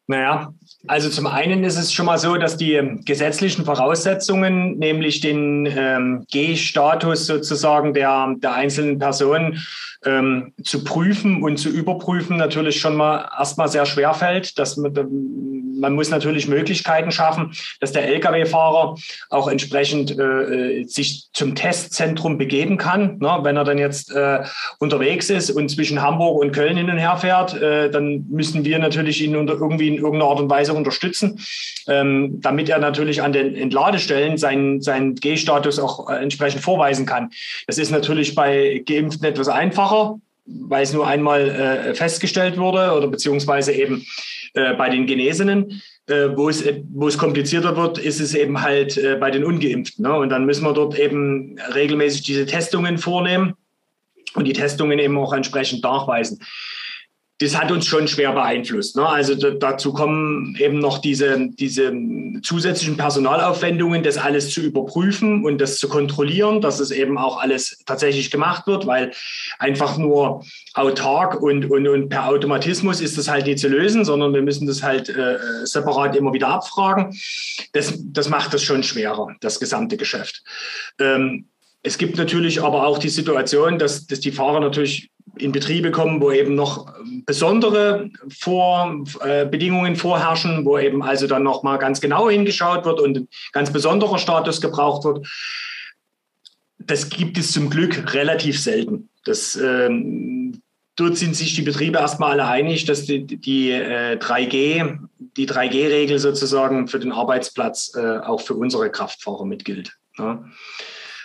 Naja, 0.08 0.52
also 0.86 1.10
zum 1.10 1.26
einen 1.26 1.64
ist 1.64 1.76
es 1.76 1.92
schon 1.92 2.06
mal 2.06 2.18
so, 2.18 2.36
dass 2.36 2.56
die 2.56 2.80
gesetzlichen 3.04 3.64
Voraussetzungen, 3.64 4.78
nämlich 4.78 5.20
den 5.20 5.66
ähm, 5.66 6.26
G-Status 6.30 7.26
sozusagen 7.26 7.92
der, 7.92 8.34
der 8.38 8.54
einzelnen 8.54 9.00
Personen 9.00 9.58
ähm, 10.06 10.52
zu 10.62 10.84
prüfen 10.84 11.42
und 11.42 11.58
zu 11.58 11.68
überprüfen, 11.68 12.36
natürlich 12.36 12.80
schon 12.80 12.96
mal 12.96 13.28
erstmal 13.38 13.68
sehr 13.68 13.84
schwer 13.84 14.14
fällt. 14.14 14.58
Dass 14.58 14.76
man, 14.76 14.92
man 15.78 15.94
muss 15.94 16.10
natürlich 16.10 16.48
Möglichkeiten 16.48 17.10
schaffen, 17.10 17.52
dass 17.80 17.92
der 17.92 18.08
Lkw-Fahrer 18.08 18.96
auch 19.30 19.48
entsprechend 19.48 20.16
äh, 20.18 20.84
sich 20.84 21.28
zum 21.32 21.54
Testzentrum 21.54 22.38
begeben 22.38 22.76
kann. 22.78 23.18
Ne? 23.18 23.38
Wenn 23.42 23.56
er 23.56 23.64
dann 23.64 23.78
jetzt 23.78 24.10
äh, 24.12 24.44
unterwegs 24.78 25.30
ist 25.30 25.50
und 25.50 25.68
zwischen 25.68 26.00
Hamburg 26.00 26.40
und 26.40 26.52
Köln 26.52 26.76
hin 26.76 26.90
und 26.90 26.98
her 26.98 27.16
fährt, 27.16 27.60
äh, 27.60 27.90
dann 27.90 28.26
müssen 28.28 28.64
wir 28.64 28.78
natürlich 28.78 29.22
ihn 29.22 29.36
unter 29.36 29.54
irgendwie 29.54 29.88
in 29.88 29.96
irgendeiner 29.96 30.30
Art 30.30 30.40
und 30.40 30.50
Weise 30.50 30.72
unterstützen, 30.72 31.40
ähm, 31.88 32.40
damit 32.40 32.68
er 32.68 32.78
natürlich 32.78 33.22
an 33.22 33.32
den 33.32 33.54
Entladestellen 33.54 34.36
seinen, 34.36 34.80
seinen 34.80 35.14
G-Status 35.14 35.78
auch 35.78 36.08
äh, 36.08 36.22
entsprechend 36.22 36.62
vorweisen 36.62 37.06
kann. 37.06 37.30
Das 37.66 37.78
ist 37.78 37.90
natürlich 37.90 38.34
bei 38.34 38.82
Geimpften 38.86 39.26
etwas 39.26 39.48
einfacher, 39.48 39.95
weil 40.46 40.82
es 40.82 40.92
nur 40.92 41.06
einmal 41.06 41.48
äh, 41.48 41.94
festgestellt 41.94 42.56
wurde 42.56 42.92
oder 42.92 43.08
beziehungsweise 43.08 43.72
eben 43.72 44.04
äh, 44.54 44.74
bei 44.74 44.88
den 44.88 45.06
Genesenen. 45.06 45.82
Äh, 46.08 46.36
wo, 46.36 46.48
es, 46.48 46.64
wo 46.92 47.08
es 47.08 47.18
komplizierter 47.18 47.76
wird, 47.76 47.98
ist 47.98 48.20
es 48.20 48.32
eben 48.32 48.62
halt 48.62 48.96
äh, 48.96 49.16
bei 49.18 49.32
den 49.32 49.42
Ungeimpften. 49.42 50.04
Ne? 50.04 50.14
Und 50.14 50.28
dann 50.28 50.46
müssen 50.46 50.64
wir 50.64 50.72
dort 50.72 50.96
eben 50.96 51.58
regelmäßig 51.74 52.22
diese 52.22 52.46
Testungen 52.46 52.96
vornehmen 52.96 53.54
und 54.34 54.44
die 54.46 54.52
Testungen 54.52 55.00
eben 55.00 55.18
auch 55.18 55.32
entsprechend 55.32 55.82
nachweisen 55.82 56.38
das 57.38 57.54
hat 57.54 57.70
uns 57.70 57.86
schon 57.86 58.08
schwer 58.08 58.32
beeinflusst. 58.32 58.96
Ne? 58.96 59.06
Also 59.06 59.34
dazu 59.34 59.92
kommen 59.92 60.56
eben 60.58 60.78
noch 60.78 60.98
diese, 60.98 61.48
diese 61.50 61.92
zusätzlichen 62.42 62.96
Personalaufwendungen, 62.96 64.02
das 64.02 64.16
alles 64.16 64.50
zu 64.50 64.62
überprüfen 64.62 65.44
und 65.44 65.60
das 65.60 65.76
zu 65.76 65.88
kontrollieren, 65.88 66.62
dass 66.62 66.80
es 66.80 66.90
eben 66.90 67.18
auch 67.18 67.38
alles 67.38 67.82
tatsächlich 67.84 68.30
gemacht 68.30 68.66
wird, 68.66 68.86
weil 68.86 69.12
einfach 69.58 69.98
nur 69.98 70.44
autark 70.72 71.42
und, 71.42 71.70
und, 71.70 71.86
und 71.86 72.08
per 72.08 72.26
Automatismus 72.26 73.02
ist 73.02 73.18
das 73.18 73.28
halt 73.28 73.46
nicht 73.46 73.58
zu 73.58 73.68
lösen, 73.68 74.06
sondern 74.06 74.32
wir 74.32 74.42
müssen 74.42 74.66
das 74.66 74.82
halt 74.82 75.10
äh, 75.10 75.36
separat 75.64 76.16
immer 76.16 76.32
wieder 76.32 76.48
abfragen. 76.48 77.14
Das, 77.72 77.98
das 77.98 78.30
macht 78.30 78.54
das 78.54 78.62
schon 78.62 78.82
schwerer, 78.82 79.28
das 79.40 79.60
gesamte 79.60 79.98
Geschäft. 79.98 80.42
Ähm, 80.98 81.48
es 81.82 81.98
gibt 81.98 82.16
natürlich 82.16 82.62
aber 82.62 82.86
auch 82.86 82.98
die 82.98 83.10
Situation, 83.10 83.78
dass, 83.78 84.06
dass 84.06 84.20
die 84.20 84.32
Fahrer 84.32 84.60
natürlich 84.60 85.10
in 85.38 85.52
Betriebe 85.52 85.90
kommen, 85.90 86.20
wo 86.20 86.30
eben 86.30 86.54
noch 86.54 86.94
besondere 87.26 88.10
Vor, 88.38 89.04
äh, 89.20 89.44
Bedingungen 89.44 89.96
vorherrschen, 89.96 90.64
wo 90.64 90.78
eben 90.78 91.02
also 91.02 91.26
dann 91.26 91.42
noch 91.42 91.62
mal 91.62 91.76
ganz 91.76 92.00
genau 92.00 92.30
hingeschaut 92.30 92.84
wird 92.84 93.00
und 93.00 93.16
ein 93.18 93.28
ganz 93.52 93.72
besonderer 93.72 94.18
Status 94.18 94.60
gebraucht 94.60 95.04
wird. 95.04 95.26
Das 96.78 97.10
gibt 97.10 97.36
es 97.38 97.52
zum 97.52 97.68
Glück 97.68 98.14
relativ 98.14 98.60
selten. 98.60 99.08
Das, 99.24 99.56
ähm, 99.56 100.62
dort 100.94 101.16
sind 101.16 101.34
sich 101.34 101.54
die 101.54 101.62
Betriebe 101.62 101.98
erstmal 101.98 102.32
alle 102.32 102.46
einig, 102.46 102.84
dass 102.84 103.04
die, 103.04 103.26
die 103.26 103.70
äh, 103.72 104.16
3G, 104.16 104.98
die 105.36 105.48
3G-Regel 105.48 106.18
sozusagen 106.18 106.88
für 106.88 106.98
den 106.98 107.12
Arbeitsplatz 107.12 107.92
äh, 107.94 108.18
auch 108.18 108.40
für 108.40 108.54
unsere 108.54 108.90
Kraftfahrer 108.90 109.44
mitgilt. 109.44 109.92
Ja. 110.16 110.44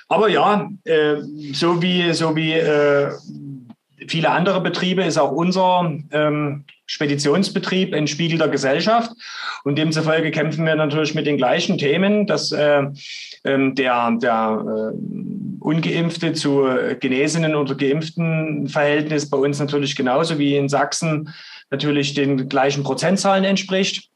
Aber 0.10 0.28
ja, 0.28 0.70
äh, 0.84 1.22
so 1.54 1.82
wie, 1.82 2.12
so 2.12 2.36
wie 2.36 2.52
äh, 2.52 3.14
viele 4.08 4.30
andere 4.30 4.62
Betriebe 4.62 5.04
ist 5.04 5.18
auch 5.18 5.32
unser 5.32 5.92
ähm, 6.12 6.66
Speditionsbetrieb 6.86 7.94
ein 7.94 8.08
Spiegel 8.08 8.38
der 8.38 8.50
Gesellschaft. 8.50 9.12
Und 9.64 9.78
demzufolge 9.78 10.32
kämpfen 10.32 10.66
wir 10.66 10.76
natürlich 10.76 11.16
mit 11.16 11.26
den 11.26 11.38
gleichen 11.38 11.78
Themen, 11.78 12.28
dass 12.28 12.52
äh, 12.52 12.84
ähm, 13.44 13.76
der, 13.76 14.12
der 14.22 14.66
äh, 14.94 14.98
ungeimpfte 15.60 16.34
zu 16.34 16.68
genesenen 17.00 17.56
oder 17.56 17.76
geimpften 17.76 18.68
Verhältnis 18.68 19.30
bei 19.30 19.38
uns 19.38 19.60
natürlich 19.60 19.96
genauso 19.96 20.40
wie 20.40 20.56
in 20.56 20.70
Sachsen 20.70 21.30
natürlich 21.70 22.14
den 22.14 22.50
gleichen 22.50 22.84
Prozentzahlen 22.84 23.44
entspricht. 23.44 24.11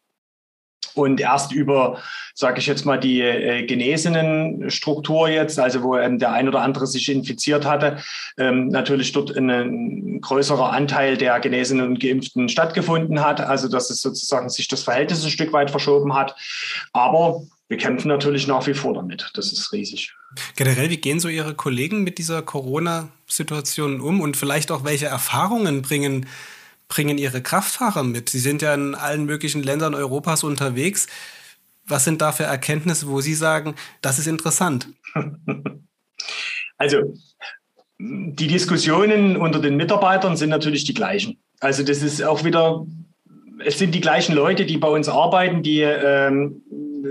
Und 0.96 1.20
erst 1.22 1.52
über 1.52 2.00
sage 2.38 2.60
ich 2.60 2.68
jetzt 2.68 2.86
mal, 2.86 3.00
die 3.00 3.22
äh, 3.22 3.66
genesenen 3.66 4.70
Struktur 4.70 5.30
jetzt, 5.30 5.58
also 5.58 5.84
wo 5.84 5.96
ähm, 5.96 6.20
der 6.20 6.34
ein 6.34 6.50
oder 6.50 6.62
andere 6.62 6.86
sich 6.86 7.10
infiziert 7.10 7.66
hatte, 7.66 7.98
ähm, 8.38 8.68
natürlich 8.68 9.14
dort 9.14 9.36
ein 9.36 10.20
größerer 10.20 10.74
Anteil 10.74 11.16
der 11.16 11.40
Genesenen 11.40 11.88
und 11.88 12.00
Geimpften 12.02 12.50
stattgefunden 12.50 13.24
hat. 13.24 13.40
Also 13.40 13.70
dass 13.70 13.90
es 13.90 14.02
sozusagen 14.02 14.50
sich 14.50 14.68
das 14.68 14.84
Verhältnis 14.84 15.24
ein 15.24 15.32
Stück 15.32 15.54
weit 15.54 15.72
verschoben 15.72 16.14
hat. 16.14 16.36
Aber 16.92 17.44
wir 17.70 17.78
kämpfen 17.78 18.10
natürlich 18.10 18.48
nach 18.48 18.68
wie 18.68 18.74
vor 18.74 18.94
damit. 18.94 19.32
Das 19.34 19.54
ist 19.54 19.72
riesig. 19.72 20.14
Generell, 20.58 20.90
wie 20.90 20.98
gehen 20.98 21.22
so 21.22 21.30
Ihre 21.30 21.56
Kollegen 21.56 22.04
mit 22.04 22.18
dieser 22.18 22.42
Corona-Situation 22.42 24.02
um 24.02 24.20
und 24.20 24.36
vielleicht 24.36 24.72
auch 24.72 24.84
welche 24.84 25.06
Erfahrungen 25.06 25.82
bringen 25.82 26.28
bringen 26.88 27.18
Ihre 27.18 27.42
Kraftfahrer 27.42 28.04
mit? 28.04 28.30
Sie 28.30 28.40
sind 28.40 28.62
ja 28.62 28.74
in 28.74 28.96
allen 28.96 29.26
möglichen 29.26 29.64
Ländern 29.64 29.96
Europas 29.96 30.44
unterwegs. 30.44 31.08
Was 31.88 32.04
sind 32.04 32.22
da 32.22 32.32
für 32.32 32.44
Erkenntnisse, 32.44 33.08
wo 33.08 33.22
Sie 33.22 33.36
sagen, 33.36 33.76
das 34.02 34.20
ist 34.20 34.28
interessant? 34.28 34.88
Also 36.78 37.14
die 37.98 38.48
Diskussionen 38.48 39.38
unter 39.38 39.60
den 39.60 39.78
Mitarbeitern 39.78 40.36
sind 40.36 40.50
natürlich 40.50 40.84
die 40.84 40.94
gleichen. 40.94 41.38
Also 41.60 41.84
das 41.84 42.02
ist 42.02 42.22
auch 42.22 42.44
wieder, 42.44 42.86
es 43.64 43.80
sind 43.80 43.96
die 43.96 44.02
gleichen 44.02 44.36
Leute, 44.36 44.66
die 44.66 44.78
bei 44.78 44.90
uns 44.90 45.08
arbeiten, 45.08 45.64
die 45.64 45.82
ähm, 45.82 46.62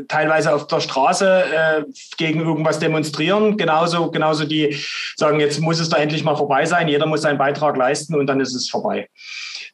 teilweise 0.09 0.55
auf 0.55 0.67
der 0.67 0.81
Straße 0.81 1.45
äh, 1.45 1.85
gegen 2.19 2.41
irgendwas 2.41 2.79
demonstrieren. 2.79 3.57
Genauso, 3.57 4.11
genauso 4.11 4.45
die 4.45 4.77
sagen, 5.17 5.41
jetzt 5.41 5.61
muss 5.61 5.81
es 5.81 5.89
da 5.89 5.97
endlich 5.97 6.25
mal 6.25 6.37
vorbei 6.37 6.67
sein, 6.67 6.89
jeder 6.89 7.07
muss 7.07 7.23
seinen 7.23 7.39
Beitrag 7.39 7.77
leisten 7.77 8.15
und 8.15 8.27
dann 8.27 8.41
ist 8.41 8.55
es 8.55 8.69
vorbei. 8.69 9.09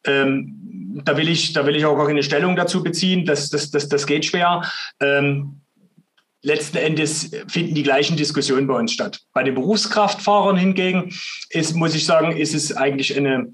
Ähm, 0.04 1.02
da 1.04 1.16
will 1.16 1.28
ich, 1.28 1.52
da 1.52 1.66
will 1.66 1.76
ich 1.76 1.84
auch 1.84 1.98
eine 2.06 2.22
Stellung 2.22 2.56
dazu 2.56 2.82
beziehen. 2.82 3.24
Das, 3.24 3.50
das, 3.50 3.70
das, 3.70 3.88
das 3.88 4.06
geht 4.06 4.24
schwer. 4.24 4.62
Ähm, 5.00 5.60
letzten 6.42 6.78
Endes 6.78 7.30
finden 7.48 7.74
die 7.74 7.82
gleichen 7.82 8.16
Diskussionen 8.16 8.66
bei 8.66 8.74
uns 8.74 8.92
statt. 8.92 9.20
Bei 9.32 9.42
den 9.42 9.54
Berufskraftfahrern 9.54 10.56
hingegen 10.56 11.12
ist, 11.50 11.74
muss 11.74 11.94
ich 11.94 12.06
sagen, 12.06 12.36
ist 12.36 12.54
es 12.54 12.76
eigentlich 12.76 13.16
eine 13.16 13.52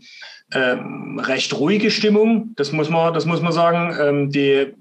ähm, 0.53 1.19
recht 1.19 1.53
ruhige 1.55 1.91
Stimmung. 1.91 2.53
Das 2.57 2.73
muss 2.73 2.89
man, 2.89 3.13
das 3.13 3.27
muss 3.27 3.41
man 3.41 3.53
sagen. 3.53 3.97
Ähm, 4.01 4.31
die 4.31 4.75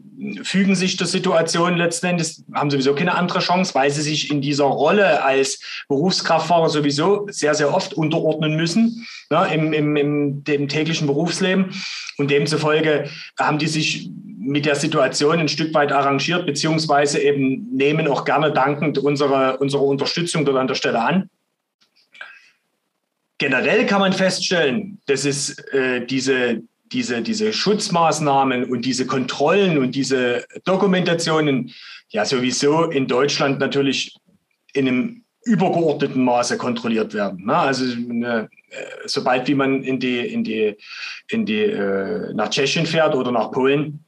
fügen 0.43 0.75
sich 0.75 0.97
der 0.97 1.07
Situation 1.07 1.77
letzten 1.77 2.07
Endes, 2.07 2.43
haben 2.53 2.69
sowieso 2.69 2.95
keine 2.95 3.15
andere 3.15 3.39
Chance, 3.39 3.75
weil 3.75 3.91
sie 3.91 4.01
sich 4.01 4.31
in 4.31 4.41
dieser 4.41 4.65
Rolle 4.65 5.23
als 5.23 5.59
Berufskraftfahrer 5.87 6.69
sowieso 6.69 7.27
sehr, 7.29 7.55
sehr 7.55 7.73
oft 7.73 7.93
unterordnen 7.93 8.55
müssen 8.55 9.07
ne, 9.29 9.47
im, 9.53 9.73
im, 9.73 9.95
im 9.95 10.43
dem 10.43 10.67
täglichen 10.67 11.07
Berufsleben. 11.07 11.71
Und 12.17 12.31
demzufolge 12.31 13.09
haben 13.37 13.57
die 13.57 13.67
sich 13.67 14.09
mit 14.37 14.65
der 14.65 14.75
Situation 14.75 15.39
ein 15.39 15.49
Stück 15.49 15.73
weit 15.73 15.91
arrangiert, 15.91 16.45
beziehungsweise 16.45 17.19
eben 17.19 17.75
nehmen 17.75 18.07
auch 18.07 18.25
gerne 18.25 18.51
dankend 18.51 18.97
unsere, 18.97 19.57
unsere 19.57 19.83
Unterstützung 19.83 20.45
dort 20.45 20.57
an 20.57 20.67
der 20.67 20.75
Stelle 20.75 21.01
an. 21.01 21.29
Generell 23.37 23.85
kann 23.85 23.99
man 23.99 24.13
feststellen, 24.13 24.99
dass 25.07 25.25
es 25.25 25.57
äh, 25.73 26.05
diese, 26.05 26.61
diese, 26.91 27.21
diese 27.21 27.51
Schutzmaßnahmen 27.53 28.65
und 28.65 28.85
diese 28.85 29.07
Kontrollen 29.07 29.77
und 29.77 29.95
diese 29.95 30.45
Dokumentationen 30.63 31.73
ja 32.09 32.25
sowieso 32.25 32.85
in 32.85 33.07
Deutschland 33.07 33.59
natürlich 33.59 34.15
in 34.73 34.87
einem 34.87 35.23
übergeordneten 35.43 36.23
Maße 36.23 36.57
kontrolliert 36.57 37.13
werden. 37.13 37.45
Ne? 37.45 37.55
Also 37.55 37.85
eine, 37.85 38.49
äh, 38.69 38.85
sobald 39.05 39.47
wie 39.47 39.53
man 39.53 39.83
in 39.83 39.99
die, 39.99 40.19
in 40.19 40.43
die, 40.43 40.75
in 41.29 41.45
die 41.45 41.61
äh, 41.61 42.33
nach 42.33 42.49
Tschechien 42.49 42.85
fährt 42.85 43.15
oder 43.15 43.31
nach 43.31 43.51
Polen, 43.51 44.03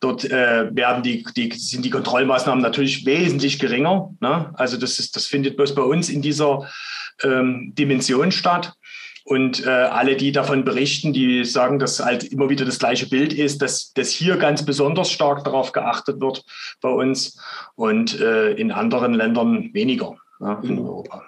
dort 0.00 0.24
äh, 0.24 0.74
werden 0.74 1.02
die, 1.02 1.24
die, 1.36 1.52
sind 1.52 1.84
die 1.84 1.90
Kontrollmaßnahmen 1.90 2.62
natürlich 2.62 3.04
wesentlich 3.04 3.58
geringer. 3.58 4.14
Ne? 4.20 4.52
Also 4.54 4.76
das, 4.76 4.98
ist, 4.98 5.16
das 5.16 5.26
findet 5.26 5.56
bloß 5.56 5.74
bei 5.74 5.82
uns 5.82 6.08
in 6.08 6.22
dieser 6.22 6.70
ähm, 7.22 7.72
Dimension 7.76 8.30
statt. 8.32 8.72
Und 9.24 9.64
äh, 9.66 9.68
alle, 9.68 10.16
die 10.16 10.32
davon 10.32 10.64
berichten, 10.64 11.12
die 11.12 11.44
sagen, 11.44 11.78
dass 11.78 12.00
halt 12.00 12.24
immer 12.24 12.48
wieder 12.48 12.64
das 12.64 12.78
gleiche 12.78 13.08
Bild 13.08 13.32
ist, 13.32 13.62
dass, 13.62 13.92
dass 13.92 14.10
hier 14.10 14.36
ganz 14.36 14.64
besonders 14.64 15.10
stark 15.10 15.44
darauf 15.44 15.72
geachtet 15.72 16.20
wird 16.20 16.44
bei 16.80 16.88
uns 16.88 17.38
und 17.74 18.18
äh, 18.20 18.52
in 18.52 18.72
anderen 18.72 19.14
Ländern 19.14 19.70
weniger 19.72 20.16
ja, 20.40 20.60
in 20.62 20.76
mhm. 20.76 20.86
Europa. 20.86 21.22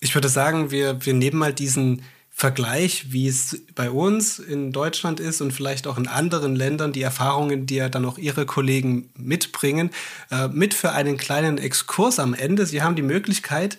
Ich 0.00 0.14
würde 0.14 0.28
sagen, 0.28 0.70
wir, 0.70 1.04
wir 1.04 1.14
nehmen 1.14 1.38
mal 1.38 1.52
diesen 1.52 2.02
Vergleich, 2.34 3.12
wie 3.12 3.28
es 3.28 3.62
bei 3.74 3.90
uns 3.90 4.38
in 4.38 4.72
Deutschland 4.72 5.20
ist 5.20 5.42
und 5.42 5.52
vielleicht 5.52 5.86
auch 5.86 5.98
in 5.98 6.08
anderen 6.08 6.56
Ländern, 6.56 6.92
die 6.92 7.02
Erfahrungen, 7.02 7.66
die 7.66 7.76
ja 7.76 7.88
dann 7.90 8.04
auch 8.06 8.16
Ihre 8.16 8.46
Kollegen 8.46 9.10
mitbringen, 9.16 9.90
äh, 10.30 10.48
mit 10.48 10.72
für 10.72 10.92
einen 10.92 11.18
kleinen 11.18 11.58
Exkurs 11.58 12.18
am 12.18 12.32
Ende. 12.32 12.64
Sie 12.66 12.82
haben 12.82 12.96
die 12.96 13.02
Möglichkeit, 13.02 13.76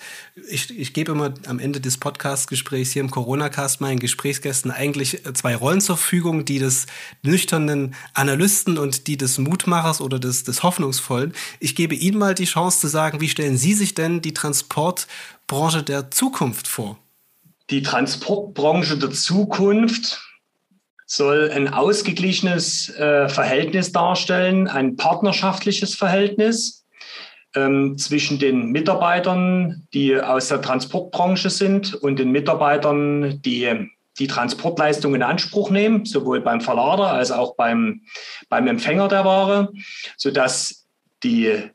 ich, 0.49 0.69
ich 0.77 0.93
gebe 0.93 1.11
immer 1.11 1.33
am 1.47 1.59
Ende 1.59 1.81
des 1.81 1.97
Podcast-Gesprächs 1.97 2.91
hier 2.91 3.01
im 3.01 3.11
Corona-Cast 3.11 3.81
meinen 3.81 3.99
Gesprächsgästen 3.99 4.71
eigentlich 4.71 5.21
zwei 5.33 5.55
Rollen 5.55 5.81
zur 5.81 5.97
Verfügung, 5.97 6.45
die 6.45 6.59
des 6.59 6.85
nüchternen 7.23 7.95
Analysten 8.13 8.77
und 8.77 9.07
die 9.07 9.17
des 9.17 9.39
Mutmachers 9.39 9.99
oder 9.99 10.19
des, 10.19 10.43
des 10.43 10.63
Hoffnungsvollen. 10.63 11.33
Ich 11.59 11.75
gebe 11.75 11.95
Ihnen 11.95 12.19
mal 12.19 12.35
die 12.35 12.45
Chance 12.45 12.79
zu 12.79 12.87
sagen, 12.87 13.19
wie 13.19 13.29
stellen 13.29 13.57
Sie 13.57 13.73
sich 13.73 13.95
denn 13.95 14.21
die 14.21 14.33
Transportbranche 14.33 15.81
der 15.83 16.11
Zukunft 16.11 16.67
vor? 16.67 16.99
Die 17.69 17.81
Transportbranche 17.81 18.97
der 18.97 19.11
Zukunft 19.11 20.21
soll 21.05 21.51
ein 21.51 21.67
ausgeglichenes 21.67 22.89
äh, 22.89 23.29
Verhältnis 23.29 23.91
darstellen, 23.91 24.67
ein 24.67 24.95
partnerschaftliches 24.95 25.95
Verhältnis 25.95 26.85
ähm, 27.55 27.97
zwischen 27.97 28.39
den 28.39 28.71
Mitarbeitern, 28.71 29.87
die 29.93 30.19
aus 30.19 30.47
der 30.47 30.61
Transportbranche 30.61 31.49
sind, 31.49 31.93
und 31.93 32.17
den 32.17 32.31
Mitarbeitern, 32.31 33.41
die 33.41 33.89
die 34.19 34.27
Transportleistung 34.27 35.15
in 35.15 35.23
Anspruch 35.23 35.71
nehmen, 35.71 36.05
sowohl 36.05 36.41
beim 36.41 36.61
Verlader 36.61 37.11
als 37.11 37.31
auch 37.31 37.55
beim, 37.55 38.01
beim 38.49 38.67
Empfänger 38.67 39.07
der 39.07 39.25
Ware, 39.25 39.71
sodass 40.17 40.85
die 41.23 41.69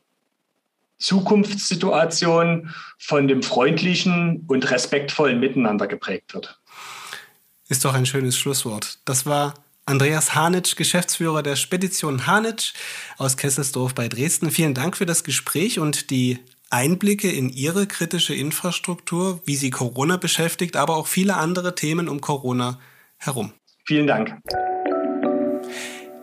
Zukunftssituation 0.99 2.73
von 2.97 3.27
dem 3.27 3.41
freundlichen 3.41 4.45
und 4.47 4.69
respektvollen 4.69 5.39
Miteinander 5.39 5.87
geprägt 5.87 6.33
wird. 6.33 6.59
Ist 7.67 7.85
doch 7.85 7.93
ein 7.93 8.05
schönes 8.05 8.37
Schlusswort. 8.37 8.99
Das 9.05 9.25
war 9.25 9.53
Andreas 9.85 10.35
Hanitsch, 10.35 10.75
Geschäftsführer 10.75 11.41
der 11.41 11.55
Spedition 11.55 12.27
Hanitsch 12.27 12.73
aus 13.17 13.37
Kesselsdorf 13.37 13.95
bei 13.95 14.07
Dresden. 14.07 14.51
Vielen 14.51 14.73
Dank 14.75 14.95
für 14.95 15.05
das 15.05 15.23
Gespräch 15.23 15.79
und 15.79 16.11
die 16.11 16.39
Einblicke 16.69 17.31
in 17.31 17.49
Ihre 17.49 17.87
kritische 17.87 18.35
Infrastruktur, 18.35 19.41
wie 19.45 19.55
sie 19.55 19.71
Corona 19.71 20.17
beschäftigt, 20.17 20.75
aber 20.75 20.95
auch 20.95 21.07
viele 21.07 21.37
andere 21.37 21.73
Themen 21.73 22.07
um 22.07 22.21
Corona 22.21 22.79
herum. 23.17 23.53
Vielen 23.85 24.05
Dank. 24.05 24.35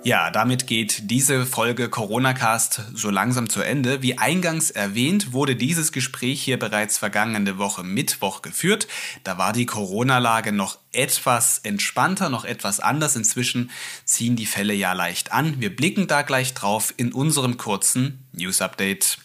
Ja, 0.06 0.30
damit 0.30 0.68
geht 0.68 1.10
diese 1.10 1.44
Folge 1.46 1.88
Corona-Cast 1.88 2.80
so 2.94 3.10
langsam 3.10 3.48
zu 3.48 3.60
Ende. 3.60 4.02
Wie 4.02 4.18
eingangs 4.18 4.70
erwähnt, 4.70 5.32
wurde 5.32 5.56
dieses 5.56 5.90
Gespräch 5.90 6.40
hier 6.40 6.60
bereits 6.60 6.96
vergangene 6.96 7.58
Woche 7.58 7.82
Mittwoch 7.82 8.40
geführt. 8.40 8.86
Da 9.24 9.36
war 9.36 9.52
die 9.52 9.66
Corona-Lage 9.66 10.52
noch 10.52 10.78
etwas 10.92 11.58
entspannter, 11.58 12.28
noch 12.28 12.44
etwas 12.44 12.78
anders. 12.78 13.16
Inzwischen 13.16 13.72
ziehen 14.04 14.36
die 14.36 14.46
Fälle 14.46 14.74
ja 14.74 14.92
leicht 14.92 15.32
an. 15.32 15.60
Wir 15.60 15.74
blicken 15.74 16.06
da 16.06 16.22
gleich 16.22 16.54
drauf 16.54 16.94
in 16.96 17.12
unserem 17.12 17.56
kurzen 17.56 18.24
News-Update. 18.30 19.18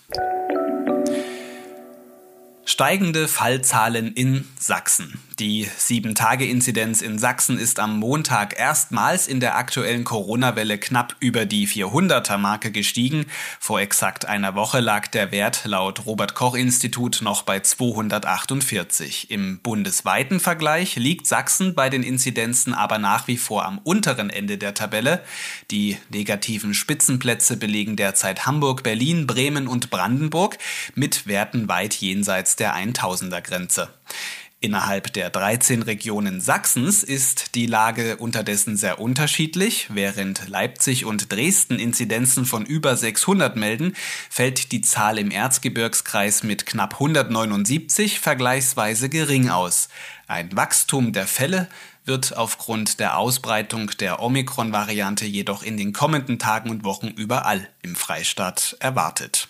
Steigende 2.65 3.27
Fallzahlen 3.27 4.15
in 4.15 4.47
Sachsen. 4.57 5.19
Die 5.41 5.65
7-Tage-Inzidenz 5.65 7.01
in 7.01 7.17
Sachsen 7.17 7.57
ist 7.57 7.79
am 7.79 7.97
Montag 7.97 8.59
erstmals 8.59 9.27
in 9.27 9.39
der 9.39 9.57
aktuellen 9.57 10.03
Corona-Welle 10.03 10.77
knapp 10.77 11.15
über 11.19 11.47
die 11.47 11.67
400er-Marke 11.67 12.69
gestiegen. 12.69 13.25
Vor 13.59 13.79
exakt 13.79 14.25
einer 14.25 14.53
Woche 14.53 14.81
lag 14.81 15.07
der 15.07 15.31
Wert 15.31 15.61
laut 15.65 16.05
Robert-Koch-Institut 16.05 17.23
noch 17.23 17.41
bei 17.41 17.59
248. 17.59 19.31
Im 19.31 19.57
bundesweiten 19.61 20.39
Vergleich 20.39 20.95
liegt 20.97 21.25
Sachsen 21.25 21.73
bei 21.73 21.89
den 21.89 22.03
Inzidenzen 22.03 22.75
aber 22.75 22.99
nach 22.99 23.27
wie 23.27 23.37
vor 23.37 23.65
am 23.65 23.79
unteren 23.79 24.29
Ende 24.29 24.59
der 24.59 24.75
Tabelle. 24.75 25.23
Die 25.71 25.97
negativen 26.11 26.75
Spitzenplätze 26.75 27.57
belegen 27.57 27.95
derzeit 27.95 28.45
Hamburg, 28.45 28.83
Berlin, 28.83 29.25
Bremen 29.25 29.67
und 29.67 29.89
Brandenburg 29.89 30.59
mit 30.93 31.25
Werten 31.25 31.67
weit 31.67 31.95
jenseits 31.95 32.57
der 32.57 32.75
1000er-Grenze. 32.75 33.89
Innerhalb 34.63 35.11
der 35.13 35.31
13 35.31 35.81
Regionen 35.81 36.39
Sachsens 36.39 37.01
ist 37.01 37.55
die 37.55 37.65
Lage 37.65 38.17
unterdessen 38.17 38.77
sehr 38.77 38.99
unterschiedlich. 39.01 39.87
Während 39.89 40.47
Leipzig 40.49 41.03
und 41.03 41.31
Dresden 41.31 41.79
Inzidenzen 41.79 42.45
von 42.45 42.63
über 42.63 42.95
600 42.95 43.55
melden, 43.55 43.95
fällt 44.29 44.71
die 44.71 44.81
Zahl 44.81 45.17
im 45.17 45.31
Erzgebirgskreis 45.31 46.43
mit 46.43 46.67
knapp 46.67 46.93
179 46.93 48.19
vergleichsweise 48.19 49.09
gering 49.09 49.49
aus. 49.49 49.89
Ein 50.27 50.55
Wachstum 50.55 51.11
der 51.11 51.25
Fälle 51.25 51.67
wird 52.05 52.37
aufgrund 52.37 52.99
der 52.99 53.17
Ausbreitung 53.17 53.89
der 53.99 54.21
Omikron-Variante 54.21 55.25
jedoch 55.25 55.63
in 55.63 55.75
den 55.75 55.91
kommenden 55.91 56.37
Tagen 56.37 56.69
und 56.69 56.83
Wochen 56.83 57.07
überall 57.07 57.67
im 57.81 57.95
Freistaat 57.95 58.77
erwartet. 58.79 59.47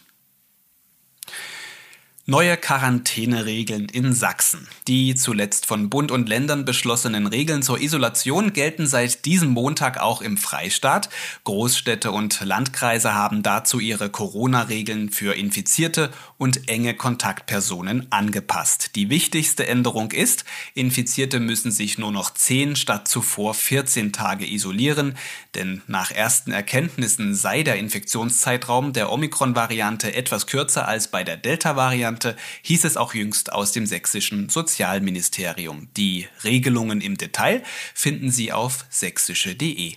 Neue 2.31 2.55
Quarantäneregeln 2.55 3.89
in 3.89 4.13
Sachsen. 4.13 4.65
Die 4.87 5.15
zuletzt 5.15 5.65
von 5.65 5.89
Bund 5.89 6.11
und 6.11 6.29
Ländern 6.29 6.63
beschlossenen 6.63 7.27
Regeln 7.27 7.61
zur 7.61 7.81
Isolation 7.81 8.53
gelten 8.53 8.87
seit 8.87 9.25
diesem 9.25 9.49
Montag 9.49 9.99
auch 9.99 10.21
im 10.21 10.37
Freistaat. 10.37 11.09
Großstädte 11.43 12.13
und 12.13 12.39
Landkreise 12.39 13.13
haben 13.13 13.43
dazu 13.43 13.81
ihre 13.81 14.09
Corona-Regeln 14.09 15.09
für 15.09 15.35
Infizierte 15.35 16.09
und 16.37 16.69
enge 16.69 16.93
Kontaktpersonen 16.93 18.09
angepasst. 18.13 18.95
Die 18.95 19.09
wichtigste 19.09 19.67
Änderung 19.67 20.11
ist, 20.11 20.45
Infizierte 20.73 21.41
müssen 21.41 21.71
sich 21.71 21.97
nur 21.97 22.13
noch 22.13 22.33
10 22.33 22.77
statt 22.77 23.09
zuvor 23.09 23.53
14 23.53 24.13
Tage 24.13 24.49
isolieren, 24.49 25.17
denn 25.53 25.81
nach 25.85 26.11
ersten 26.11 26.53
Erkenntnissen 26.53 27.35
sei 27.35 27.63
der 27.63 27.75
Infektionszeitraum 27.75 28.93
der 28.93 29.11
Omikron-Variante 29.11 30.15
etwas 30.15 30.47
kürzer 30.47 30.87
als 30.87 31.09
bei 31.09 31.25
der 31.25 31.35
Delta-Variante 31.35 32.20
Variante 32.21 32.35
hieß 32.63 32.85
es 32.85 32.97
auch 32.97 33.13
jüngst 33.13 33.51
aus 33.51 33.71
dem 33.71 33.85
sächsischen 33.85 34.49
Sozialministerium. 34.49 35.87
Die 35.97 36.27
Regelungen 36.43 37.01
im 37.01 37.17
Detail 37.17 37.63
finden 37.93 38.31
Sie 38.31 38.51
auf 38.51 38.85
sächsische.de. 38.89 39.95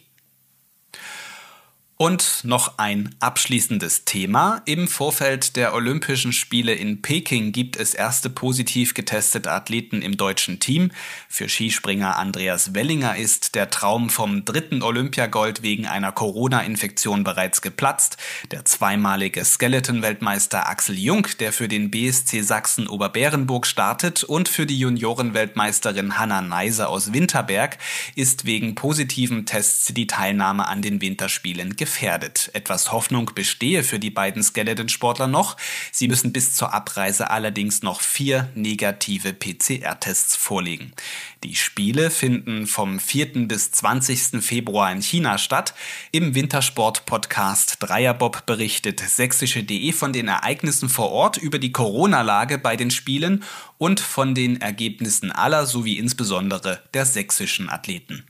Und 1.96 2.40
noch 2.42 2.78
ein 2.78 3.14
abschließendes 3.20 4.04
Thema. 4.04 4.62
Im 4.64 4.88
Vorfeld 4.88 5.54
der 5.54 5.74
Olympischen 5.74 6.32
Spiele 6.32 6.74
in 6.74 7.02
Peking 7.02 7.52
gibt 7.52 7.76
es 7.76 7.94
erste 7.94 8.30
positiv 8.30 8.94
getestete 8.94 9.52
Athleten 9.52 10.02
im 10.02 10.16
deutschen 10.16 10.58
Team. 10.58 10.90
Für 11.28 11.48
Skispringer 11.48 12.16
Andreas 12.16 12.74
Wellinger 12.74 13.16
ist 13.16 13.54
der 13.54 13.70
Traum 13.70 14.10
vom 14.10 14.44
dritten 14.44 14.82
Olympiagold 14.82 15.62
wegen 15.62 15.86
einer 15.86 16.10
Corona-Infektion 16.10 17.22
bereits 17.22 17.62
geplatzt. 17.62 18.16
Der 18.50 18.64
zweimalige 18.64 19.44
Skeleton-Weltmeister 19.44 20.68
Axel 20.68 20.98
Jung, 20.98 21.28
der 21.38 21.52
für 21.52 21.68
den 21.68 21.92
BSC 21.92 22.40
Sachsen 22.40 22.88
Oberbärenburg 22.88 23.68
startet 23.68 24.24
und 24.24 24.48
für 24.48 24.66
die 24.66 24.80
Juniorenweltmeisterin 24.80 26.18
Hanna 26.18 26.42
Neiser 26.42 26.88
aus 26.88 27.12
Winterberg, 27.12 27.78
ist 28.16 28.46
wegen 28.46 28.74
positiven 28.74 29.46
Tests 29.46 29.94
die 29.94 30.08
Teilnahme 30.08 30.66
an 30.66 30.82
den 30.82 31.00
Winterspielen 31.00 31.76
gefährdet. 31.84 32.50
Etwas 32.54 32.92
Hoffnung 32.92 33.32
bestehe 33.34 33.84
für 33.84 33.98
die 33.98 34.08
beiden 34.08 34.42
Skeleton-Sportler 34.42 35.26
noch. 35.26 35.58
Sie 35.92 36.08
müssen 36.08 36.32
bis 36.32 36.54
zur 36.54 36.72
Abreise 36.72 37.30
allerdings 37.30 37.82
noch 37.82 38.00
vier 38.00 38.48
negative 38.54 39.34
PCR-Tests 39.34 40.34
vorlegen. 40.34 40.94
Die 41.42 41.54
Spiele 41.54 42.10
finden 42.10 42.66
vom 42.66 42.98
4. 42.98 43.46
bis 43.48 43.70
20. 43.72 44.42
Februar 44.42 44.90
in 44.90 45.02
China 45.02 45.36
statt. 45.36 45.74
Im 46.10 46.34
Wintersport-Podcast 46.34 47.76
Dreierbob 47.80 48.46
berichtet 48.46 49.00
sächsische.de 49.00 49.92
von 49.92 50.14
den 50.14 50.28
Ereignissen 50.28 50.88
vor 50.88 51.10
Ort 51.10 51.36
über 51.36 51.58
die 51.58 51.72
Corona-Lage 51.72 52.56
bei 52.56 52.76
den 52.76 52.90
Spielen 52.90 53.44
und 53.76 54.00
von 54.00 54.34
den 54.34 54.58
Ergebnissen 54.58 55.30
aller 55.30 55.66
sowie 55.66 55.98
insbesondere 55.98 56.82
der 56.94 57.04
sächsischen 57.04 57.68
Athleten. 57.68 58.24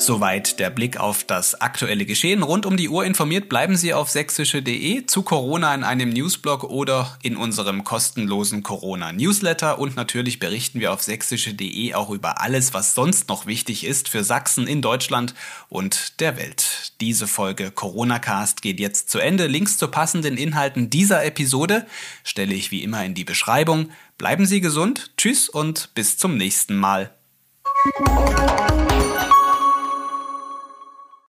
Soweit 0.00 0.58
der 0.58 0.70
Blick 0.70 0.96
auf 0.96 1.24
das 1.24 1.60
aktuelle 1.60 2.06
Geschehen. 2.06 2.42
Rund 2.42 2.64
um 2.64 2.78
die 2.78 2.88
Uhr 2.88 3.04
informiert 3.04 3.50
bleiben 3.50 3.76
Sie 3.76 3.92
auf 3.92 4.08
sächsische.de 4.08 5.04
zu 5.04 5.22
Corona 5.22 5.74
in 5.74 5.84
einem 5.84 6.08
Newsblog 6.08 6.64
oder 6.64 7.18
in 7.22 7.36
unserem 7.36 7.84
kostenlosen 7.84 8.62
Corona-Newsletter. 8.62 9.78
Und 9.78 9.96
natürlich 9.96 10.38
berichten 10.38 10.80
wir 10.80 10.94
auf 10.94 11.02
sächsische.de 11.02 11.92
auch 11.92 12.08
über 12.08 12.40
alles, 12.40 12.72
was 12.72 12.94
sonst 12.94 13.28
noch 13.28 13.44
wichtig 13.44 13.84
ist 13.84 14.08
für 14.08 14.24
Sachsen 14.24 14.66
in 14.66 14.80
Deutschland 14.80 15.34
und 15.68 16.18
der 16.20 16.38
Welt. 16.38 16.94
Diese 17.02 17.26
Folge 17.26 17.70
Corona-Cast 17.70 18.62
geht 18.62 18.80
jetzt 18.80 19.10
zu 19.10 19.18
Ende. 19.18 19.48
Links 19.48 19.76
zu 19.76 19.88
passenden 19.88 20.38
Inhalten 20.38 20.88
dieser 20.88 21.26
Episode 21.26 21.86
stelle 22.24 22.54
ich 22.54 22.70
wie 22.70 22.82
immer 22.82 23.04
in 23.04 23.12
die 23.12 23.24
Beschreibung. 23.24 23.90
Bleiben 24.16 24.46
Sie 24.46 24.62
gesund, 24.62 25.12
tschüss 25.18 25.50
und 25.50 25.94
bis 25.94 26.16
zum 26.16 26.38
nächsten 26.38 26.76
Mal. 26.76 27.14